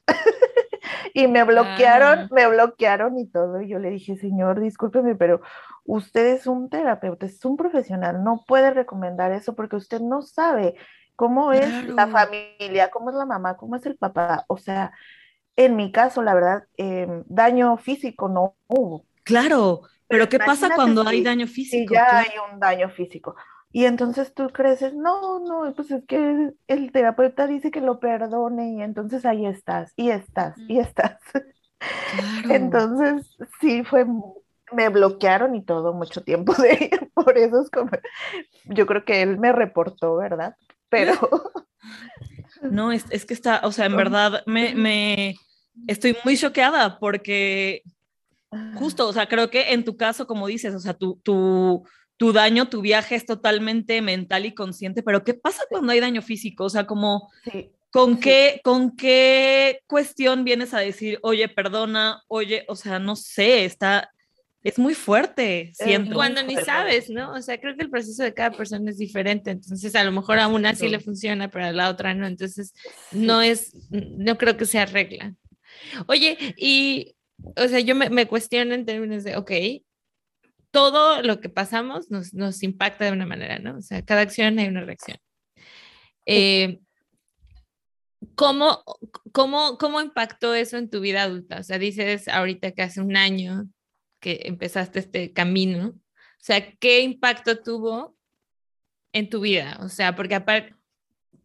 y 1.14 1.28
me 1.28 1.43
bloquearon, 1.43 2.30
me 2.32 2.47
bloquearon 2.47 3.18
y 3.18 3.28
todo. 3.28 3.62
Y 3.62 3.70
yo 3.70 3.80
le 3.80 3.89
dije, 3.89 4.16
señor, 4.18 4.59
discúlpeme, 4.59 5.16
pero 5.16 5.41
usted 5.86 6.28
es 6.28 6.47
un 6.47 6.70
terapeuta, 6.70 7.26
es 7.26 7.43
un 7.45 7.57
profesional, 7.57 8.24
no 8.24 8.43
puede 8.47 8.72
recomendar 8.72 9.32
eso 9.32 9.55
porque 9.55 9.76
usted 9.76 10.01
no 10.01 10.22
sabe 10.22 10.76
cómo 11.16 11.53
es 11.53 11.88
la 11.88 12.07
familia, 12.07 12.89
cómo 12.89 13.09
es 13.09 13.16
la 13.16 13.26
mamá, 13.26 13.57
cómo 13.57 13.76
es 13.76 13.86
el 13.86 13.95
papá. 13.97 14.45
O 14.47 14.57
sea, 14.57 14.91
en 15.55 15.76
mi 15.76 15.91
caso, 15.91 16.24
la 16.24 16.34
verdad, 16.34 16.64
em, 16.78 17.24
daño 17.28 17.78
físico 17.78 18.28
no 18.30 18.55
hubo. 18.68 19.05
Claro, 19.24 19.82
pero, 20.07 20.28
¿qué 20.28 20.39
pasa 20.39 20.74
cuando 20.76 21.07
hay 21.07 21.24
daño 21.24 21.47
físico? 21.47 21.93
Sí, 21.93 21.95
ya 21.95 22.20
hay 22.20 22.32
un 22.51 22.59
daño 22.59 22.89
físico. 22.89 23.36
Y 23.74 23.86
entonces 23.86 24.34
tú 24.34 24.49
crees, 24.49 24.82
no, 24.93 25.39
no, 25.39 25.74
pues 25.74 25.91
es 25.91 26.03
que 26.05 26.51
el 26.67 26.91
terapeuta 26.91 27.47
dice 27.47 27.72
que 27.72 27.82
lo 27.82 27.99
perdone 27.99 28.74
y 28.74 28.82
entonces 28.82 29.26
ahí 29.26 29.45
estás, 29.45 29.93
y 29.95 30.09
estás, 30.09 30.57
y 30.67 30.80
estás. 30.80 31.19
Entonces, 32.49 33.38
sí, 33.59 33.84
fue, 33.84 34.05
me 34.72 34.89
bloquearon 34.89 35.55
y 35.55 35.63
todo 35.63 35.93
mucho 35.93 36.22
tiempo 36.22 36.53
de 36.53 37.09
por 37.13 37.38
eso 37.38 37.61
es 37.61 37.69
como, 37.69 37.89
yo 38.65 38.86
creo 38.86 39.05
que 39.05 39.22
él 39.22 39.39
me 39.39 39.51
reportó, 39.51 40.17
¿verdad? 40.17 40.55
Pero... 40.89 41.13
No, 42.61 42.91
es, 42.91 43.05
es 43.09 43.26
que 43.26 43.34
está, 43.34 43.61
o 43.63 43.72
sea, 43.72 43.88
en 43.88 43.97
verdad 43.97 44.43
me, 44.45 44.76
me 44.76 45.36
estoy 45.88 46.15
muy 46.24 46.38
choqueada 46.38 46.99
porque 46.99 47.82
justo, 48.76 49.07
o 49.07 49.13
sea, 49.13 49.28
creo 49.28 49.49
que 49.49 49.74
en 49.74 49.84
tu 49.84 49.97
caso, 49.97 50.28
como 50.28 50.47
dices, 50.47 50.76
o 50.76 50.80
sea, 50.80 50.93
tu, 50.93 51.15
tu, 51.24 51.84
tu 52.22 52.32
daño, 52.34 52.69
tu 52.69 52.82
viaje 52.82 53.15
es 53.15 53.26
totalmente 53.26 53.99
mental 53.99 54.45
y 54.45 54.53
consciente, 54.53 55.01
pero 55.01 55.24
¿qué 55.24 55.34
pasa 55.34 55.63
cuando 55.67 55.91
hay 55.91 55.99
daño 55.99 56.22
físico? 56.22 56.65
O 56.65 56.69
sea, 56.69 56.86
como, 56.86 57.32
¿con, 57.89 58.19
Qué, 58.19 58.61
¿con 58.63 58.95
qué 58.95 59.80
cuestión 59.88 60.43
vienes 60.43 60.76
a 60.76 60.82
decir, 60.82 61.17
oye, 61.24 61.49
perdona, 61.49 62.22
oye, 62.28 62.63
o 62.67 62.76
sea, 62.76 62.99
no 62.99 63.15
sé, 63.15 63.65
está, 63.65 64.11
es 64.61 64.78
muy 64.78 64.93
fuerte, 64.93 65.72
siento. 65.74 66.13
Cuando 66.13 66.43
ni 66.43 66.57
sabes, 66.57 67.09
¿no? 67.09 67.34
O 67.34 67.41
sea, 67.41 67.59
creo 67.59 67.76
que 67.76 67.86
el 67.86 67.89
proceso 67.89 68.22
de 68.22 68.36
cada 68.36 68.51
persona 68.51 68.91
es 68.91 68.99
diferente, 68.99 69.49
entonces 69.49 69.95
a 69.95 70.03
lo 70.03 70.11
mejor 70.11 70.38
a 70.38 70.47
una 70.47 70.76
sí 70.76 70.89
le 70.89 70.99
funciona, 70.99 71.49
pero 71.49 71.65
a 71.65 71.72
la 71.72 71.89
otra 71.89 72.13
no, 72.13 72.28
entonces 72.28 72.76
no 73.11 73.41
es, 73.41 73.74
no 73.89 74.38
creo 74.38 74.57
que 74.57 74.65
sea 74.67 74.86
regla. 74.86 75.34
Oye, 76.05 76.38
y, 76.55 77.15
o 77.57 77.67
sea, 77.67 77.80
yo 77.80 77.95
me, 77.95 78.11
me 78.11 78.28
cuestiono 78.28 78.76
en 78.76 78.86
términos 78.86 79.24
de, 79.24 79.38
ok, 79.38 79.51
todo 80.72 81.22
lo 81.22 81.39
que 81.41 81.49
pasamos 81.49 82.09
nos, 82.09 82.34
nos, 82.34 82.63
impacta 82.63 83.05
de 83.05 83.11
una 83.11 83.26
manera, 83.26 83.59
¿no? 83.59 83.78
O 83.78 83.82
sea, 83.82 84.03
cada 84.03 84.22
acción 84.22 84.57
hay 84.59 84.67
una 84.67 84.84
reacción. 84.86 85.17
Eh, 86.26 86.80
¿cómo, 88.36 88.84
cómo, 89.32 89.78
¿Cómo 89.78 90.01
impactó 90.01 90.53
eso 90.55 90.78
en 90.78 90.89
tu 90.89 91.01
vida 91.01 91.24
adulta? 91.24 91.59
O 91.59 91.63
sea, 91.63 91.78
dices 91.78 92.28
ahorita 92.28 92.72
que 92.72 92.84
hace 92.84 93.01
un 93.01 93.17
año 93.17 93.67
que 94.19 94.41
empezaste 94.45 94.99
este 94.99 95.34
camino. 95.34 95.89
O 95.89 96.43
sea, 96.43 96.72
¿qué 96.78 97.01
impacto 97.01 97.61
tuvo 97.61 98.15
en 99.13 99.30
tu 99.30 99.41
vida? 99.41 99.78
O 99.82 99.89
sea, 99.89 100.15
porque 100.15 100.36
aparte 100.36 100.76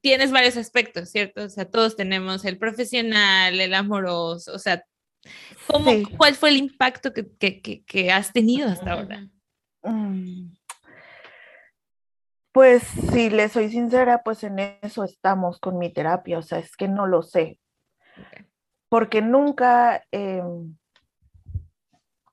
tienes 0.01 0.31
varios 0.31 0.57
aspectos, 0.57 1.11
¿cierto? 1.11 1.45
O 1.45 1.49
sea, 1.49 1.69
todos 1.69 1.97
tenemos 1.97 2.45
el 2.45 2.59
profesional, 2.59 3.61
el 3.61 3.75
amoroso, 3.75 4.55
o 4.55 4.59
sea, 4.59 4.85
¿Cómo, 5.67 5.91
¿Cuál 6.17 6.35
fue 6.35 6.51
el 6.51 6.57
impacto 6.57 7.13
que, 7.13 7.31
que, 7.37 7.85
que, 7.85 8.13
has 8.13 8.33
tenido 8.33 8.69
hasta 8.69 8.93
ahora? 8.93 9.29
Mm. 9.83 10.53
Pues 12.53 12.83
si 13.13 13.29
le 13.29 13.49
soy 13.51 13.71
sincera, 13.71 14.23
pues 14.23 14.43
en 14.43 14.59
eso 14.59 15.05
estamos 15.05 15.61
con 15.61 15.77
mi 15.79 15.93
terapia, 15.93 16.39
o 16.39 16.43
sea, 16.43 16.59
es 16.59 16.75
que 16.75 16.89
no 16.89 17.07
lo 17.07 17.23
sé. 17.23 17.61
Porque 18.89 19.21
nunca, 19.21 20.03
em, 20.11 20.77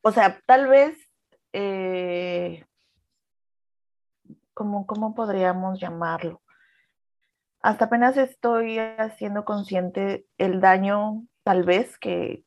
o 0.02 0.12
sea, 0.12 0.40
tal 0.46 0.68
vez, 0.68 0.98
eh, 1.52 2.64
¿cómo, 4.54 4.86
¿cómo 4.86 5.14
podríamos 5.14 5.80
llamarlo? 5.80 6.42
Hasta 7.62 7.86
apenas 7.86 8.16
estoy 8.16 8.80
haciendo 8.80 9.46
consciente 9.46 10.26
el 10.38 10.62
daño, 10.62 11.26
tal 11.44 11.64
vez, 11.64 11.98
que, 11.98 12.46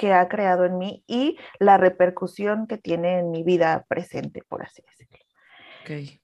que 0.00 0.14
ha 0.14 0.26
creado 0.30 0.64
en 0.64 0.78
mí 0.78 1.04
y 1.06 1.36
la 1.58 1.76
repercusión 1.76 2.66
que 2.66 2.78
tiene 2.78 3.18
en 3.18 3.30
mi 3.30 3.42
vida 3.42 3.84
presente, 3.86 4.42
por 4.48 4.62
así 4.62 4.82
decirlo. 4.88 6.16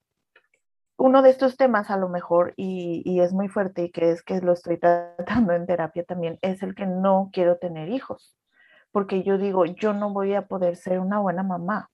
Uno 0.96 1.20
de 1.20 1.28
estos 1.28 1.58
temas 1.58 1.90
a 1.90 1.98
lo 1.98 2.08
mejor, 2.08 2.54
y, 2.56 3.20
es 3.20 3.34
muy 3.34 3.48
fuerte 3.48 3.82
y 3.84 3.90
que 3.90 4.12
es 4.12 4.22
que 4.22 4.40
lo 4.40 4.54
estoy 4.54 4.78
tratando 4.78 5.52
en 5.52 5.66
terapia 5.66 6.04
también, 6.04 6.38
es 6.40 6.62
el 6.62 6.74
que 6.74 6.86
no 6.86 7.28
quiero 7.34 7.58
tener 7.58 7.90
hijos, 7.90 8.34
porque 8.92 9.22
yo 9.22 9.36
digo, 9.36 9.66
yo 9.66 9.92
no 9.92 10.10
voy 10.10 10.32
a 10.32 10.46
poder 10.46 10.76
ser 10.76 10.98
una 10.98 11.18
buena 11.18 11.42
mamá. 11.42 11.90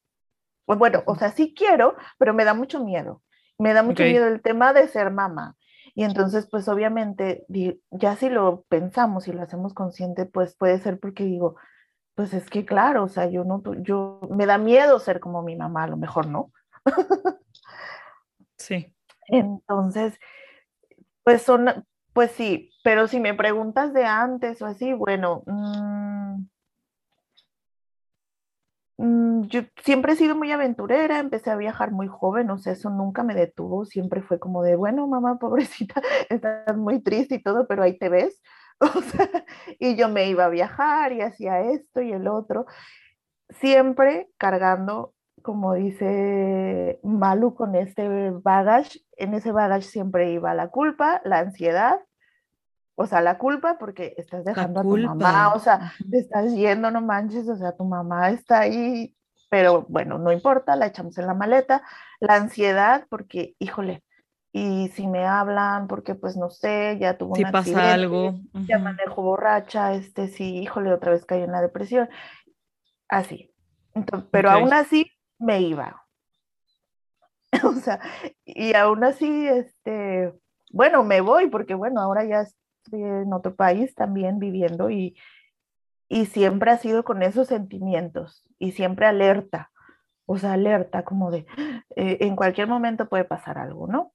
Pues 0.66 0.78
bueno, 0.78 1.02
o 1.06 1.16
sea, 1.16 1.32
sí 1.32 1.52
quiero, 1.52 1.96
pero 2.16 2.32
me 2.32 2.44
da 2.44 2.54
mucho 2.54 2.78
miedo. 2.78 3.22
Me 3.58 3.72
da 3.72 3.82
mucho 3.82 4.04
miedo 4.04 4.28
el 4.28 4.40
tema 4.40 4.72
de 4.72 4.86
ser 4.86 5.10
mamá. 5.10 5.56
Y 5.96 6.04
entonces, 6.04 6.48
pues 6.48 6.68
obviamente, 6.68 7.44
ya 7.90 8.14
si 8.14 8.28
lo 8.28 8.62
pensamos 8.68 9.26
y 9.26 9.32
lo 9.32 9.42
hacemos 9.42 9.74
consciente, 9.74 10.26
pues 10.26 10.54
puede 10.54 10.78
ser 10.78 11.00
porque 11.00 11.24
digo, 11.24 11.56
pues 12.14 12.34
es 12.34 12.48
que 12.50 12.64
claro, 12.64 13.04
o 13.04 13.08
sea, 13.08 13.28
yo 13.28 13.44
no, 13.44 13.62
yo, 13.82 14.20
me 14.30 14.46
da 14.46 14.58
miedo 14.58 14.98
ser 14.98 15.20
como 15.20 15.42
mi 15.42 15.56
mamá, 15.56 15.84
a 15.84 15.88
lo 15.88 15.96
mejor 15.96 16.26
no. 16.26 16.52
sí. 18.58 18.94
Entonces, 19.28 20.18
pues 21.24 21.42
son, 21.42 21.86
pues 22.12 22.32
sí, 22.32 22.70
pero 22.84 23.06
si 23.08 23.20
me 23.20 23.34
preguntas 23.34 23.92
de 23.94 24.04
antes 24.04 24.60
o 24.62 24.66
así, 24.66 24.92
bueno, 24.92 25.42
mm, 25.46 26.44
mm, 28.98 29.42
yo 29.48 29.62
siempre 29.82 30.12
he 30.12 30.16
sido 30.16 30.36
muy 30.36 30.50
aventurera, 30.52 31.18
empecé 31.18 31.50
a 31.50 31.56
viajar 31.56 31.92
muy 31.92 32.08
joven, 32.08 32.50
o 32.50 32.58
sea, 32.58 32.72
eso 32.74 32.90
nunca 32.90 33.22
me 33.22 33.34
detuvo, 33.34 33.84
siempre 33.84 34.22
fue 34.22 34.38
como 34.38 34.62
de, 34.62 34.76
bueno, 34.76 35.06
mamá, 35.06 35.38
pobrecita, 35.38 36.02
estás 36.30 36.76
muy 36.76 37.00
triste 37.02 37.36
y 37.36 37.42
todo, 37.42 37.66
pero 37.66 37.82
ahí 37.82 37.98
te 37.98 38.08
ves. 38.08 38.42
y 39.78 39.96
yo 39.96 40.08
me 40.08 40.28
iba 40.28 40.46
a 40.46 40.50
viajar 40.50 41.12
y 41.12 41.20
hacía 41.20 41.60
esto 41.60 42.00
y 42.00 42.12
el 42.12 42.28
otro, 42.28 42.66
siempre 43.50 44.28
cargando, 44.38 45.14
como 45.42 45.74
dice 45.74 47.00
Malu, 47.02 47.54
con 47.54 47.74
este 47.74 48.30
bagage. 48.30 49.00
En 49.16 49.34
ese 49.34 49.52
bagage 49.52 49.88
siempre 49.88 50.32
iba 50.32 50.54
la 50.54 50.68
culpa, 50.68 51.20
la 51.24 51.38
ansiedad, 51.38 52.00
o 52.94 53.06
sea, 53.06 53.20
la 53.20 53.38
culpa 53.38 53.78
porque 53.78 54.14
estás 54.18 54.44
dejando 54.44 54.80
a 54.80 54.82
tu 54.82 54.96
mamá, 54.96 55.54
o 55.54 55.58
sea, 55.58 55.92
te 56.10 56.18
estás 56.18 56.52
yendo, 56.54 56.90
no 56.90 57.00
manches, 57.00 57.48
o 57.48 57.56
sea, 57.56 57.72
tu 57.72 57.84
mamá 57.84 58.30
está 58.30 58.60
ahí, 58.60 59.14
pero 59.48 59.84
bueno, 59.88 60.18
no 60.18 60.32
importa, 60.32 60.76
la 60.76 60.86
echamos 60.86 61.18
en 61.18 61.26
la 61.26 61.34
maleta. 61.34 61.82
La 62.20 62.36
ansiedad 62.36 63.06
porque, 63.08 63.54
híjole, 63.58 64.02
y 64.52 64.88
si 64.88 65.06
me 65.06 65.24
hablan 65.24 65.86
porque 65.88 66.14
pues 66.14 66.36
no 66.36 66.50
sé, 66.50 66.98
ya 67.00 67.16
tuvo 67.16 67.34
si 67.34 67.44
pasa 67.44 67.94
algo, 67.94 68.34
ya 68.66 68.78
manejo 68.78 69.22
borracha, 69.22 69.94
este 69.94 70.28
sí, 70.28 70.58
híjole, 70.58 70.92
otra 70.92 71.12
vez 71.12 71.24
caí 71.24 71.42
en 71.42 71.52
la 71.52 71.62
depresión, 71.62 72.08
así. 73.08 73.50
pero 74.30 74.50
aún 74.50 74.72
así 74.74 75.10
me 75.38 75.62
iba. 75.62 76.04
o 77.64 77.72
sea, 77.72 78.00
y 78.44 78.74
aún 78.74 79.04
así, 79.04 79.46
este, 79.48 80.34
bueno, 80.70 81.02
me 81.02 81.22
voy 81.22 81.48
porque 81.48 81.74
bueno, 81.74 82.02
ahora 82.02 82.24
ya 82.24 82.42
estoy 82.42 83.02
en 83.02 83.32
otro 83.32 83.54
país 83.54 83.94
también 83.94 84.38
viviendo 84.38 84.90
y, 84.90 85.16
y 86.08 86.26
siempre 86.26 86.70
ha 86.70 86.76
sido 86.76 87.04
con 87.04 87.22
esos 87.22 87.48
sentimientos 87.48 88.44
y 88.58 88.72
siempre 88.72 89.06
alerta, 89.06 89.70
o 90.26 90.36
sea, 90.36 90.52
alerta 90.52 91.04
como 91.04 91.30
de, 91.30 91.46
eh, 91.96 92.18
en 92.20 92.36
cualquier 92.36 92.68
momento 92.68 93.08
puede 93.08 93.24
pasar 93.24 93.56
algo, 93.56 93.86
¿no? 93.86 94.12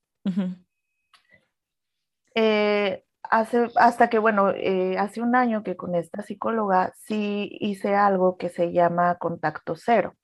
Eh, 2.34 3.04
hace, 3.22 3.68
hasta 3.76 4.08
que, 4.08 4.18
bueno, 4.18 4.50
eh, 4.50 4.96
hace 4.98 5.20
un 5.20 5.34
año 5.34 5.62
que 5.62 5.76
con 5.76 5.94
esta 5.94 6.22
psicóloga 6.22 6.92
sí 6.96 7.48
hice 7.60 7.94
algo 7.94 8.36
que 8.36 8.48
se 8.48 8.72
llama 8.72 9.16
contacto 9.16 9.74
cero, 9.76 10.14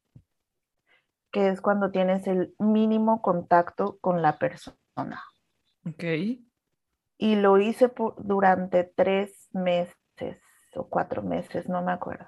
que 1.32 1.48
es 1.48 1.60
cuando 1.60 1.90
tienes 1.90 2.26
el 2.26 2.54
mínimo 2.58 3.22
contacto 3.22 3.98
con 4.00 4.22
la 4.22 4.38
persona. 4.38 5.22
Ok. 5.86 6.04
Y 7.18 7.36
lo 7.36 7.58
hice 7.58 7.92
durante 8.18 8.84
tres 8.84 9.48
meses 9.52 9.96
o 10.74 10.88
cuatro 10.88 11.22
meses, 11.22 11.68
no 11.68 11.82
me 11.82 11.92
acuerdo. 11.92 12.26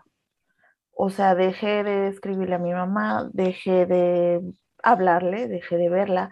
O 0.92 1.10
sea, 1.10 1.34
dejé 1.34 1.84
de 1.84 2.08
escribirle 2.08 2.54
a 2.54 2.58
mi 2.58 2.72
mamá, 2.72 3.28
dejé 3.32 3.86
de 3.86 4.40
hablarle, 4.82 5.46
dejé 5.46 5.76
de 5.76 5.90
verla, 5.90 6.30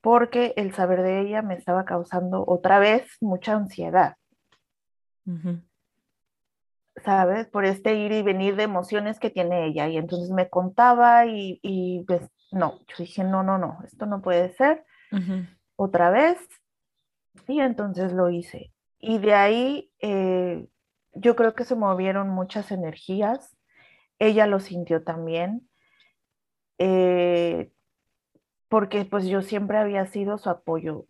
porque 0.00 0.54
el 0.56 0.72
saber 0.74 1.02
de 1.02 1.20
ella 1.20 1.42
me 1.42 1.54
estaba 1.54 1.84
causando 1.84 2.44
otra 2.46 2.78
vez 2.78 3.06
mucha 3.20 3.54
ansiedad. 3.54 4.16
¿Sabes? 7.04 7.46
Por 7.48 7.64
este 7.64 7.94
ir 7.94 8.12
y 8.12 8.22
venir 8.22 8.56
de 8.56 8.64
emociones 8.64 9.18
que 9.20 9.30
tiene 9.30 9.66
ella. 9.66 9.88
Y 9.88 9.96
entonces 9.96 10.30
me 10.30 10.48
contaba 10.48 11.26
y, 11.26 12.04
pues 12.06 12.22
no, 12.50 12.78
yo 12.80 12.96
dije, 12.98 13.24
no, 13.24 13.42
no, 13.42 13.58
no, 13.58 13.78
esto 13.84 14.06
no 14.06 14.22
puede 14.22 14.52
ser. 14.54 14.84
Otra 15.76 16.10
vez. 16.10 16.38
Y 17.46 17.60
entonces 17.60 18.12
lo 18.12 18.30
hice. 18.30 18.72
Y 18.98 19.18
de 19.18 19.34
ahí 19.34 19.90
eh, 20.00 20.66
yo 21.14 21.36
creo 21.36 21.54
que 21.54 21.64
se 21.64 21.74
movieron 21.74 22.28
muchas 22.28 22.70
energías. 22.70 23.56
Ella 24.18 24.46
lo 24.46 24.60
sintió 24.60 25.02
también. 25.02 25.68
Eh, 26.78 27.70
porque 28.70 29.04
pues 29.04 29.26
yo 29.26 29.42
siempre 29.42 29.78
había 29.78 30.06
sido 30.06 30.38
su 30.38 30.48
apoyo. 30.48 31.04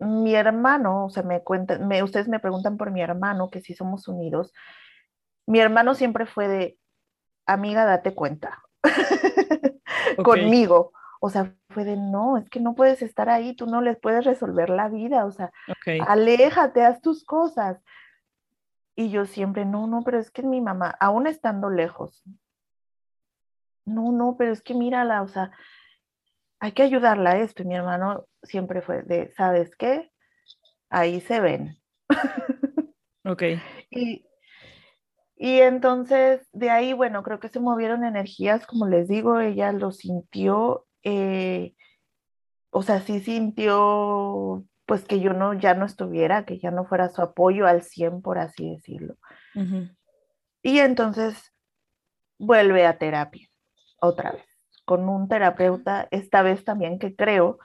Mi 0.00 0.34
hermano, 0.34 1.04
o 1.04 1.10
sea, 1.10 1.22
me 1.22 1.42
cuentan, 1.42 1.86
me, 1.86 2.02
ustedes 2.02 2.28
me 2.28 2.40
preguntan 2.40 2.78
por 2.78 2.90
mi 2.90 3.02
hermano, 3.02 3.50
que 3.50 3.60
si 3.60 3.74
somos 3.74 4.08
unidos. 4.08 4.54
Mi 5.46 5.60
hermano 5.60 5.94
siempre 5.94 6.24
fue 6.24 6.48
de, 6.48 6.78
amiga, 7.44 7.84
date 7.84 8.14
cuenta, 8.14 8.62
conmigo. 10.24 10.92
O 11.20 11.28
sea, 11.28 11.54
fue 11.68 11.84
de, 11.84 11.96
no, 11.96 12.38
es 12.38 12.48
que 12.48 12.58
no 12.58 12.74
puedes 12.74 13.02
estar 13.02 13.28
ahí, 13.28 13.54
tú 13.54 13.66
no 13.66 13.82
les 13.82 13.98
puedes 13.98 14.24
resolver 14.24 14.70
la 14.70 14.88
vida, 14.88 15.26
o 15.26 15.30
sea, 15.30 15.52
aléjate, 16.06 16.84
haz 16.84 17.02
tus 17.02 17.22
cosas. 17.22 17.82
Y 18.96 19.10
yo 19.10 19.26
siempre, 19.26 19.66
no, 19.66 19.86
no, 19.88 20.02
pero 20.04 20.18
es 20.18 20.30
que 20.30 20.42
mi 20.42 20.62
mamá, 20.62 20.96
aún 21.00 21.26
estando 21.26 21.68
lejos, 21.68 22.22
no, 23.84 24.10
no, 24.10 24.36
pero 24.38 24.52
es 24.52 24.62
que 24.62 24.74
mírala, 24.74 25.20
o 25.22 25.28
sea, 25.28 25.50
hay 26.60 26.72
que 26.72 26.82
ayudarla 26.82 27.30
a 27.30 27.38
esto. 27.38 27.62
Y 27.62 27.66
mi 27.66 27.76
hermano 27.76 28.26
siempre 28.42 28.82
fue 28.82 29.02
de, 29.02 29.30
¿sabes 29.32 29.74
qué? 29.76 30.10
Ahí 30.90 31.20
se 31.20 31.40
ven. 31.40 31.76
Ok. 33.24 33.42
y, 33.90 34.24
y 35.36 35.60
entonces 35.60 36.48
de 36.52 36.70
ahí, 36.70 36.94
bueno, 36.94 37.22
creo 37.22 37.40
que 37.40 37.50
se 37.50 37.60
movieron 37.60 38.02
energías, 38.04 38.66
como 38.66 38.86
les 38.86 39.06
digo, 39.06 39.38
ella 39.38 39.70
lo 39.72 39.92
sintió, 39.92 40.86
eh, 41.02 41.74
o 42.70 42.82
sea, 42.82 43.00
sí 43.00 43.20
sintió 43.20 44.64
pues 44.86 45.04
que 45.04 45.20
yo 45.20 45.34
no, 45.34 45.52
ya 45.52 45.74
no 45.74 45.84
estuviera, 45.84 46.46
que 46.46 46.58
ya 46.58 46.70
no 46.70 46.86
fuera 46.86 47.10
su 47.10 47.20
apoyo 47.20 47.66
al 47.66 47.82
100, 47.82 48.22
por 48.22 48.38
así 48.38 48.70
decirlo. 48.70 49.16
Y 50.62 50.78
entonces 50.78 51.52
vuelve 52.38 52.86
a 52.86 52.96
terapia, 52.96 53.46
otra 54.00 54.32
vez 54.32 54.47
con 54.88 55.08
un 55.10 55.28
terapeuta, 55.28 56.08
esta 56.10 56.40
vez 56.40 56.64
también 56.64 56.98
que 56.98 57.14
creo 57.14 57.58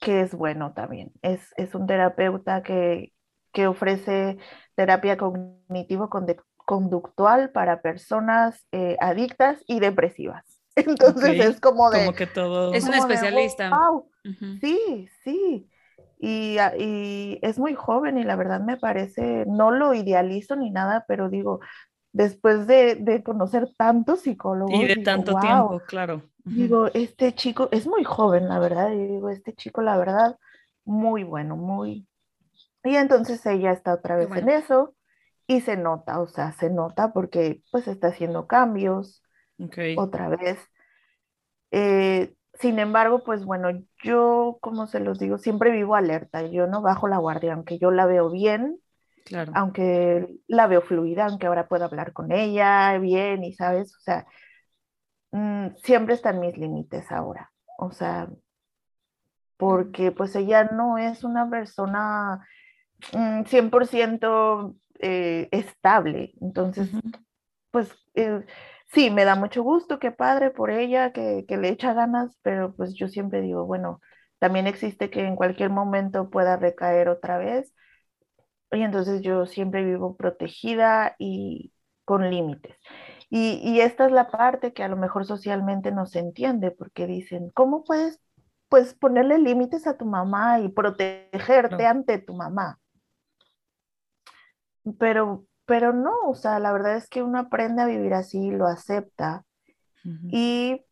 que 0.00 0.22
es 0.22 0.34
bueno 0.34 0.72
también. 0.72 1.12
Es, 1.20 1.52
es 1.58 1.74
un 1.74 1.86
terapeuta 1.86 2.62
que, 2.62 3.12
que 3.52 3.66
ofrece 3.66 4.38
terapia 4.74 5.18
cognitivo-conductual 5.18 7.50
para 7.50 7.82
personas 7.82 8.66
eh, 8.72 8.96
adictas 9.00 9.62
y 9.66 9.80
depresivas. 9.80 10.62
Entonces 10.76 11.44
es 11.44 11.60
como 11.60 11.90
de... 11.90 12.06
Como 12.06 12.14
que 12.14 12.26
todo... 12.26 12.72
Es 12.72 12.84
un 12.84 12.94
especialista. 12.94 13.70
Sí, 14.62 15.10
sí. 15.24 15.68
Y, 16.18 16.56
y, 16.78 17.38
es 17.42 17.58
muy 17.58 17.74
joven 17.74 18.16
y 18.16 18.24
la 18.24 18.36
verdad 18.36 18.62
me 18.62 18.78
parece, 18.78 19.44
no 19.46 19.72
lo 19.72 19.92
idealizo 19.92 20.56
ni 20.56 20.70
nada, 20.70 21.04
pero 21.06 21.28
digo, 21.28 21.60
después 22.16 22.66
de, 22.66 22.94
de 22.94 23.22
conocer 23.22 23.68
tantos 23.76 24.20
psicólogos. 24.22 24.74
Y 24.74 24.86
de 24.86 24.96
tanto 24.96 25.38
tiempo, 25.38 25.80
claro. 25.86 26.22
Digo, 26.44 26.86
este 26.94 27.34
chico 27.34 27.68
es 27.72 27.86
muy 27.86 28.04
joven, 28.04 28.48
la 28.48 28.58
verdad, 28.58 28.90
y 28.92 29.06
digo, 29.06 29.28
este 29.28 29.52
chico, 29.52 29.82
la 29.82 29.98
verdad, 29.98 30.38
muy 30.84 31.24
bueno, 31.24 31.56
muy... 31.56 32.08
Y 32.84 32.96
entonces 32.96 33.44
ella 33.44 33.72
está 33.72 33.92
otra 33.92 34.16
vez 34.16 34.30
en 34.34 34.48
eso 34.48 34.94
y 35.46 35.60
se 35.60 35.76
nota, 35.76 36.20
o 36.20 36.28
sea, 36.28 36.52
se 36.52 36.70
nota 36.70 37.12
porque 37.12 37.62
pues 37.70 37.86
está 37.88 38.08
haciendo 38.08 38.46
cambios 38.46 39.22
otra 39.96 40.28
vez. 40.28 40.58
Eh, 41.72 42.34
sin 42.54 42.78
embargo, 42.78 43.24
pues 43.24 43.44
bueno, 43.44 43.68
yo, 44.02 44.58
como 44.62 44.86
se 44.86 45.00
los 45.00 45.18
digo, 45.18 45.36
siempre 45.36 45.72
vivo 45.72 45.96
alerta, 45.96 46.42
yo 46.46 46.66
no 46.66 46.80
bajo 46.80 47.08
la 47.08 47.18
guardia, 47.18 47.54
aunque 47.54 47.78
yo 47.78 47.90
la 47.90 48.06
veo 48.06 48.30
bien, 48.30 48.78
claro. 49.26 49.52
aunque 49.54 50.26
la 50.46 50.66
veo 50.66 50.80
fluida, 50.80 51.26
aunque 51.26 51.46
ahora 51.46 51.68
puedo 51.68 51.84
hablar 51.84 52.14
con 52.14 52.32
ella 52.32 52.96
bien 52.98 53.44
y 53.44 53.52
sabes, 53.52 53.94
o 53.94 54.00
sea, 54.00 54.26
Mm, 55.36 55.76
siempre 55.82 56.14
están 56.14 56.40
mis 56.40 56.56
límites 56.56 57.12
ahora. 57.12 57.52
O 57.78 57.90
sea, 57.90 58.28
porque 59.56 60.12
pues 60.12 60.34
ella 60.36 60.64
no 60.64 60.98
es 60.98 61.24
una 61.24 61.48
persona 61.50 62.46
100% 63.44 64.68
mm, 64.68 64.74
eh, 65.00 65.48
estable. 65.52 66.32
Entonces, 66.40 66.90
pues 67.70 67.90
eh, 68.14 68.44
sí, 68.92 69.10
me 69.10 69.24
da 69.24 69.34
mucho 69.34 69.62
gusto, 69.62 69.98
qué 69.98 70.10
padre 70.10 70.50
por 70.50 70.70
ella, 70.70 71.12
que, 71.12 71.44
que, 71.46 71.56
le 71.58 71.68
echa 71.68 71.92
ganas, 71.94 72.36
pero 72.42 72.74
pues 72.74 72.94
yo 72.94 73.08
siempre 73.08 73.42
digo, 73.42 73.66
bueno, 73.66 74.00
también 74.38 74.66
existe 74.66 75.10
que 75.10 75.26
en 75.26 75.36
cualquier 75.36 75.70
momento 75.70 76.30
pueda 76.30 76.56
recaer 76.56 77.08
otra 77.08 77.38
vez. 77.38 77.74
Y 78.72 78.82
entonces 78.82 79.22
yo 79.22 79.46
siempre 79.46 79.84
vivo 79.84 80.16
protegida 80.16 81.14
y 81.18 81.72
con 82.04 82.30
límites. 82.30 82.76
Y, 83.28 83.80
esta 83.80 84.06
es 84.06 84.12
la 84.12 84.28
parte 84.30 84.72
que 84.72 84.84
a 84.84 84.88
lo 84.88 84.96
mejor 84.96 85.26
socialmente 85.26 85.90
no 85.90 86.06
se 86.06 86.20
entiende, 86.20 86.70
porque 86.70 87.06
dicen, 87.06 87.50
¿cómo 87.50 87.82
puedes 87.82 88.20
pues 88.68 88.94
ponerle 88.94 89.38
límites 89.38 89.86
a 89.86 89.96
tu 89.96 90.06
mamá 90.06 90.60
y 90.60 90.68
protegerte 90.68 91.86
ante 91.86 92.18
tu 92.18 92.34
mamá? 92.34 92.78
Pero, 94.98 95.44
pero 95.64 95.92
no, 95.92 96.14
o 96.28 96.34
sea, 96.34 96.60
la 96.60 96.72
verdad 96.72 96.96
es 96.96 97.08
que 97.08 97.22
uno 97.22 97.40
aprende 97.40 97.82
a 97.82 97.86
vivir 97.86 98.14
así, 98.14 98.50
lo 98.52 98.66
acepta. 98.66 99.44
Y, 100.30 100.84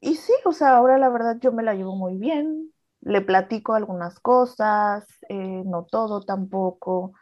y 0.00 0.14
sí, 0.16 0.34
o 0.44 0.52
sea, 0.52 0.76
ahora 0.76 0.98
la 0.98 1.08
verdad 1.08 1.38
yo 1.40 1.50
me 1.50 1.62
la 1.62 1.72
llevo 1.74 1.96
muy 1.96 2.18
bien, 2.18 2.73
le 3.04 3.20
platico 3.20 3.74
algunas 3.74 4.18
cosas, 4.18 5.06
eh, 5.28 5.62
no 5.64 5.84
todo 5.84 6.22
tampoco. 6.22 7.12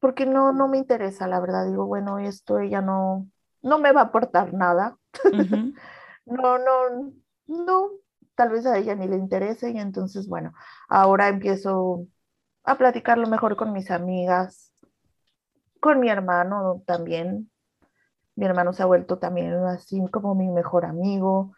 Porque 0.00 0.26
no, 0.26 0.52
no 0.52 0.68
me 0.68 0.78
interesa, 0.78 1.26
la 1.26 1.40
verdad. 1.40 1.66
Digo, 1.66 1.86
bueno, 1.86 2.18
esto 2.18 2.58
ella 2.58 2.82
no, 2.82 3.26
no 3.62 3.78
me 3.78 3.92
va 3.92 4.02
a 4.02 4.04
aportar 4.04 4.52
nada. 4.52 4.96
no, 6.26 6.58
no, 6.58 7.12
no, 7.46 7.90
tal 8.34 8.50
vez 8.50 8.66
a 8.66 8.76
ella 8.76 8.94
ni 8.94 9.08
le 9.08 9.16
interese 9.16 9.70
y 9.70 9.78
entonces, 9.78 10.28
bueno, 10.28 10.52
ahora 10.88 11.28
empiezo 11.28 12.06
a 12.64 12.76
platicarlo 12.76 13.26
mejor 13.28 13.56
con 13.56 13.72
mis 13.72 13.90
amigas, 13.90 14.74
con 15.80 16.00
mi 16.00 16.10
hermano 16.10 16.82
también. 16.86 17.50
Mi 18.34 18.44
hermano 18.44 18.74
se 18.74 18.82
ha 18.82 18.86
vuelto 18.86 19.18
también 19.18 19.54
así 19.54 20.02
como 20.10 20.34
mi 20.34 20.48
mejor 20.48 20.84
amigo. 20.84 21.54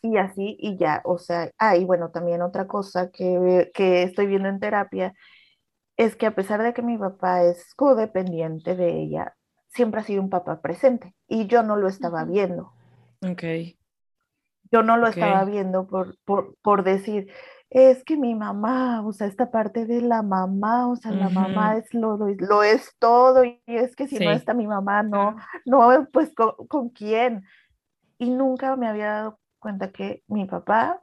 Y 0.00 0.16
así, 0.16 0.56
y 0.60 0.76
ya, 0.76 1.02
o 1.04 1.18
sea, 1.18 1.50
hay, 1.58 1.84
bueno, 1.84 2.10
también 2.10 2.42
otra 2.42 2.66
cosa 2.68 3.10
que, 3.10 3.70
que 3.74 4.04
estoy 4.04 4.26
viendo 4.26 4.48
en 4.48 4.60
terapia 4.60 5.14
es 5.96 6.14
que 6.14 6.26
a 6.26 6.34
pesar 6.34 6.62
de 6.62 6.72
que 6.72 6.82
mi 6.82 6.96
papá 6.96 7.42
es 7.42 7.74
codependiente 7.74 8.76
de 8.76 9.00
ella, 9.00 9.34
siempre 9.68 10.00
ha 10.00 10.04
sido 10.04 10.22
un 10.22 10.30
papá 10.30 10.60
presente 10.60 11.14
y 11.26 11.46
yo 11.46 11.62
no 11.62 11.76
lo 11.76 11.88
estaba 11.88 12.24
viendo. 12.24 12.72
Ok. 13.28 13.42
Yo 14.70 14.82
no 14.82 14.96
lo 14.96 15.08
estaba 15.08 15.44
viendo 15.44 15.86
por, 15.86 16.16
por, 16.24 16.84
decir, 16.84 17.32
es 17.70 18.04
que 18.04 18.16
mi 18.16 18.34
mamá, 18.34 19.04
o 19.04 19.12
sea, 19.12 19.26
esta 19.26 19.50
parte 19.50 19.86
de 19.86 20.02
la 20.02 20.22
mamá, 20.22 20.88
o 20.88 20.96
sea, 20.96 21.10
la 21.10 21.30
mamá 21.30 21.78
es 21.78 21.92
lo, 21.94 22.18
lo, 22.18 22.62
es 22.62 22.94
todo 22.98 23.44
y 23.44 23.60
es 23.66 23.96
que 23.96 24.06
si 24.06 24.18
no 24.18 24.30
está 24.30 24.52
mi 24.52 24.66
mamá, 24.66 25.02
no, 25.02 25.36
no, 25.64 26.06
pues 26.12 26.32
¿con, 26.34 26.52
con 26.68 26.90
quién. 26.90 27.44
Y 28.18 28.30
nunca 28.30 28.76
me 28.76 28.88
había 28.88 29.06
dado 29.06 29.40
cuenta 29.58 29.90
que 29.90 30.22
mi 30.26 30.46
papá 30.46 31.02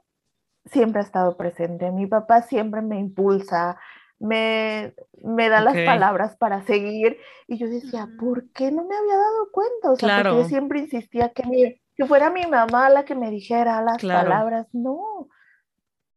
siempre 0.66 1.00
ha 1.00 1.04
estado 1.04 1.36
presente, 1.36 1.90
mi 1.92 2.06
papá 2.06 2.42
siempre 2.42 2.82
me 2.82 2.98
impulsa, 2.98 3.78
me, 4.18 4.94
me 5.22 5.48
da 5.48 5.60
las 5.60 5.74
palabras 5.74 6.36
para 6.36 6.62
seguir. 6.62 7.18
Y 7.46 7.58
yo 7.58 7.68
decía, 7.68 8.08
¿por 8.18 8.50
qué 8.50 8.70
no 8.72 8.84
me 8.84 8.96
había 8.96 9.16
dado 9.16 9.50
cuenta? 9.52 9.90
O 9.90 9.96
sea, 9.96 10.22
porque 10.22 10.38
yo 10.38 10.44
siempre 10.44 10.80
insistía 10.80 11.30
que, 11.30 11.80
que 11.94 12.06
fuera 12.06 12.30
mi 12.30 12.46
mamá 12.46 12.88
la 12.88 13.04
que 13.04 13.14
me 13.14 13.30
dijera 13.30 13.82
las 13.82 14.02
palabras. 14.02 14.66
No. 14.72 15.28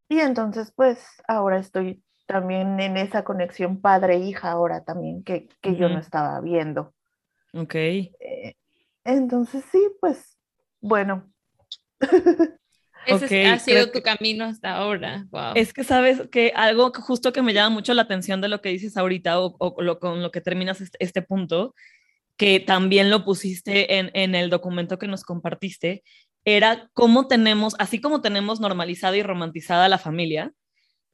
Y 0.08 0.20
entonces, 0.20 0.72
pues, 0.76 1.06
ahora 1.28 1.60
estoy 1.60 2.04
también 2.26 2.80
en 2.80 2.98
esa 2.98 3.24
conexión 3.24 3.82
padre-hija 3.82 4.52
ahora 4.52 4.84
también, 4.84 5.24
que, 5.24 5.50
que 5.62 5.76
yo 5.76 5.90
no 5.90 6.00
estaba 6.00 6.40
viendo. 6.42 6.94
Ok. 7.54 7.76
Eh, 7.76 8.56
entonces, 9.04 9.64
sí, 9.72 9.82
pues, 10.00 10.40
bueno. 10.82 11.30
Ese 13.06 13.48
ha 13.48 13.60
sido 13.60 13.92
tu 13.92 14.02
camino 14.02 14.46
hasta 14.46 14.76
ahora. 14.76 15.26
Es 15.56 15.74
que 15.74 15.84
sabes 15.84 16.24
que 16.32 16.52
algo 16.56 16.92
justo 16.94 17.34
que 17.34 17.42
me 17.42 17.54
llama 17.54 17.70
mucho 17.70 17.94
la 17.94 18.04
atención 18.04 18.42
de 18.42 18.50
lo 18.50 18.62
que 18.62 18.70
dices 18.70 18.98
ahorita 18.98 19.40
o, 19.40 20.00
con 20.00 20.22
lo 20.22 20.32
que 20.32 20.42
terminas 20.42 20.82
este, 20.82 20.98
este, 21.02 21.22
punto, 21.22 21.74
que 22.38 22.60
también 22.60 23.10
lo 23.10 23.26
pusiste 23.26 23.98
en, 23.98 24.12
en, 24.14 24.36
el 24.36 24.50
documento 24.50 25.00
que 25.00 25.08
nos 25.08 25.24
compartiste, 25.24 26.04
era 26.46 26.90
cómo 26.94 27.28
tenemos, 27.28 27.76
así 27.80 28.00
como 28.00 28.22
tenemos 28.22 28.60
normalizada 28.60 29.18
y 29.18 29.24
romantizada 29.24 29.90
la 29.90 29.98
familia, 29.98 30.52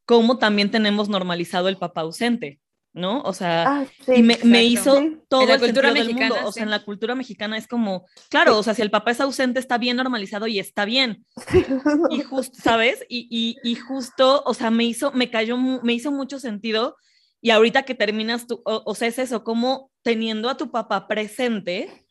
cómo 0.05 0.37
también 0.37 0.71
tenemos 0.71 1.09
normalizado 1.09 1.69
el 1.69 1.77
papá 1.77 2.01
ausente. 2.01 2.59
¿No? 2.95 3.21
O 3.21 3.33
sea, 3.33 3.63
Ah, 3.67 3.85
sí, 4.05 4.13
y 4.15 4.23
me, 4.23 4.63
hizo 4.63 4.97
En 4.97 5.21
todo 5.27 5.45
la 5.45 5.55
el 5.55 5.59
cultura 5.59 5.89
sentido 5.89 6.05
del 6.05 6.15
mexicana, 6.15 6.35
mundo. 6.35 6.49
O 6.49 6.51
sea, 6.51 6.61
sí. 6.61 6.63
en 6.63 6.71
la 6.71 6.83
cultura 6.83 7.13
mexicana 7.13 7.57
es 7.57 7.67
como, 7.67 8.05
claro, 8.29 8.57
o 8.57 8.63
sea, 8.63 8.73
si 8.73 8.81
el 8.81 8.89
papá 8.89 9.11
es 9.11 9.21
ausente 9.21 9.59
está 9.59 9.77
bien 9.77 9.97
normalizado 9.97 10.47
y 10.47 10.59
está 10.59 10.85
bien. 10.85 11.25
Sí. 11.51 11.65
Y 12.09 12.21
justo, 12.21 12.57
¿sabes? 12.61 13.05
Y, 13.09 13.27
y, 13.29 13.69
y 13.69 13.75
justo, 13.75 14.41
o 14.45 14.53
sea, 14.53 14.71
me 14.71 14.85
hizo, 14.85 15.11
me 15.11 15.29
cayó, 15.29 15.57
me 15.57 15.93
hizo 15.93 16.11
mucho 16.11 16.39
sentido. 16.39 16.95
Y 17.41 17.51
ahorita 17.51 17.83
que 17.83 17.95
terminas 17.95 18.47
tú, 18.47 18.61
o, 18.65 18.81
o 18.85 18.95
sea, 18.95 19.09
es 19.09 19.19
eso, 19.19 19.43
como 19.43 19.91
teniendo 20.01 20.49
a 20.49 20.57
tu 20.57 20.71
papá 20.71 21.07
presente, 21.07 22.04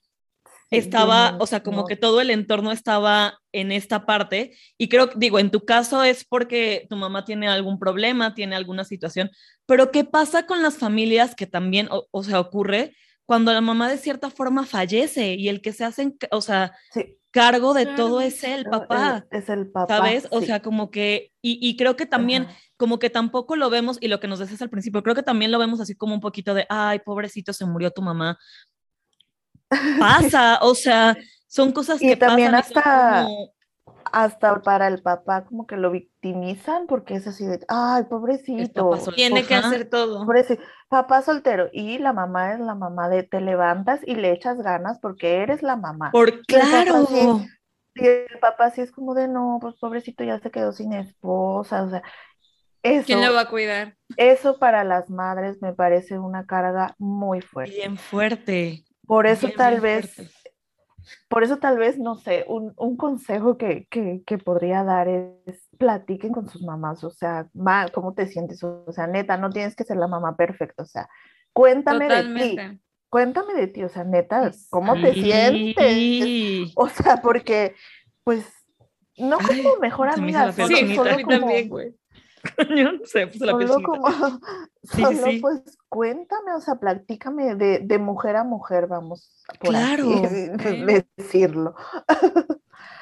estaba, 0.78 1.36
o 1.40 1.46
sea, 1.46 1.62
como 1.62 1.78
no- 1.78 1.84
que 1.86 1.96
todo 1.96 2.20
el 2.20 2.30
entorno 2.30 2.72
estaba 2.72 3.38
en 3.52 3.72
esta 3.72 4.06
parte. 4.06 4.56
Y 4.78 4.88
creo, 4.88 5.08
digo, 5.16 5.38
en 5.38 5.50
tu 5.50 5.64
caso 5.64 6.02
es 6.02 6.24
porque 6.24 6.86
tu 6.90 6.96
mamá 6.96 7.24
tiene 7.24 7.48
algún 7.48 7.78
problema, 7.78 8.34
tiene 8.34 8.56
alguna 8.56 8.84
situación, 8.84 9.30
pero 9.66 9.90
¿qué 9.90 10.04
pasa 10.04 10.46
con 10.46 10.62
las 10.62 10.76
familias 10.78 11.34
que 11.34 11.46
también, 11.46 11.88
o, 11.90 12.06
o 12.10 12.22
sea, 12.22 12.40
ocurre 12.40 12.94
cuando 13.26 13.52
la 13.52 13.60
mamá 13.62 13.88
de 13.88 13.96
cierta 13.98 14.28
forma 14.30 14.66
fallece 14.66 15.34
y 15.34 15.48
el 15.48 15.62
que 15.62 15.72
se 15.72 15.84
hacen, 15.84 16.16
o 16.30 16.40
sea, 16.42 16.72
Sí, 16.92 17.16
cargo 17.30 17.72
de 17.74 17.82
Claro. 17.84 17.96
todo 17.96 18.20
es 18.20 18.44
el 18.44 18.64
papá, 18.66 19.24
Es, 19.32 19.42
es 19.44 19.48
el 19.48 19.70
papá. 19.70 19.96
¿sabes? 19.96 20.28
O 20.30 20.40
sí. 20.40 20.46
sea, 20.46 20.60
como 20.60 20.90
que, 20.90 21.32
y, 21.42 21.58
y 21.66 21.76
creo 21.76 21.96
que 21.96 22.06
también, 22.06 22.44
Ajá. 22.44 22.56
como 22.76 22.98
que 22.98 23.08
tampoco 23.10 23.56
lo 23.56 23.70
vemos, 23.70 23.98
y 24.00 24.08
lo 24.08 24.20
que 24.20 24.28
nos 24.28 24.38
decías 24.40 24.60
al 24.62 24.70
principio, 24.70 25.02
creo 25.02 25.14
que 25.16 25.22
también 25.22 25.50
lo 25.50 25.58
vemos 25.58 25.80
así 25.80 25.96
como 25.96 26.14
un 26.14 26.20
poquito 26.20 26.52
de, 26.54 26.66
ay, 26.68 26.98
pobrecito, 27.00 27.52
se 27.52 27.64
murió 27.64 27.90
tu 27.90 28.02
mamá. 28.02 28.38
Pasa, 29.98 30.58
o 30.62 30.74
sea, 30.74 31.16
son 31.46 31.72
cosas 31.72 32.00
Y 32.02 32.08
que 32.08 32.16
también 32.16 32.52
pasan. 32.52 32.76
hasta- 32.78 33.24
como- 33.24 33.54
Hasta 34.12 34.60
para 34.62 34.86
el 34.86 35.02
papá 35.02 35.44
como 35.44 35.66
que 35.66 35.76
lo 35.76 35.90
victimizan 35.90 36.86
porque 36.86 37.14
es 37.14 37.26
así 37.26 37.44
de, 37.46 37.58
ay, 37.68 38.04
pobrecito. 38.04 38.96
Tiene 39.16 39.44
que 39.44 39.56
hacer 39.56 39.88
todo. 39.90 40.24
Pobrecito, 40.24 40.62
papá 40.88 41.22
soltero. 41.22 41.68
Y 41.72 41.98
la 41.98 42.12
mamá 42.12 42.52
es 42.52 42.60
la 42.60 42.76
mamá 42.76 43.08
de 43.08 43.24
te 43.24 43.40
levantas 43.40 44.00
y 44.06 44.14
le 44.14 44.30
echas 44.30 44.58
ganas 44.58 45.00
porque 45.00 45.38
eres 45.38 45.62
la 45.62 45.76
mamá. 45.76 46.12
Por 46.12 46.42
claro. 46.42 47.08
Y 47.96 48.06
el 48.06 48.38
papá 48.40 48.70
sí 48.70 48.82
es 48.82 48.92
como 48.92 49.14
de, 49.14 49.26
no, 49.26 49.58
pues 49.60 49.74
pobrecito 49.80 50.22
ya 50.22 50.38
se 50.38 50.50
quedó 50.52 50.70
sin 50.72 50.92
esposa. 50.92 51.82
O 51.82 51.90
sea, 51.90 52.02
eso, 52.84 53.06
¿Quién 53.06 53.24
lo 53.24 53.32
va 53.34 53.40
a 53.42 53.48
cuidar? 53.48 53.96
eso 54.16 54.58
para 54.58 54.84
las 54.84 55.10
madres 55.10 55.60
me 55.60 55.72
parece 55.72 56.18
una 56.20 56.44
carga 56.46 56.94
muy 56.98 57.40
fuerte. 57.40 57.74
Bien 57.74 57.96
fuerte. 57.96 58.84
Por 59.06 59.26
eso 59.26 59.46
bien, 59.46 59.56
tal 59.58 59.80
bien 59.80 59.82
vez, 59.82 60.14
fuerte. 60.14 60.32
por 61.28 61.44
eso 61.44 61.58
tal 61.58 61.78
vez, 61.78 61.98
no 61.98 62.16
sé, 62.16 62.44
un, 62.48 62.72
un 62.76 62.96
consejo 62.96 63.56
que, 63.58 63.86
que, 63.90 64.22
que 64.26 64.38
podría 64.38 64.84
dar 64.84 65.08
es 65.08 65.68
platiquen 65.78 66.32
con 66.32 66.48
sus 66.48 66.62
mamás, 66.62 67.04
o 67.04 67.10
sea, 67.10 67.48
ma, 67.52 67.88
¿cómo 67.88 68.14
te 68.14 68.26
sientes? 68.26 68.62
O 68.62 68.90
sea, 68.92 69.06
neta, 69.06 69.36
no 69.36 69.50
tienes 69.50 69.76
que 69.76 69.84
ser 69.84 69.96
la 69.96 70.08
mamá 70.08 70.36
perfecta, 70.36 70.82
o 70.82 70.86
sea, 70.86 71.08
cuéntame 71.52 72.08
de 72.08 72.22
ti, 72.34 72.80
cuéntame 73.08 73.54
de 73.54 73.66
ti, 73.66 73.84
o 73.84 73.88
sea, 73.88 74.04
neta, 74.04 74.50
¿cómo 74.70 74.94
te 74.94 75.12
sientes? 75.12 75.74
Sí. 75.86 76.72
O 76.76 76.88
sea, 76.88 77.18
porque, 77.22 77.74
pues, 78.24 78.46
no 79.16 79.38
Ay, 79.40 79.62
como 79.62 79.76
mejor 79.76 80.08
me 80.08 80.14
amiga, 80.14 80.52
solo, 80.52 80.68
mí 80.68 80.96
como, 80.96 81.28
también, 81.28 81.68
güey. 81.68 81.94
Cañón, 82.56 83.00
se 83.04 83.20
me 83.20 83.26
puso 83.32 83.44
la 83.46 83.56
piel 83.58 83.70
como, 83.82 84.06
Sí, 84.82 84.96
sí, 84.96 85.02
solo 85.16 85.30
sí. 85.30 85.38
pues 85.40 85.62
cuéntame, 85.88 86.52
o 86.54 86.60
sea, 86.60 86.74
platícame 86.76 87.54
de, 87.54 87.78
de 87.80 87.98
mujer 87.98 88.36
a 88.36 88.44
mujer, 88.44 88.86
vamos 88.86 89.42
por 89.58 89.74
así 89.74 89.96
Claro. 89.96 90.22
decirlo. 91.16 91.74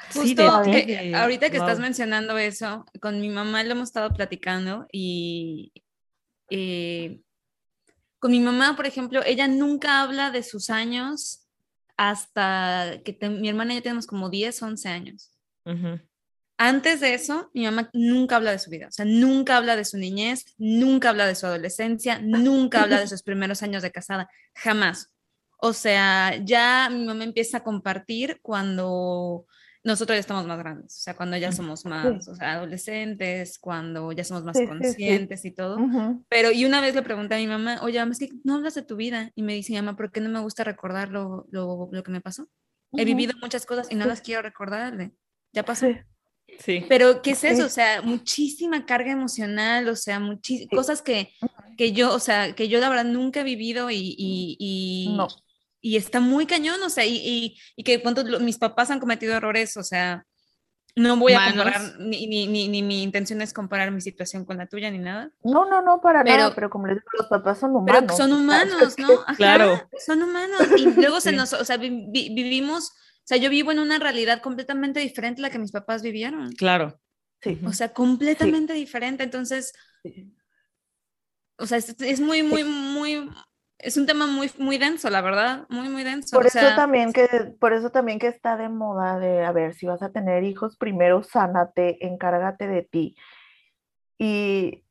Sí, 0.09 0.19
Justo 0.35 0.61
de 0.63 0.85
de- 0.85 1.15
ahorita 1.15 1.49
que 1.49 1.57
estás 1.57 1.79
mencionando 1.79 2.37
eso, 2.37 2.85
con 3.01 3.19
mi 3.19 3.29
mamá 3.29 3.63
lo 3.63 3.71
hemos 3.71 3.89
estado 3.89 4.13
platicando 4.13 4.85
y 4.91 5.73
eh, 6.49 7.21
con 8.19 8.31
mi 8.31 8.39
mamá, 8.39 8.75
por 8.75 8.85
ejemplo, 8.85 9.21
ella 9.25 9.47
nunca 9.47 10.01
habla 10.01 10.29
de 10.31 10.43
sus 10.43 10.69
años 10.69 11.47
hasta 11.97 13.01
que 13.03 13.11
te- 13.13 13.29
mi 13.29 13.49
hermana 13.49 13.73
y 13.73 13.77
yo 13.77 13.83
tenemos 13.83 14.07
como 14.07 14.29
10, 14.29 14.61
11 14.61 14.87
años. 14.87 15.31
Ujú. 15.65 15.99
Antes 16.65 17.01
de 17.01 17.13
eso, 17.13 17.51
mi 17.53 17.65
mamá 17.65 17.89
nunca 17.91 18.37
habla 18.37 18.51
de 18.51 18.57
su 18.59 18.69
vida, 18.69 18.87
o 18.87 18.91
sea, 18.93 19.03
nunca 19.03 19.57
habla 19.57 19.75
de 19.75 19.83
su 19.83 19.97
niñez, 19.97 20.45
nunca 20.57 21.09
habla 21.09 21.27
de 21.27 21.35
su 21.35 21.45
adolescencia, 21.45 22.19
nunca 22.21 22.83
habla 22.83 23.01
de 23.01 23.07
sus 23.09 23.21
primeros 23.21 23.61
años 23.63 23.83
de 23.83 23.91
casada, 23.91 24.29
jamás. 24.55 25.11
O 25.57 25.73
sea, 25.73 26.37
ya 26.37 26.89
mi 26.89 27.03
mamá 27.03 27.25
empieza 27.25 27.57
a 27.57 27.63
compartir 27.65 28.39
cuando 28.41 29.45
nosotros 29.83 30.15
ya 30.15 30.21
estamos 30.21 30.47
más 30.47 30.57
grandes, 30.57 30.95
o 30.99 31.01
sea, 31.01 31.17
cuando 31.17 31.35
ya 31.35 31.51
somos 31.51 31.83
más, 31.83 32.29
o 32.29 32.35
sea, 32.35 32.53
adolescentes, 32.53 33.59
cuando 33.59 34.13
ya 34.13 34.23
somos 34.23 34.45
más 34.45 34.55
Sí, 34.55 34.63
sí, 34.63 34.63
sí. 34.63 34.69
conscientes 34.69 35.43
y 35.43 35.51
todo. 35.51 35.77
Pero, 36.29 36.53
y 36.53 36.63
una 36.63 36.79
vez 36.79 36.95
le 36.95 37.01
pregunté 37.01 37.35
a 37.35 37.39
mi 37.39 37.47
mamá, 37.47 37.81
oye, 37.81 37.99
mamá, 37.99 38.13
es 38.13 38.19
que 38.19 38.29
no 38.45 38.55
hablas 38.55 38.75
de 38.75 38.83
tu 38.83 38.95
vida. 38.95 39.31
Y 39.35 39.43
me 39.43 39.53
dice, 39.53 39.73
mamá, 39.73 39.97
¿por 39.97 40.13
qué 40.13 40.21
no 40.21 40.29
me 40.29 40.39
gusta 40.39 40.63
recordar 40.63 41.09
lo, 41.09 41.45
lo, 41.51 41.89
lo 41.91 42.03
que 42.03 42.11
me 42.11 42.21
pasó? 42.21 42.47
He 42.93 43.03
vivido 43.03 43.33
muchas 43.41 43.65
cosas 43.65 43.91
y 43.91 43.95
no 43.95 44.05
las 44.05 44.21
quiero 44.21 44.41
recordarle. 44.41 45.11
Ya 45.51 45.65
pasó. 45.65 45.87
Sí. 46.59 46.85
Pero, 46.89 47.21
¿qué 47.21 47.31
es 47.31 47.43
eso? 47.43 47.65
O 47.65 47.69
sea, 47.69 48.01
muchísima 48.01 48.85
carga 48.85 49.11
emocional, 49.11 49.87
o 49.89 49.95
sea, 49.95 50.21
Sí. 50.41 50.67
cosas 50.69 51.01
que, 51.01 51.33
que 51.77 51.91
yo, 51.91 52.13
o 52.13 52.19
sea, 52.19 52.53
que 52.55 52.67
yo 52.67 52.79
la 52.79 52.89
verdad 52.89 53.05
nunca 53.05 53.41
he 53.41 53.43
vivido 53.43 53.89
y, 53.89 54.15
y, 54.17 54.55
y, 54.59 55.15
No. 55.15 55.27
y 55.81 55.97
está 55.97 56.19
muy 56.19 56.45
cañón, 56.45 56.81
o 56.83 56.89
sea, 56.89 57.05
y, 57.05 57.15
y, 57.17 57.57
y 57.75 57.83
que 57.83 58.01
cuántos 58.01 58.25
mis 58.41 58.57
papás 58.57 58.91
han 58.91 58.99
cometido 58.99 59.35
errores, 59.35 59.75
o 59.77 59.83
sea, 59.83 60.25
no 60.95 61.17
voy 61.17 61.33
a 61.33 61.37
Humanos. 61.39 61.63
comparar, 61.63 61.99
ni, 61.99 62.27
ni, 62.27 62.45
ni, 62.47 62.67
ni 62.67 62.83
mi 62.83 63.01
intención 63.01 63.41
es 63.41 63.51
comparar 63.51 63.89
mi 63.89 63.99
situación 63.99 64.45
con 64.45 64.57
la 64.57 64.67
tuya 64.67 64.91
ni 64.91 64.99
nada, 64.99 65.31
No, 65.43 65.67
no, 65.67 65.81
no, 65.81 65.99
para 66.01 66.23
nada, 66.23 66.37
Pero- 66.37 66.55
pero 66.55 66.69
como 66.69 66.85
les 66.85 66.97
digo, 66.97 67.07
los 67.17 67.27
papás 67.27 67.59
son 67.59 67.75
humanos. 67.75 68.03
pero 68.05 68.15
son 68.15 68.31
humanos, 68.31 68.95
¿no? 68.99 69.11
Ajá, 69.25 69.35
Claro. 69.35 69.89
Son 70.05 70.21
humanos. 70.21 70.61
Y 70.77 70.85
luego 71.01 71.19
se 71.19 71.31
Sí. 71.31 71.35
nos, 71.35 71.51
o 71.53 71.65
sea, 71.65 71.77
vi- 71.77 72.05
vi- 72.09 72.29
vivimos, 72.35 72.91
o 73.23 73.25
sea, 73.25 73.37
yo 73.37 73.49
vivo 73.49 73.71
en 73.71 73.79
una 73.79 73.99
realidad 73.99 74.41
completamente 74.41 74.99
diferente 74.99 75.41
a 75.41 75.43
la 75.43 75.49
que 75.49 75.59
mis 75.59 75.71
papás 75.71 76.01
vivieron. 76.01 76.51
Claro. 76.53 76.99
Sí. 77.41 77.59
O 77.65 77.71
sea, 77.73 77.93
completamente 77.93 78.73
diferente. 78.73 79.23
Entonces, 79.23 79.73
o 81.57 81.65
sea, 81.65 81.77
es, 81.77 81.89
es 82.01 82.19
muy, 82.19 82.43
muy, 82.43 82.63
muy, 82.63 83.29
es 83.79 83.97
un 83.97 84.05
tema 84.05 84.27
muy, 84.27 84.49
muy 84.57 84.77
denso, 84.77 85.09
la 85.09 85.21
verdad, 85.21 85.65
muy, 85.69 85.89
muy 85.89 86.03
denso. 86.03 86.35
Por 86.35 86.45
o 86.45 86.47
eso 86.47 86.59
sea, 86.59 86.75
también 86.75 87.11
que, 87.13 87.27
por 87.59 87.73
eso 87.73 87.89
también 87.91 88.19
que 88.19 88.27
está 88.27 88.55
de 88.57 88.69
moda 88.69 89.19
de, 89.19 89.43
a 89.43 89.51
ver, 89.51 89.73
si 89.73 89.85
vas 89.85 90.01
a 90.01 90.11
tener 90.11 90.43
hijos, 90.43 90.77
primero 90.77 91.21
sánate, 91.23 92.05
encárgate 92.05 92.67
de 92.67 92.83
ti. 92.83 93.15
Y, 94.17 94.83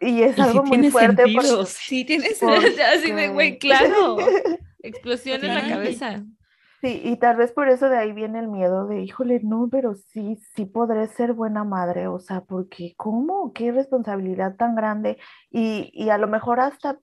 y 0.00 0.22
es 0.22 0.32
Y 0.32 0.34
sí 0.34 0.40
algo 0.40 0.62
muy 0.62 0.70
tiene 0.78 0.90
fuerte 0.90 1.22
sentido, 1.24 1.42
porque- 1.58 1.70
sí 1.70 2.04
tienes 2.04 2.38
porque- 2.40 2.82
Así 2.82 3.12
de, 3.12 3.28
güey, 3.28 3.58
claro. 3.60 4.16
Explosión 4.82 5.44
en 5.44 5.54
la 5.54 5.62
Sí. 5.62 5.68
cabeza. 5.68 6.24
Sí, 6.80 7.00
y 7.04 7.16
tal 7.18 7.36
vez 7.36 7.52
por 7.52 7.68
eso 7.68 7.88
de 7.90 7.98
ahí 7.98 8.12
viene 8.12 8.38
el 8.38 8.48
miedo 8.48 8.86
de, 8.86 9.00
híjole, 9.02 9.40
no, 9.42 9.68
pero 9.70 9.94
sí, 9.94 10.36
sí 10.54 10.64
podré 10.64 11.08
ser 11.08 11.34
buena 11.34 11.62
madre, 11.62 12.06
o 12.08 12.18
sea, 12.20 12.40
porque 12.40 12.94
¿cómo? 12.96 13.52
¿Qué 13.52 13.70
responsabilidad 13.70 14.56
tan 14.56 14.74
grande? 14.74 15.18
Y, 15.50 15.90
y 15.92 16.08
a 16.10 16.16
lo 16.18 16.26
mejor 16.26 16.58
hasta 16.60 16.98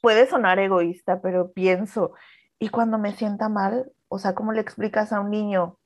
puede 0.00 0.26
sonar 0.26 0.58
egoísta, 0.58 1.20
pero 1.20 1.52
pienso, 1.52 2.12
y 2.58 2.70
cuando 2.70 2.96
me 2.98 3.12
sienta 3.12 3.48
mal, 3.50 3.92
o 4.08 4.18
sea, 4.18 4.34
¿cómo 4.34 4.52
le 4.52 4.60
explicas 4.62 5.12
a 5.12 5.20
un 5.20 5.30
niño? 5.30 5.78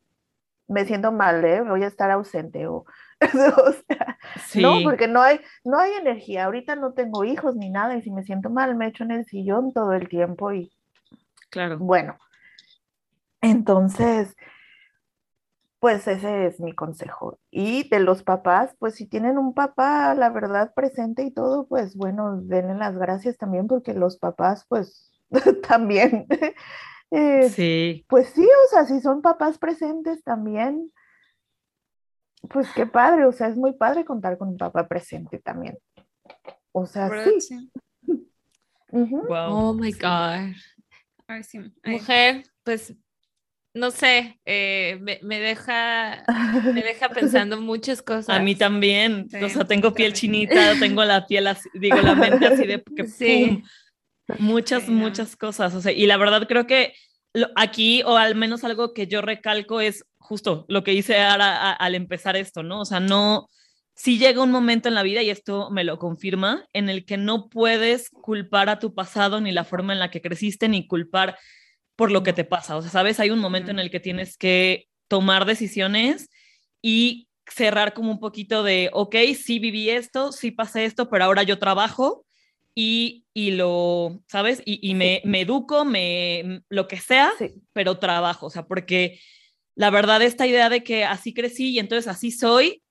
Me 0.68 0.84
siento 0.84 1.11
mal, 1.11 1.44
¿eh? 1.44 1.62
Voy 1.62 1.82
a 1.82 1.88
estar 1.88 2.12
ausente 2.12 2.68
o, 2.68 2.84
o 3.22 3.72
sea, 3.88 4.18
Sí. 4.46 4.62
no, 4.62 4.70
porque 4.84 5.08
no 5.08 5.20
hay, 5.20 5.40
no 5.64 5.78
hay 5.80 5.92
energía. 5.94 6.44
Ahorita 6.44 6.76
no 6.76 6.92
tengo 6.92 7.24
hijos 7.24 7.56
ni 7.56 7.70
nada, 7.70 7.96
y 7.96 8.02
si 8.02 8.11
me 8.12 8.22
siento 8.22 8.50
mal, 8.50 8.76
me 8.76 8.86
echo 8.86 9.02
en 9.02 9.11
el 9.11 9.24
sillón 9.24 9.72
todo 9.72 9.92
el 9.94 10.08
tiempo 10.08 10.52
y 10.52 10.70
Claro. 11.50 11.78
bueno, 11.78 12.16
entonces, 13.70 14.34
pues 15.78 16.08
ese 16.08 16.46
es 16.46 16.58
mi 16.58 16.74
consejo. 16.74 17.38
Y 17.50 17.88
de 17.88 18.00
los 18.00 18.24
papás, 18.24 18.74
pues 18.80 18.96
si 18.96 19.06
tienen 19.06 19.38
un 19.38 19.54
papá, 19.54 20.14
la 20.16 20.28
verdad, 20.28 20.74
presente 20.74 21.22
y 21.22 21.30
todo, 21.30 21.66
pues 21.68 21.94
bueno, 21.94 22.40
denle 22.42 22.74
las 22.74 22.96
gracias 22.98 23.38
también 23.38 23.68
porque 23.68 23.94
los 23.94 24.18
papás, 24.18 24.66
pues 24.68 25.12
también, 25.68 26.26
eh, 27.12 27.48
Sí. 27.48 28.04
pues 28.08 28.30
sí, 28.30 28.44
o 28.44 28.68
sea, 28.70 28.86
si 28.86 29.00
son 29.00 29.22
papás 29.22 29.56
presentes 29.56 30.22
también, 30.24 30.92
pues 32.48 32.68
qué 32.74 32.86
padre, 32.86 33.24
o 33.24 33.32
sea, 33.32 33.46
es 33.46 33.56
muy 33.56 33.72
padre 33.74 34.04
contar 34.04 34.36
con 34.36 34.48
un 34.48 34.56
papá 34.56 34.88
presente 34.88 35.38
también. 35.38 35.78
O 36.72 36.86
sea, 36.86 37.08
sí. 37.24 37.70
Wow. 38.90 39.52
Oh 39.52 39.74
my 39.74 39.92
God. 39.92 40.56
Ay, 41.28 41.44
sí. 41.44 41.58
Ay. 41.84 41.92
Mujer, 41.92 42.42
pues, 42.64 42.92
no 43.72 43.90
sé, 43.90 44.40
eh, 44.44 44.98
me, 45.00 45.20
me 45.22 45.38
deja, 45.38 46.24
me 46.74 46.82
deja 46.82 47.08
pensando 47.10 47.60
muchas 47.60 48.02
cosas. 48.02 48.30
A 48.30 48.40
mí 48.40 48.54
también. 48.54 49.28
Sí, 49.30 49.42
o 49.42 49.48
sea, 49.48 49.64
tengo 49.64 49.94
piel 49.94 50.12
chinita, 50.12 50.78
tengo 50.78 51.04
la 51.04 51.26
piel 51.26 51.46
así, 51.46 51.68
digo, 51.74 51.96
la 51.98 52.14
mente 52.14 52.46
así 52.46 52.66
de 52.66 52.82
que 52.96 53.06
Sí. 53.06 53.62
pum, 54.28 54.38
muchas, 54.38 54.84
Sí, 54.84 54.90
muchas 54.90 55.36
cosas. 55.36 55.74
O 55.74 55.80
sea, 55.80 55.92
y 55.92 56.06
la 56.06 56.16
verdad 56.16 56.46
creo 56.48 56.66
que 56.66 56.94
aquí, 57.54 58.02
o 58.04 58.16
al 58.16 58.34
menos 58.34 58.64
algo 58.64 58.92
que 58.92 59.06
yo 59.06 59.22
recalco 59.22 59.80
es 59.80 60.04
justo 60.18 60.64
lo 60.68 60.82
que 60.82 60.92
hice 60.92 61.20
ahora 61.20 61.72
al 61.72 61.94
empezar 61.94 62.36
esto, 62.36 62.62
¿no? 62.62 62.80
O 62.80 62.84
sea, 62.84 63.00
no, 63.00 63.48
si 63.94 64.18
llega 64.18 64.42
un 64.42 64.50
momento 64.50 64.88
en 64.88 64.94
la 64.94 65.02
vida, 65.02 65.22
y 65.22 65.30
esto 65.30 65.70
me 65.70 65.84
lo 65.84 65.98
confirma, 65.98 66.64
en 66.72 66.88
el 66.88 67.04
que 67.04 67.16
no 67.16 67.48
puedes 67.48 68.10
culpar 68.10 68.68
a 68.68 68.78
tu 68.78 68.94
pasado 68.94 69.40
ni 69.40 69.52
la 69.52 69.64
forma 69.64 69.92
en 69.92 69.98
la 69.98 70.10
que 70.10 70.22
creciste, 70.22 70.68
ni 70.68 70.86
culpar 70.86 71.36
por 72.01 72.11
lo 72.11 72.22
que 72.22 72.32
te 72.32 72.44
pasa. 72.44 72.78
O 72.78 72.80
sea, 72.80 72.90
sabes, 72.90 73.20
hay 73.20 73.28
un 73.28 73.40
momento 73.40 73.70
en 73.70 73.78
el 73.78 73.90
que 73.90 74.01
tienes 74.01 74.38
que 74.38 74.88
tomar 75.07 75.44
decisiones 75.44 76.30
y 76.80 77.28
cerrar 77.46 77.92
como 77.92 78.11
un 78.11 78.18
poquito 78.18 78.62
de, 78.62 78.88
ok, 78.94 79.16
sí 79.38 79.59
viví 79.59 79.90
esto, 79.90 80.32
sí 80.32 80.51
pasé 80.51 80.86
esto, 80.86 81.11
pero 81.11 81.24
ahora 81.24 81.42
yo 81.42 81.59
trabajo 81.59 82.24
y, 82.74 83.26
y 83.34 83.51
lo, 83.51 84.18
¿sabes? 84.28 84.62
Y, 84.64 84.80
y 84.80 84.94
me, 84.94 85.20
me, 85.26 85.42
educo, 85.42 85.84
me, 85.84 86.62
lo 86.70 86.88
que 86.88 86.96
sea, 86.96 87.32
pero 87.74 87.98
trabajo, 87.98 88.46
o 88.46 88.51
sea, 88.51 88.66
porque 88.66 89.20
la 89.74 89.90
verdad 89.90 90.22
esta 90.22 90.46
idea 90.46 90.70
de 90.70 90.82
que 90.82 91.05
así 91.05 91.34
crecí 91.34 91.72
y 91.72 91.80
entonces 91.80 92.09
así 92.09 92.30
soy, 92.30 92.82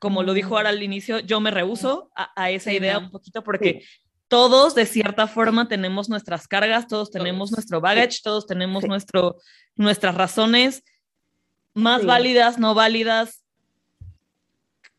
como 0.00 0.24
lo 0.24 0.34
dijo 0.34 0.56
ahora 0.56 0.70
al 0.70 0.82
inicio, 0.82 1.20
yo 1.20 1.40
me 1.40 1.52
rehuso 1.52 2.10
a, 2.16 2.32
a 2.34 2.50
esa 2.50 2.72
idea 2.72 2.98
un 2.98 3.12
poquito 3.12 3.44
porque 3.44 3.84
todos 4.32 4.74
de 4.74 4.86
cierta 4.86 5.26
forma 5.26 5.68
tenemos 5.68 6.08
nuestras 6.08 6.48
cargas, 6.48 6.86
todos 6.86 7.10
tenemos 7.10 7.52
nuestro 7.52 7.82
baggage, 7.82 8.20
todos 8.24 8.46
tenemos 8.46 8.82
nuestro, 8.84 9.36
nuestras 9.76 10.14
razones 10.14 10.82
más 11.74 12.06
válidas, 12.06 12.58
no 12.58 12.74
válidas, 12.74 13.44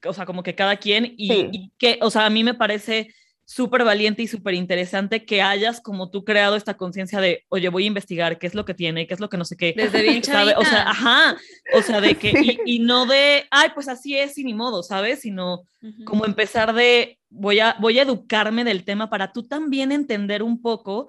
o 0.05 0.13
sea, 0.13 0.27
como 0.27 0.43
que 0.43 0.53
cada 0.53 0.77
quien, 0.77 1.15
y, 1.17 1.71
que, 1.79 1.97
o 2.03 2.11
sea, 2.11 2.27
a 2.27 2.29
mí 2.29 2.43
me 2.43 2.53
parece 2.53 3.07
súper 3.43 3.83
valiente 3.83 4.21
y 4.21 4.27
súper 4.27 4.53
interesante 4.53 5.25
que 5.25 5.41
hayas 5.41 5.81
como 5.81 6.11
tú 6.11 6.23
creado 6.23 6.55
esta 6.55 6.77
conciencia 6.77 7.19
de, 7.19 7.43
oye, 7.49 7.69
voy 7.69 7.85
a 7.85 7.87
investigar 7.87 8.37
qué 8.37 8.45
es 8.45 8.53
lo 8.53 8.65
que 8.65 8.75
tiene, 8.75 9.07
qué 9.07 9.15
es 9.15 9.19
lo 9.19 9.29
que 9.29 9.37
no 9.37 9.45
sé 9.45 9.57
qué. 9.57 9.73
Desde 9.75 10.03
bien 10.03 10.23
¿sabe? 10.23 10.53
O 10.57 10.63
sea, 10.63 10.91
ajá, 10.91 11.37
o 11.73 11.81
sea, 11.81 12.01
de 12.01 12.13
que, 12.19 12.31
y, 12.67 12.79
no 12.81 13.07
de, 13.07 13.47
ay, 13.49 13.69
pues 13.73 13.87
así 13.87 14.15
es 14.15 14.37
y 14.37 14.43
ni 14.43 14.53
modo, 14.53 14.83
¿sabes? 14.83 15.21
Sino 15.21 15.63
como 16.05 16.25
empezar 16.25 16.75
de, 16.75 17.17
voy 17.33 17.59
a, 17.59 17.75
voy 17.79 17.99
a 17.99 18.03
educarme 18.03 18.63
del 18.63 18.85
tema 18.85 19.09
para 19.09 19.31
tú 19.31 19.43
también 19.43 19.91
entender 19.91 20.43
un 20.43 20.61
poco, 20.61 21.07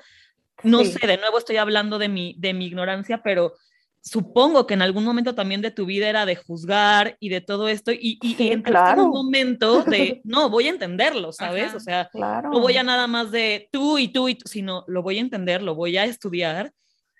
no 0.62 0.84
sé, 0.84 1.06
de 1.06 1.18
nuevo 1.18 1.38
estoy 1.38 1.56
hablando 1.58 1.98
de 1.98 2.08
mi, 2.08 2.34
de 2.38 2.54
mi 2.54 2.66
ignorancia, 2.66 3.22
pero 3.22 3.52
supongo 4.00 4.66
que 4.66 4.74
en 4.74 4.82
algún 4.82 5.04
momento 5.04 5.34
también 5.34 5.62
de 5.62 5.70
tu 5.70 5.86
vida 5.86 6.08
era 6.08 6.26
de 6.26 6.36
juzgar 6.36 7.16
y 7.20 7.30
de 7.30 7.40
todo 7.40 7.68
esto 7.68 7.90
y, 7.90 8.18
y, 8.20 8.36
en 8.52 8.62
un 8.98 9.10
momento 9.10 9.82
de, 9.82 10.20
no, 10.24 10.50
voy 10.50 10.66
a 10.66 10.70
entenderlo, 10.70 11.32
¿sabes? 11.32 11.74
o 11.74 11.80
sea, 11.80 12.10
no 12.14 12.60
voy 12.60 12.76
a 12.76 12.82
nada 12.82 13.06
más 13.06 13.30
de 13.30 13.68
tú 13.72 13.98
y 13.98 14.08
tú 14.08 14.28
y 14.28 14.34
tú, 14.34 14.48
sino 14.48 14.84
lo 14.88 15.02
voy 15.02 15.18
a 15.18 15.22
entender, 15.22 15.62
lo 15.62 15.74
voy 15.74 15.96
a 15.96 16.04
estudiar 16.04 16.72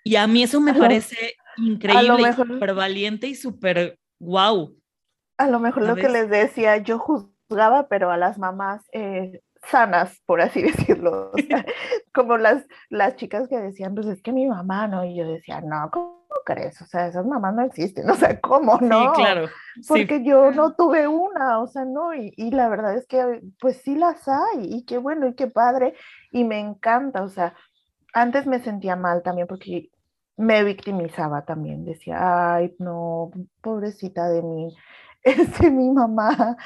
y 0.03 0.15
a 0.15 0.27
mí 0.27 0.43
eso 0.43 0.61
me 0.61 0.73
parece 0.73 1.35
increíble, 1.57 2.33
súper 2.33 2.73
valiente 2.75 3.27
y 3.27 3.35
súper 3.35 3.97
wow. 4.19 4.75
A 5.37 5.47
lo 5.47 5.59
mejor 5.59 5.83
lo 5.83 5.95
que 5.95 6.07
les 6.07 6.29
decía, 6.29 6.77
yo 6.77 6.99
juzgaba, 7.47 7.87
pero 7.87 8.11
a 8.11 8.17
las 8.17 8.37
mamás 8.37 8.87
eh, 8.91 9.41
sanas, 9.69 10.21
por 10.25 10.41
así 10.41 10.61
decirlo, 10.61 11.31
como 12.13 12.37
las, 12.37 12.65
las 12.89 13.15
chicas 13.15 13.47
que 13.47 13.57
decían, 13.57 13.95
pues 13.95 14.07
es 14.07 14.21
que 14.21 14.31
mi 14.31 14.47
mamá, 14.47 14.87
¿no? 14.87 15.03
Y 15.03 15.15
yo 15.15 15.27
decía, 15.27 15.61
no, 15.61 15.89
¿cómo 15.91 16.15
crees? 16.45 16.81
O 16.81 16.85
sea, 16.85 17.07
esas 17.07 17.25
mamás 17.25 17.55
no 17.55 17.63
existen, 17.63 18.09
o 18.09 18.15
sea, 18.15 18.39
¿cómo 18.39 18.77
no? 18.81 19.15
Sí, 19.15 19.21
claro. 19.21 19.49
Porque 19.87 20.23
yo 20.23 20.51
no 20.51 20.73
tuve 20.75 21.07
una, 21.07 21.59
o 21.59 21.67
sea, 21.67 21.85
no, 21.85 22.13
y, 22.13 22.33
y, 22.37 22.51
la 22.51 22.69
verdad 22.69 22.95
es 22.95 23.05
que 23.07 23.41
pues 23.59 23.81
sí 23.83 23.95
las 23.95 24.27
hay, 24.27 24.59
y 24.61 24.85
qué 24.85 24.97
bueno, 24.97 25.27
y 25.27 25.35
qué 25.35 25.47
padre, 25.47 25.95
y 26.31 26.43
me 26.43 26.59
encanta, 26.59 27.23
o 27.23 27.29
sea, 27.29 27.55
antes 28.13 28.45
me 28.47 28.59
sentía 28.59 28.95
mal 28.95 29.23
también 29.23 29.47
porque 29.47 29.89
me 30.37 30.63
victimizaba 30.63 31.45
también, 31.45 31.85
decía, 31.85 32.55
ay, 32.55 32.75
no, 32.79 33.31
pobrecita 33.61 34.29
de 34.29 34.41
mí, 34.41 34.75
este, 35.23 35.71
mi 35.71 35.89
mamá, 35.91 36.57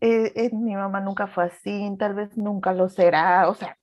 eh, 0.00 0.32
eh, 0.34 0.50
mi 0.52 0.74
mamá 0.74 1.00
nunca 1.00 1.26
fue 1.26 1.44
así, 1.44 1.94
tal 1.98 2.14
vez 2.14 2.36
nunca 2.36 2.72
lo 2.72 2.88
será, 2.88 3.48
o 3.48 3.54
sea, 3.54 3.78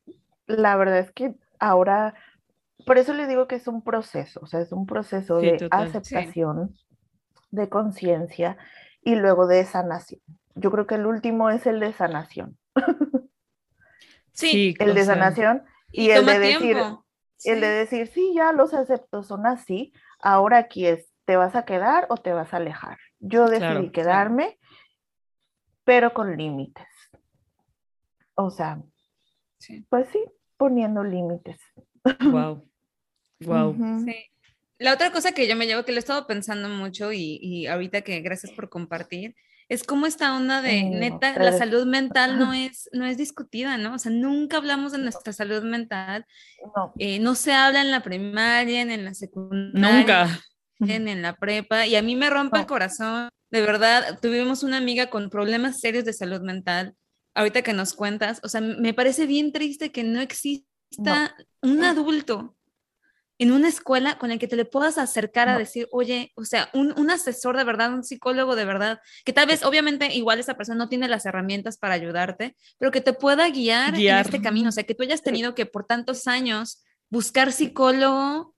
la 0.45 0.75
verdad 0.75 0.99
es 0.99 1.11
que 1.11 1.35
ahora 1.59 2.13
por 2.85 2.97
eso 2.97 3.13
le 3.13 3.27
digo 3.27 3.47
que 3.47 3.55
es 3.55 3.67
un 3.67 3.83
proceso, 3.83 4.39
o 4.43 4.47
sea, 4.47 4.59
es 4.59 4.71
un 4.71 4.85
proceso 4.85 5.37
de 5.37 5.67
aceptación, 5.71 6.75
de 7.51 7.69
conciencia 7.69 8.57
y 9.03 9.15
luego 9.15 9.47
de 9.47 9.65
sanación. 9.65 10.21
Yo 10.55 10.71
creo 10.71 10.87
que 10.87 10.95
el 10.95 11.05
último 11.05 11.49
es 11.49 11.65
el 11.65 11.79
de 11.79 11.93
sanación. 11.93 12.57
Sí, 14.33 14.75
el 14.79 14.95
de 14.95 15.03
sanación 15.03 15.63
y, 15.91 16.11
el 16.11 16.25
de 16.25 16.39
decir, 16.39 16.77
el 17.43 17.61
de 17.61 17.67
decir, 17.67 18.07
sí, 18.07 18.31
ya 18.33 18.53
los 18.53 18.73
acepto, 18.73 19.23
son 19.23 19.45
así, 19.45 19.91
ahora 20.19 20.57
aquí 20.57 20.87
es, 20.87 21.11
¿te 21.25 21.35
vas 21.35 21.53
a 21.53 21.65
quedar 21.65 22.07
o 22.09 22.15
te 22.15 22.31
vas 22.31 22.53
a 22.53 22.57
alejar? 22.57 22.97
Yo 23.19 23.49
decidí 23.49 23.91
quedarme, 23.91 24.57
pero 25.83 26.13
con 26.13 26.37
límites. 26.37 26.87
O 28.35 28.49
sea, 28.49 28.81
pues 29.89 30.07
sí, 30.11 30.23
poniendo 30.57 31.03
límites. 31.03 31.59
Wow. 32.19 32.67
Wow. 33.41 33.75
Sí. 34.05 34.15
La 34.77 34.93
otra 34.93 35.11
cosa 35.11 35.31
que 35.31 35.47
yo 35.47 35.55
me 35.55 35.67
llevo, 35.67 35.85
que 35.85 35.91
lo 35.91 35.97
he 35.97 35.99
estado 35.99 36.25
pensando 36.25 36.67
mucho 36.67 37.13
y, 37.13 37.37
y 37.39 37.67
ahorita 37.67 38.01
que 38.01 38.19
gracias 38.21 38.51
por 38.51 38.69
compartir, 38.69 39.35
es 39.71 39.85
como 39.85 40.05
esta 40.05 40.35
onda 40.35 40.61
de 40.61 40.83
neta, 40.83 41.33
la 41.39 41.57
salud 41.57 41.85
mental 41.85 42.37
no 42.37 42.51
es, 42.51 42.89
no 42.91 43.05
es 43.05 43.15
discutida, 43.15 43.77
¿no? 43.77 43.93
O 43.93 43.97
sea, 43.99 44.11
nunca 44.11 44.57
hablamos 44.57 44.91
de 44.91 44.97
nuestra 44.97 45.31
salud 45.31 45.63
mental. 45.63 46.25
No, 46.75 46.93
eh, 46.99 47.19
no 47.19 47.35
se 47.35 47.53
habla 47.53 47.79
en 47.79 47.89
la 47.89 48.03
primaria, 48.03 48.81
en 48.81 49.05
la 49.05 49.13
secundaria. 49.13 49.97
Nunca. 49.97 50.39
En, 50.81 51.21
la 51.21 51.37
prepa. 51.37 51.87
Y 51.87 51.95
a 51.95 52.01
mí 52.01 52.17
me 52.17 52.29
rompe 52.29 52.59
el 52.59 52.65
corazón. 52.65 53.29
De 53.51 53.61
verdad, 53.61 54.19
tuvimos 54.21 54.63
una 54.63 54.77
amiga 54.77 55.09
con 55.09 55.29
problemas 55.29 55.79
serios 55.79 56.05
de 56.05 56.13
salud 56.13 56.41
mental. 56.41 56.95
Ahorita 57.33 57.61
que 57.61 57.73
nos 57.73 57.93
cuentas, 57.93 58.39
o 58.43 58.49
sea, 58.49 58.61
me 58.61 58.93
parece 58.93 59.25
bien 59.25 59.51
triste 59.51 59.91
que 59.91 60.03
no 60.03 60.19
exista 60.21 61.35
un 61.61 61.83
adulto 61.83 62.55
en 63.41 63.51
una 63.51 63.69
escuela 63.69 64.19
con 64.19 64.29
el 64.29 64.37
que 64.37 64.47
te 64.47 64.55
le 64.55 64.65
puedas 64.65 64.99
acercar 64.99 65.49
a 65.49 65.57
decir, 65.57 65.87
oye, 65.91 66.31
o 66.35 66.45
sea, 66.45 66.69
un, 66.73 66.93
un, 66.95 67.09
asesor 67.09 67.57
de 67.57 67.63
verdad, 67.63 67.91
un 67.91 68.03
psicólogo 68.03 68.55
de 68.55 68.65
verdad, 68.65 69.01
que 69.25 69.33
tal 69.33 69.47
vez, 69.47 69.63
obviamente, 69.63 70.13
igual 70.13 70.39
esa 70.39 70.53
persona 70.55 70.77
no 70.77 70.89
tiene 70.89 71.07
las 71.07 71.25
herramientas 71.25 71.79
para 71.79 71.95
ayudarte, 71.95 72.55
pero 72.77 72.91
que 72.91 73.01
te 73.01 73.13
pueda 73.13 73.49
guiar, 73.49 73.95
en 73.95 74.17
este 74.17 74.43
camino, 74.43 74.69
o 74.69 74.71
sea, 74.71 74.83
que 74.83 74.93
tú 74.93 75.01
hayas 75.01 75.23
tenido 75.23 75.55
que 75.55 75.65
por 75.65 75.85
tantos 75.85 76.27
años 76.27 76.83
buscar 77.09 77.51
psicólogo, 77.51 78.53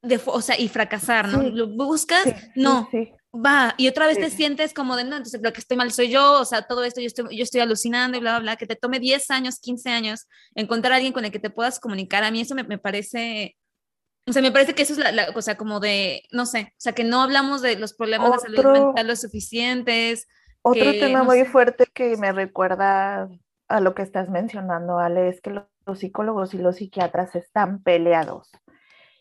de, 0.00 0.18
o 0.24 0.40
sea, 0.40 0.58
y 0.58 0.68
fracasar, 0.68 1.28
¿no? 1.28 1.42
¿Lo 1.42 1.68
buscas? 1.68 2.24
no. 2.54 2.88
Va, 3.34 3.74
y 3.78 3.88
otra 3.88 4.06
vez 4.06 4.18
te 4.18 4.28
sientes 4.28 4.74
como 4.74 4.94
de, 4.94 5.04
no, 5.04 5.16
entonces 5.16 5.40
lo 5.42 5.52
que 5.54 5.60
estoy 5.60 5.78
mal 5.78 5.90
soy 5.90 6.10
yo, 6.10 6.40
o 6.40 6.44
sea, 6.44 6.62
todo 6.62 6.84
esto 6.84 7.00
yo 7.00 7.06
estoy, 7.06 7.34
yo 7.34 7.42
estoy 7.42 7.62
alucinando 7.62 8.18
y 8.18 8.20
bla, 8.20 8.32
bla, 8.32 8.40
bla, 8.40 8.56
que 8.56 8.66
te 8.66 8.76
tome 8.76 9.00
10 9.00 9.30
años, 9.30 9.58
15 9.58 9.88
años 9.88 10.28
encontrar 10.54 10.92
a 10.92 10.96
alguien 10.96 11.14
con 11.14 11.24
el 11.24 11.32
que 11.32 11.38
te 11.38 11.48
puedas 11.48 11.80
comunicar, 11.80 12.24
a 12.24 12.30
mí 12.30 12.42
eso 12.42 12.54
me, 12.54 12.64
me 12.64 12.76
parece 12.76 13.56
o 14.26 14.32
sea, 14.32 14.40
me 14.40 14.52
parece 14.52 14.74
que 14.74 14.82
eso 14.82 14.92
es 14.92 14.98
la, 14.98 15.32
cosa 15.32 15.56
como 15.56 15.80
de, 15.80 16.22
no 16.30 16.46
sé, 16.46 16.72
o 16.72 16.80
sea, 16.80 16.92
que 16.92 17.02
no 17.04 17.22
hablamos 17.22 17.60
de 17.60 17.76
los 17.76 17.92
problemas 17.92 18.32
de 18.32 18.38
salud 18.38 18.72
mental 18.72 19.08
lo 19.08 19.16
suficientes. 19.16 20.28
Otro 20.62 20.92
tema 20.92 21.24
muy 21.24 21.44
fuerte 21.44 21.86
que 21.92 22.16
me 22.16 22.30
recuerda 22.30 23.28
a 23.66 23.80
lo 23.80 23.94
que 23.94 24.02
estás 24.02 24.28
mencionando, 24.28 24.98
Ale, 24.98 25.28
es 25.28 25.40
que 25.40 25.50
los, 25.50 25.64
psicólogos 25.98 26.54
y 26.54 26.58
los 26.58 26.76
psiquiatras 26.76 27.34
están 27.34 27.82
peleados. 27.82 28.48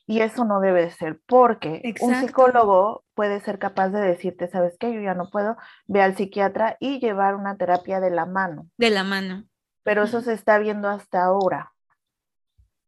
Y 0.08 0.22
eso 0.22 0.44
no 0.44 0.60
debe 0.60 0.90
ser, 0.92 1.20
porque 1.26 1.94
un 2.02 2.16
psicólogo 2.16 3.06
puede 3.14 3.40
ser 3.40 3.60
capaz 3.60 3.90
de 3.90 4.02
decirte, 4.02 4.50
¿sabes 4.50 4.76
qué? 4.80 4.94
Yo 4.94 5.00
ya 5.00 5.14
no 5.14 5.30
puedo, 5.30 5.56
ve 5.86 6.02
al 6.02 6.16
psiquiatra 6.16 6.76
y 6.80 7.00
llevar 7.00 7.36
una 7.36 7.56
terapia 7.56 8.00
de 8.00 8.10
la 8.10 8.26
mano. 8.26 8.68
De 8.78 8.90
la 8.90 9.04
mano. 9.04 9.46
Pero 9.84 10.04
eso 10.04 10.22
se 10.22 10.34
está 10.34 10.58
viendo 10.58 10.90
hasta 10.90 11.24
ahora 11.24 11.72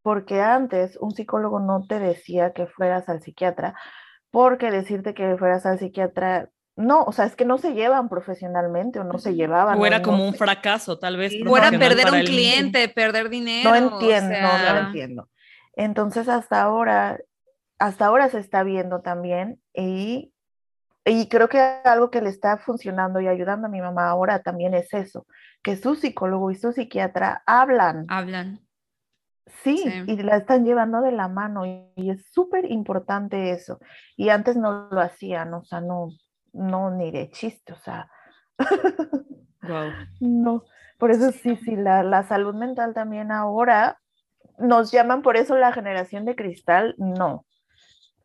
porque 0.04 0.42
antes 0.42 0.98
un 1.00 1.16
psicólogo 1.16 1.60
no 1.60 1.88
te 1.88 1.98
decía 1.98 2.52
que 2.52 2.68
fueras 2.68 3.10
al 3.10 3.24
psiquiatra, 3.24 3.74
porque 4.30 4.70
decirte 4.70 5.14
que 5.14 5.38
fueras 5.38 5.66
al 5.66 5.80
psiquiatra, 5.80 6.50
no, 6.76 7.04
o 7.04 7.12
sea, 7.14 7.26
es 7.26 7.36
que 7.36 7.46
no 7.46 7.58
se 7.58 7.74
llevan 7.74 8.10
profesionalmente 8.10 9.00
o 9.00 9.06
no 9.06 9.18
se 9.18 9.34
llevaban. 9.34 9.80
O 9.80 9.86
era 9.86 10.02
como 10.02 10.28
un 10.28 10.36
fracaso, 10.36 11.00
tal 11.00 11.18
vez. 11.18 11.34
O 11.48 11.58
era 11.58 11.72
perder 11.72 12.12
un 12.12 12.20
cliente, 12.20 12.90
perder 12.90 13.30
dinero. 13.30 13.70
No 13.70 13.76
entiendo, 13.76 14.36
no, 14.36 14.80
entiendo. 14.88 15.30
Entonces, 15.76 16.30
hasta 16.30 16.62
ahora, 16.62 17.20
hasta 17.80 18.06
ahora 18.06 18.30
se 18.30 18.40
está 18.40 18.64
viendo 18.64 19.02
también 19.02 19.62
y, 19.74 20.34
y 21.06 21.28
creo 21.28 21.50
que 21.50 21.60
algo 21.60 22.12
que 22.12 22.22
le 22.22 22.30
está 22.30 22.58
funcionando 22.58 23.20
y 23.20 23.28
ayudando 23.28 23.68
a 23.68 23.72
mi 23.72 23.82
mamá 23.82 24.10
ahora 24.10 24.42
también 24.42 24.74
es 24.74 24.94
eso, 24.94 25.26
que 25.62 25.76
su 25.76 25.96
psicólogo 25.96 26.52
y 26.52 26.56
su 26.56 26.72
psiquiatra 26.72 27.44
hablan. 27.46 28.06
Hablan 28.10 28.62
Sí, 29.62 29.84
y 30.08 30.16
la 30.24 30.38
están 30.38 30.66
llevando 30.66 31.02
de 31.02 31.12
la 31.12 31.28
mano 31.28 31.66
y, 31.66 32.10
es 32.10 32.26
súper 32.32 32.70
importante 32.72 33.52
eso. 33.52 33.80
Y 34.16 34.30
antes 34.30 34.56
no 34.56 34.88
lo 34.90 35.02
hacían, 35.02 35.54
o 35.54 35.64
sea, 35.64 35.82
no, 35.82 36.10
no 36.54 36.92
ni 36.92 37.12
de 37.12 37.30
chiste, 37.30 37.74
o 37.74 37.78
sea. 37.78 38.10
wow. 39.62 39.92
No, 40.22 40.64
por 40.98 41.12
eso 41.12 41.32
sí, 41.32 41.58
sí, 41.58 41.76
la, 41.76 42.04
la 42.04 42.24
salud 42.24 42.56
mental 42.56 42.94
también 42.94 43.32
ahora 43.32 44.00
nos 44.64 44.92
llaman 44.92 45.22
por 45.22 45.38
eso 45.38 45.56
la 45.56 45.74
generación 45.74 46.26
de 46.26 46.36
cristal, 46.36 46.96
no. 46.98 47.46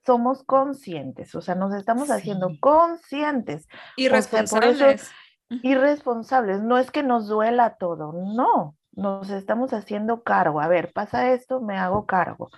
somos 0.07 0.43
conscientes, 0.45 1.35
o 1.35 1.43
sea, 1.43 1.55
nos 1.55 1.75
estamos 1.75 2.11
haciendo 2.11 2.51
conscientes. 2.61 3.69
Irresponsables. 3.97 5.11
irresponsables. 5.51 6.63
No 6.63 6.79
es 6.79 6.91
que 6.91 7.03
nos 7.03 7.29
duela 7.29 7.77
todo, 7.77 8.13
no, 8.13 8.77
nos 8.93 9.31
estamos 9.31 9.73
haciendo 9.73 10.23
cargo. 10.23 10.61
A 10.61 10.69
ver, 10.69 10.93
pasa 10.93 11.33
esto, 11.33 11.61
me 11.61 11.77
hago 11.77 12.07
cargo. 12.07 12.51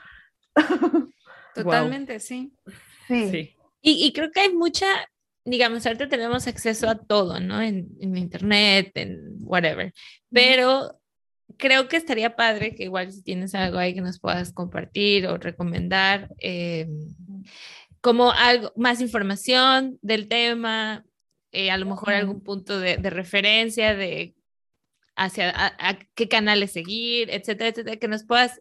Totalmente, 1.54 2.20
sí. 2.20 2.52
Sí. 3.08 3.56
Y, 3.82 4.12
creo 4.12 4.30
que 4.30 4.40
hay 4.40 4.54
mucha, 4.54 4.86
digamos, 5.44 5.86
ahorita 5.86 6.08
tenemos 6.08 6.46
acceso 6.46 6.88
a 6.88 6.96
todo, 6.96 7.40
¿no? 7.40 7.60
En, 7.60 7.88
internet, 8.00 8.92
en 8.94 9.38
whatever. 9.40 9.92
Pero 10.30 10.99
creo 11.60 11.88
que 11.88 11.96
estaría 11.96 12.34
padre 12.34 12.74
que 12.74 12.84
igual 12.84 13.12
si 13.12 13.22
tienes 13.22 13.54
algo 13.54 13.78
ahí 13.78 13.94
que 13.94 14.00
nos 14.00 14.18
puedas 14.18 14.52
compartir 14.52 15.26
o 15.26 15.36
recomendar, 15.36 16.28
eh, 16.38 16.88
como 18.00 18.32
algo, 18.32 18.72
más 18.76 19.00
información 19.00 19.98
del 20.02 20.26
tema, 20.28 21.04
eh, 21.52 21.70
a 21.70 21.76
lo 21.76 21.86
mejor 21.86 22.14
algún 22.14 22.42
punto 22.42 22.80
de, 22.80 22.96
referencia 23.10 23.94
de 23.94 24.34
hacia 25.14 25.52
a, 25.54 25.98
qué 26.14 26.28
canales 26.28 26.72
seguir, 26.72 27.30
etcétera, 27.30 27.70
etcétera, 27.70 27.96
que 27.96 28.08
nos 28.08 28.24
puedas 28.24 28.60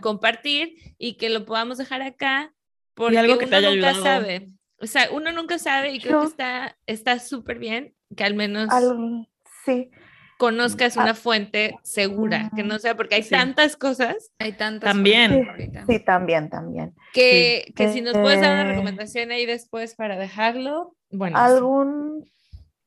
compartir 0.00 0.76
y 0.98 1.14
que 1.14 1.28
lo 1.28 1.44
podamos 1.44 1.76
dejar 1.76 2.00
acá 2.00 2.54
porque 2.94 3.18
algo 3.18 3.38
que 3.38 3.46
uno 3.46 3.60
nunca 3.60 3.94
sabe. 3.94 4.48
O 4.78 4.86
sea, 4.86 5.10
uno 5.12 5.32
nunca 5.32 5.58
sabe 5.58 5.92
y 5.92 6.00
creo 6.00 6.32
que 6.34 6.74
está 6.86 7.18
súper 7.18 7.58
bien 7.58 7.94
que 8.16 8.24
al 8.24 8.34
menos 8.34 8.68
sí. 9.64 9.90
Conozcas 10.42 10.96
una 10.96 11.14
fuente 11.14 11.78
segura, 11.84 12.50
que 12.56 12.64
no 12.64 12.80
sea 12.80 12.96
porque 12.96 13.14
hay 13.14 13.22
tantas 13.22 13.76
cosas. 13.76 14.32
Hay 14.40 14.54
tantas. 14.54 14.92
También. 14.92 15.46
Sí, 15.86 16.00
también, 16.00 16.50
también. 16.50 16.96
Que, 17.12 17.72
que 17.76 17.92
si 17.92 18.00
nos 18.00 18.14
puedes 18.14 18.40
dar 18.40 18.54
una 18.54 18.62
eh, 18.62 18.72
recomendación 18.72 19.30
ahí 19.30 19.46
después 19.46 19.94
para 19.94 20.16
dejarlo, 20.16 20.96
bueno. 21.12 21.38
Algún, 21.38 22.28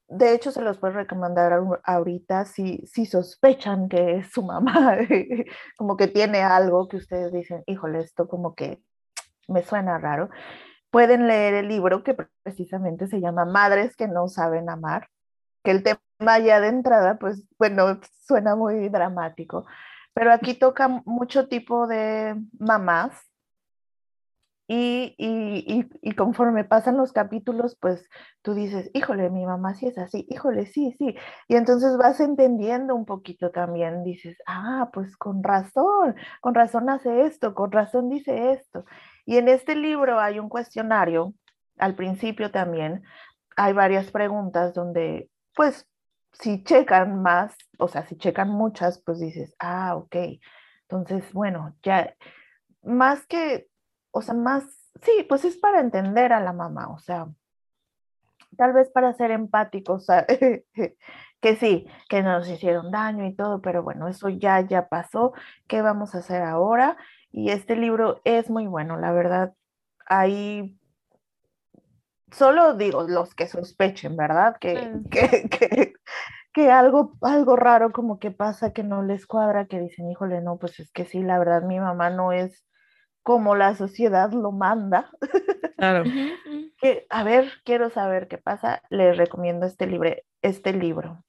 de 0.10 0.34
hecho, 0.34 0.52
se 0.52 0.62
los 0.62 0.80
puedo 0.80 0.96
recomendar 0.96 1.58
ahorita 1.86 2.44
si, 2.44 2.86
si 2.88 3.06
sospechan 3.06 3.88
que 3.88 4.26
su 4.34 4.44
mamá 4.44 4.98
como 5.78 5.96
que 5.96 6.08
tiene 6.08 6.42
algo 6.42 6.90
que 6.90 6.98
ustedes 6.98 7.32
dicen, 7.32 7.64
híjole, 7.68 8.02
esto 8.02 8.28
como 8.28 8.54
que 8.54 8.82
me 9.48 9.64
suena 9.64 9.98
raro, 9.98 10.30
pueden 10.92 11.26
leer 11.28 11.54
el 11.54 11.70
libro 11.70 12.04
que 12.04 12.18
precisamente 12.44 13.08
se 13.08 13.22
llama 13.22 13.46
Madres 13.46 13.96
que 13.96 14.10
no 14.10 14.28
saben 14.28 14.70
amar, 14.70 15.08
que 15.64 15.72
el 15.72 15.84
tema 15.84 16.02
ya 16.20 16.60
de 16.60 16.68
entrada, 16.68 17.18
pues 17.20 17.44
bueno, 17.58 18.00
suena 18.26 18.56
muy 18.56 18.90
dramático, 18.90 19.66
pero 20.14 20.32
aquí 20.32 20.54
toca 20.56 20.88
mucho 21.06 21.48
tipo 21.48 21.88
de 21.88 22.36
mamás 22.60 23.14
y, 24.68 25.14
y, 25.20 25.88
y, 26.02 26.12
conforme 26.16 26.64
pasan 26.64 26.98
los 26.98 27.14
capítulos, 27.14 27.78
pues 27.80 28.10
tú 28.42 28.56
dices, 28.56 28.90
híjole, 28.96 29.30
mi 29.30 29.46
mamá 29.46 29.76
sí 29.76 29.86
es 29.88 29.98
así, 30.00 30.26
híjole, 30.28 30.66
sí, 30.66 30.96
sí. 30.98 31.16
Y 31.48 31.56
entonces 31.56 31.98
vas 31.98 32.20
entendiendo 32.20 32.96
un 32.96 33.06
poquito 33.06 33.52
también, 33.52 34.04
dices, 34.04 34.38
ah, 34.48 34.90
pues 34.92 35.18
con 35.18 35.44
razón, 35.44 36.16
con 36.42 36.56
razón 36.56 36.90
hace 36.90 37.26
esto, 37.26 37.54
con 37.54 37.72
razón 37.72 38.10
dice 38.10 38.54
esto. 38.54 38.86
Y 39.26 39.38
en 39.38 39.50
este 39.50 39.76
libro 39.76 40.20
hay 40.20 40.40
un 40.40 40.50
cuestionario, 40.50 41.36
al 41.78 41.96
principio 41.96 42.50
también, 42.52 43.04
hay 43.56 43.74
varias 43.74 44.12
preguntas 44.12 44.74
donde, 44.74 45.30
pues, 45.56 45.88
si 46.40 46.64
checan 46.64 47.22
más, 47.22 47.56
o 47.78 47.88
sea, 47.88 48.06
si 48.06 48.18
checan 48.18 48.50
muchas, 48.50 49.02
pues 49.02 49.20
dices, 49.20 49.56
ah, 49.60 49.96
ok. 49.96 50.16
Entonces, 50.84 51.32
bueno, 51.34 51.76
ya, 51.84 52.16
más 52.84 53.26
que, 53.28 53.68
o 54.12 54.22
sea, 54.22 54.34
más, 54.34 54.64
sí, 55.02 55.26
pues 55.28 55.46
es 55.46 55.58
para 55.58 55.80
entender 55.80 56.34
a 56.34 56.40
la 56.40 56.54
mamá, 56.54 56.90
o 56.90 57.00
sea, 57.00 57.28
tal 58.58 58.74
vez 58.74 58.90
para 58.90 59.14
ser 59.14 59.32
empáticos, 59.32 60.08
que 61.42 61.56
sí, 61.58 61.88
que 62.10 62.24
nos 62.24 62.48
hicieron 62.50 62.92
daño 62.92 63.26
y 63.26 63.36
todo, 63.36 63.62
pero 63.62 63.84
bueno, 63.84 64.08
eso 64.08 64.30
ya, 64.30 64.62
ya 64.62 64.88
pasó. 64.88 65.34
¿Qué 65.68 65.82
vamos 65.82 66.16
a 66.16 66.20
hacer 66.20 66.42
ahora? 66.42 66.98
Y 67.32 67.52
este 67.52 67.76
libro 67.76 68.22
es 68.24 68.50
muy 68.50 68.68
bueno, 68.68 68.98
la 68.98 69.12
verdad. 69.12 69.54
Ahí 70.08 70.78
solo 72.32 72.76
digo 72.76 73.04
los 73.04 73.36
que 73.36 73.48
sospechen, 73.48 74.16
¿verdad? 74.18 74.58
Que, 74.60 75.02
que, 75.12 75.50
que, 75.50 75.94
algo, 76.64 77.18
algo 77.22 77.56
raro 77.56 77.92
como 77.92 78.20
que 78.20 78.32
pasa 78.32 78.74
que 78.74 78.84
no 78.84 79.04
les 79.04 79.26
cuadra, 79.26 79.66
que 79.66 79.80
dicen, 79.80 80.10
híjole, 80.10 80.42
no, 80.42 80.58
pues 80.58 80.80
es 80.80 80.92
que 80.92 81.06
sí, 81.06 81.22
la 81.22 81.38
verdad, 81.38 81.64
mi 81.64 81.80
mamá 81.80 82.10
no 82.10 82.32
es 82.32 82.66
como 83.24 83.56
la 83.56 83.76
sociedad 83.76 84.32
lo 84.32 84.52
manda. 84.52 85.12
Claro. 85.78 86.06
que, 86.80 87.06
a 87.10 87.24
ver, 87.26 87.52
quiero 87.66 87.90
saber 87.90 88.30
qué 88.30 88.38
pasa, 88.38 88.82
les 88.90 89.18
recomiendo 89.18 89.66
este 89.66 89.86
libro. 89.86 90.10
Este 90.42 90.72
libro. 90.72 91.22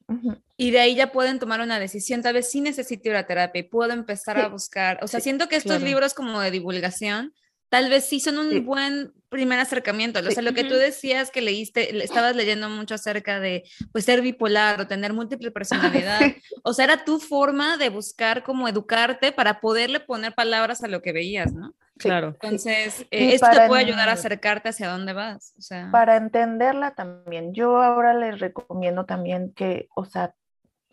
Y 0.57 0.71
de 0.71 0.79
ahí 0.79 0.95
ya 0.95 1.11
pueden 1.11 1.41
tomar 1.41 1.61
una 1.61 1.81
decisión, 1.81 2.23
tal 2.23 2.35
vez 2.35 2.49
sí 2.49 2.61
necesito 2.61 3.09
ir 3.09 3.17
a 3.17 3.27
terapia 3.27 3.59
y 3.59 3.65
puedo 3.65 3.93
empezar 3.93 4.39
a 4.39 4.49
buscar, 4.49 5.01
o 5.03 5.09
sea, 5.09 5.19
siento 5.19 5.49
que 5.49 5.57
estos 5.57 5.83
libros 5.83 6.15
como 6.15 6.41
de 6.41 6.53
divulgación, 6.53 7.35
tal 7.69 7.91
vez 7.91 8.05
sí 8.05 8.21
son 8.21 8.39
un 8.39 8.65
buen 8.65 9.13
primer 9.29 9.59
acercamiento. 9.59 10.21
O 10.21 10.31
sea, 10.31 10.43
lo 10.43 10.55
que 10.55 10.65
tú 10.65 10.75
decías 10.75 11.31
que 11.31 11.41
leíste, 11.41 12.03
estabas 12.03 12.37
leyendo 12.37 12.69
mucho 12.69 12.95
acerca 12.95 13.41
de 13.41 13.65
pues 13.93 14.05
ser 14.05 14.23
bipolar 14.23 14.81
o 14.81 14.87
tener 14.87 15.13
múltiple 15.13 15.51
personalidad. 15.53 16.21
O 16.63 16.73
sea, 16.73 16.85
era 16.85 17.05
tu 17.05 17.19
forma 17.19 17.77
de 17.77 17.89
buscar 17.89 18.43
cómo 18.43 18.69
educarte 18.69 19.33
para 19.33 19.61
poderle 19.61 20.01
poner 20.01 20.35
palabras 20.35 20.83
a 20.83 20.89
lo 20.89 21.03
que 21.03 21.13
veías, 21.13 21.53
¿no? 21.53 21.75
Claro. 21.99 22.29
Entonces, 22.41 23.07
eh, 23.11 23.35
esto 23.35 23.49
te 23.51 23.67
puede 23.69 23.83
ayudar 23.83 24.09
a 24.11 24.13
acercarte 24.13 24.69
hacia 24.69 24.91
dónde 24.91 25.15
vas. 25.15 25.55
O 25.59 25.63
sea. 25.63 25.89
Para 25.91 26.17
entenderla 26.17 26.95
también, 26.95 27.55
yo 27.55 27.81
ahora 27.81 28.13
les 28.13 28.39
recomiendo 28.39 29.07
también 29.07 29.53
que, 29.55 29.89
o 29.95 30.05
sea, 30.05 30.35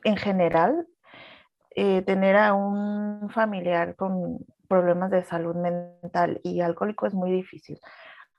en 0.06 0.16
general, 0.16 0.88
eh, 1.76 2.04
tener 2.04 2.38
a 2.38 2.54
un 2.54 3.30
familiar 3.32 3.96
con 3.96 4.46
problemas 4.74 5.12
de 5.12 5.24
salud 5.24 5.56
mental 5.56 6.42
y 6.44 6.62
alcohólico 6.62 7.06
es 7.06 7.14
muy 7.14 7.32
difícil. 7.32 7.80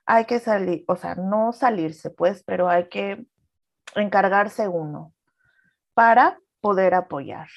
Hay 0.05 0.25
que 0.25 0.39
salir, 0.39 0.83
o 0.87 0.97
sea, 0.97 1.15
no 1.15 1.53
salirse, 1.53 2.09
pues, 2.09 2.43
pero 2.43 2.67
hay 2.69 2.89
que 2.89 3.25
encargarse 3.95 4.67
uno 4.67 5.13
para 5.93 6.37
poder 6.59 6.93
apoyar. 6.93 7.47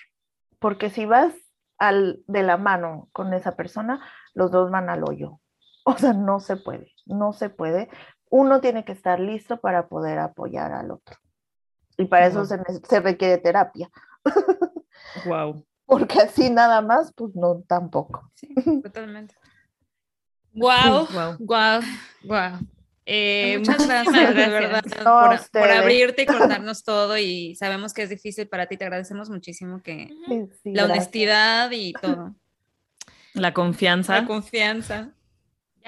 Porque 0.61 0.91
si 0.91 1.07
vas 1.07 1.35
al, 1.79 2.23
de 2.29 2.45
la 2.45 2.57
mano 2.57 3.09
con 3.13 3.35
esa 3.35 3.57
persona, 3.57 4.01
los 4.33 4.53
dos 4.53 4.71
van 4.71 4.89
al 4.89 5.05
hoyo. 5.05 5.41
O 5.85 5.97
sea, 5.97 6.13
no 6.13 6.39
se 6.39 6.57
puede, 6.57 6.93
no 7.07 7.33
se 7.33 7.49
puede. 7.49 7.89
Uno 8.29 8.61
tiene 8.61 8.85
que 8.85 8.93
estar 8.93 9.19
listo 9.19 9.59
para 9.59 9.89
poder 9.89 10.19
apoyar 10.19 10.71
al 10.75 10.91
otro. 10.91 11.17
Y 11.97 12.05
para 12.05 12.27
eso 12.27 12.45
se, 12.45 12.63
se, 12.87 13.01
requiere 13.01 13.39
terapia. 13.39 13.89
Wow. 15.25 15.65
Porque 15.89 16.19
así 16.21 16.51
nada 16.51 16.83
más, 16.83 17.15
pues 17.17 17.35
no, 17.35 17.65
tampoco. 17.67 18.31
Sí, 18.35 18.49
totalmente. 18.83 19.35
Wow, 20.53 21.09
wow, 21.15 21.37
wow, 21.39 21.81
wow. 22.25 22.59
muchas 23.59 23.87
gracias, 23.87 24.35
de 24.35 24.49
verdad, 24.49 24.85
por, 25.51 25.71
abrirte 25.71 26.25
y 26.25 26.27
contarnos 26.27 26.85
todo 26.85 27.17
y 27.17 27.55
sabemos 27.55 27.95
que 27.95 28.03
es 28.03 28.11
difícil 28.11 28.49
para 28.49 28.67
ti, 28.67 28.77
te 28.77 28.85
agradecemos 28.85 29.31
muchísimo 29.31 29.83
que 29.83 30.11
la 30.65 30.85
honestidad 30.85 31.71
y 31.71 31.95
todo. 31.95 32.35
La 33.33 33.55
confianza. 33.55 34.21
La 34.21 34.27
confianza. 34.27 35.15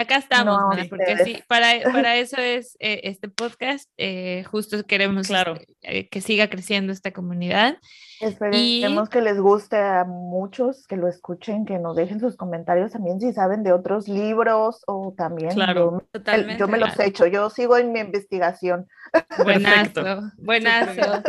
Acá 0.01 0.17
estamos, 0.17 0.59
porque 0.89 1.15
sí, 1.25 1.43
para, 1.47 1.69
para 1.93 2.17
eso 2.17 2.39
es 2.39 2.75
eh, 2.81 3.03
este 3.05 3.29
podcast. 3.29 3.87
Eh, 3.99 4.45
justo 4.51 4.83
queremos 4.87 5.27
claro. 5.27 5.59
Eh, 5.83 6.09
que 6.09 6.23
siga 6.23 6.49
creciendo 6.49 6.91
esta 6.91 7.13
comunidad. 7.13 7.77
Esperemos 8.19 9.11
que 9.11 9.21
les 9.21 9.39
guste 9.39 9.77
a 9.77 10.05
muchos, 10.05 10.87
que 10.87 10.97
lo 10.97 11.07
escuchen, 11.07 11.67
que 11.67 11.79
nos 11.79 11.97
dejen 11.97 12.19
sus 12.19 12.39
comentarios 12.39 12.93
también 12.93 13.21
si 13.21 13.35
saben 13.35 13.63
de 13.63 13.75
otros 13.75 14.09
libros 14.09 14.83
o 14.87 15.13
también. 15.19 15.51
Claro, 15.51 16.03
yo, 16.15 16.57
yo 16.57 16.67
me 16.67 16.79
los 16.79 16.99
he 16.99 17.07
hecho, 17.07 17.27
yo 17.27 17.51
sigo 17.51 17.77
en 17.77 17.93
mi 17.93 18.01
investigación. 18.01 18.89
Buenazo, 19.45 20.33
buenazo. 20.39 21.23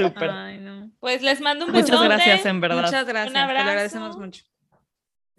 Pues 1.01 1.21
les 1.21 1.41
mando 1.41 1.65
un 1.65 1.73
beso. 1.73 1.91
Muchas 1.91 2.03
gracias, 2.05 2.45
en 2.45 2.61
verdad. 2.61 2.85
Muchas 2.85 3.05
gracias, 3.05 3.33
te 3.33 3.53
lo 3.53 3.59
agradecemos 3.59 4.17
mucho. 4.17 4.45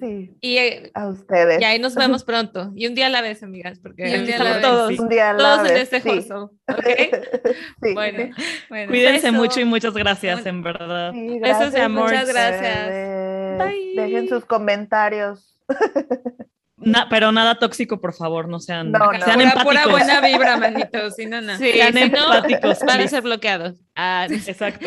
Sí. 0.03 0.36
Y 0.40 0.57
eh, 0.59 0.90
a 0.94 1.07
ustedes. 1.07 1.61
Y 1.61 1.64
ahí 1.64 1.78
nos 1.78 1.94
vemos 1.94 2.24
pronto. 2.24 2.72
Y 2.74 2.88
un 2.88 2.94
día 2.96 3.07
a 3.07 3.09
la 3.09 3.22
vez, 3.22 3.40
amigas, 3.44 3.78
porque 3.78 4.03
un 4.03 4.26
día 4.26 4.36
estamos 4.36 4.61
todos, 4.61 4.98
un 4.98 5.09
día 5.09 5.30
a 5.30 5.32
la 5.34 5.38
todos 5.38 5.62
vez, 5.62 5.72
en 5.72 5.78
este 5.78 6.00
sí. 6.00 6.22
sí. 7.82 7.94
Bueno, 7.94 8.34
bueno, 8.68 8.88
Cuídense 8.88 9.30
mucho 9.30 9.61
y 9.61 9.64
muchas 9.64 9.94
gracias, 9.94 10.44
en 10.44 10.62
verdad. 10.64 11.12
Sí, 11.12 11.38
Besos 11.38 11.72
de 11.72 11.82
amor. 11.82 12.11
Muchas 12.11 12.28
gracias. 12.28 13.59
Bye. 13.59 13.92
Dejen 13.94 14.28
sus 14.28 14.44
comentarios. 14.44 15.57
pero 17.09 17.30
nada 17.30 17.61
tóxico, 17.61 18.00
por 18.00 18.12
favor, 18.12 18.48
no 18.48 18.59
sean, 18.59 18.90
no, 18.90 18.98
no. 18.98 19.24
sean 19.24 19.34
pura, 19.34 19.50
empáticos. 19.50 19.64
Pura 19.64 19.86
buena 19.86 20.20
vibra, 20.20 20.57
manitos, 20.57 21.14
si 21.14 21.26
no, 21.26 21.40
no. 21.40 21.57
Sí, 21.59 21.70
sean 21.74 21.94
si 21.94 22.00
empáticos. 22.00 22.80
No, 22.80 22.86
van 22.86 23.00
a 23.03 23.07
ser 23.07 23.22
bloqueados. 23.22 23.76
Ah, 23.94 24.26
Exacto. 24.28 24.84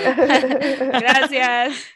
Gracias. 0.91 1.95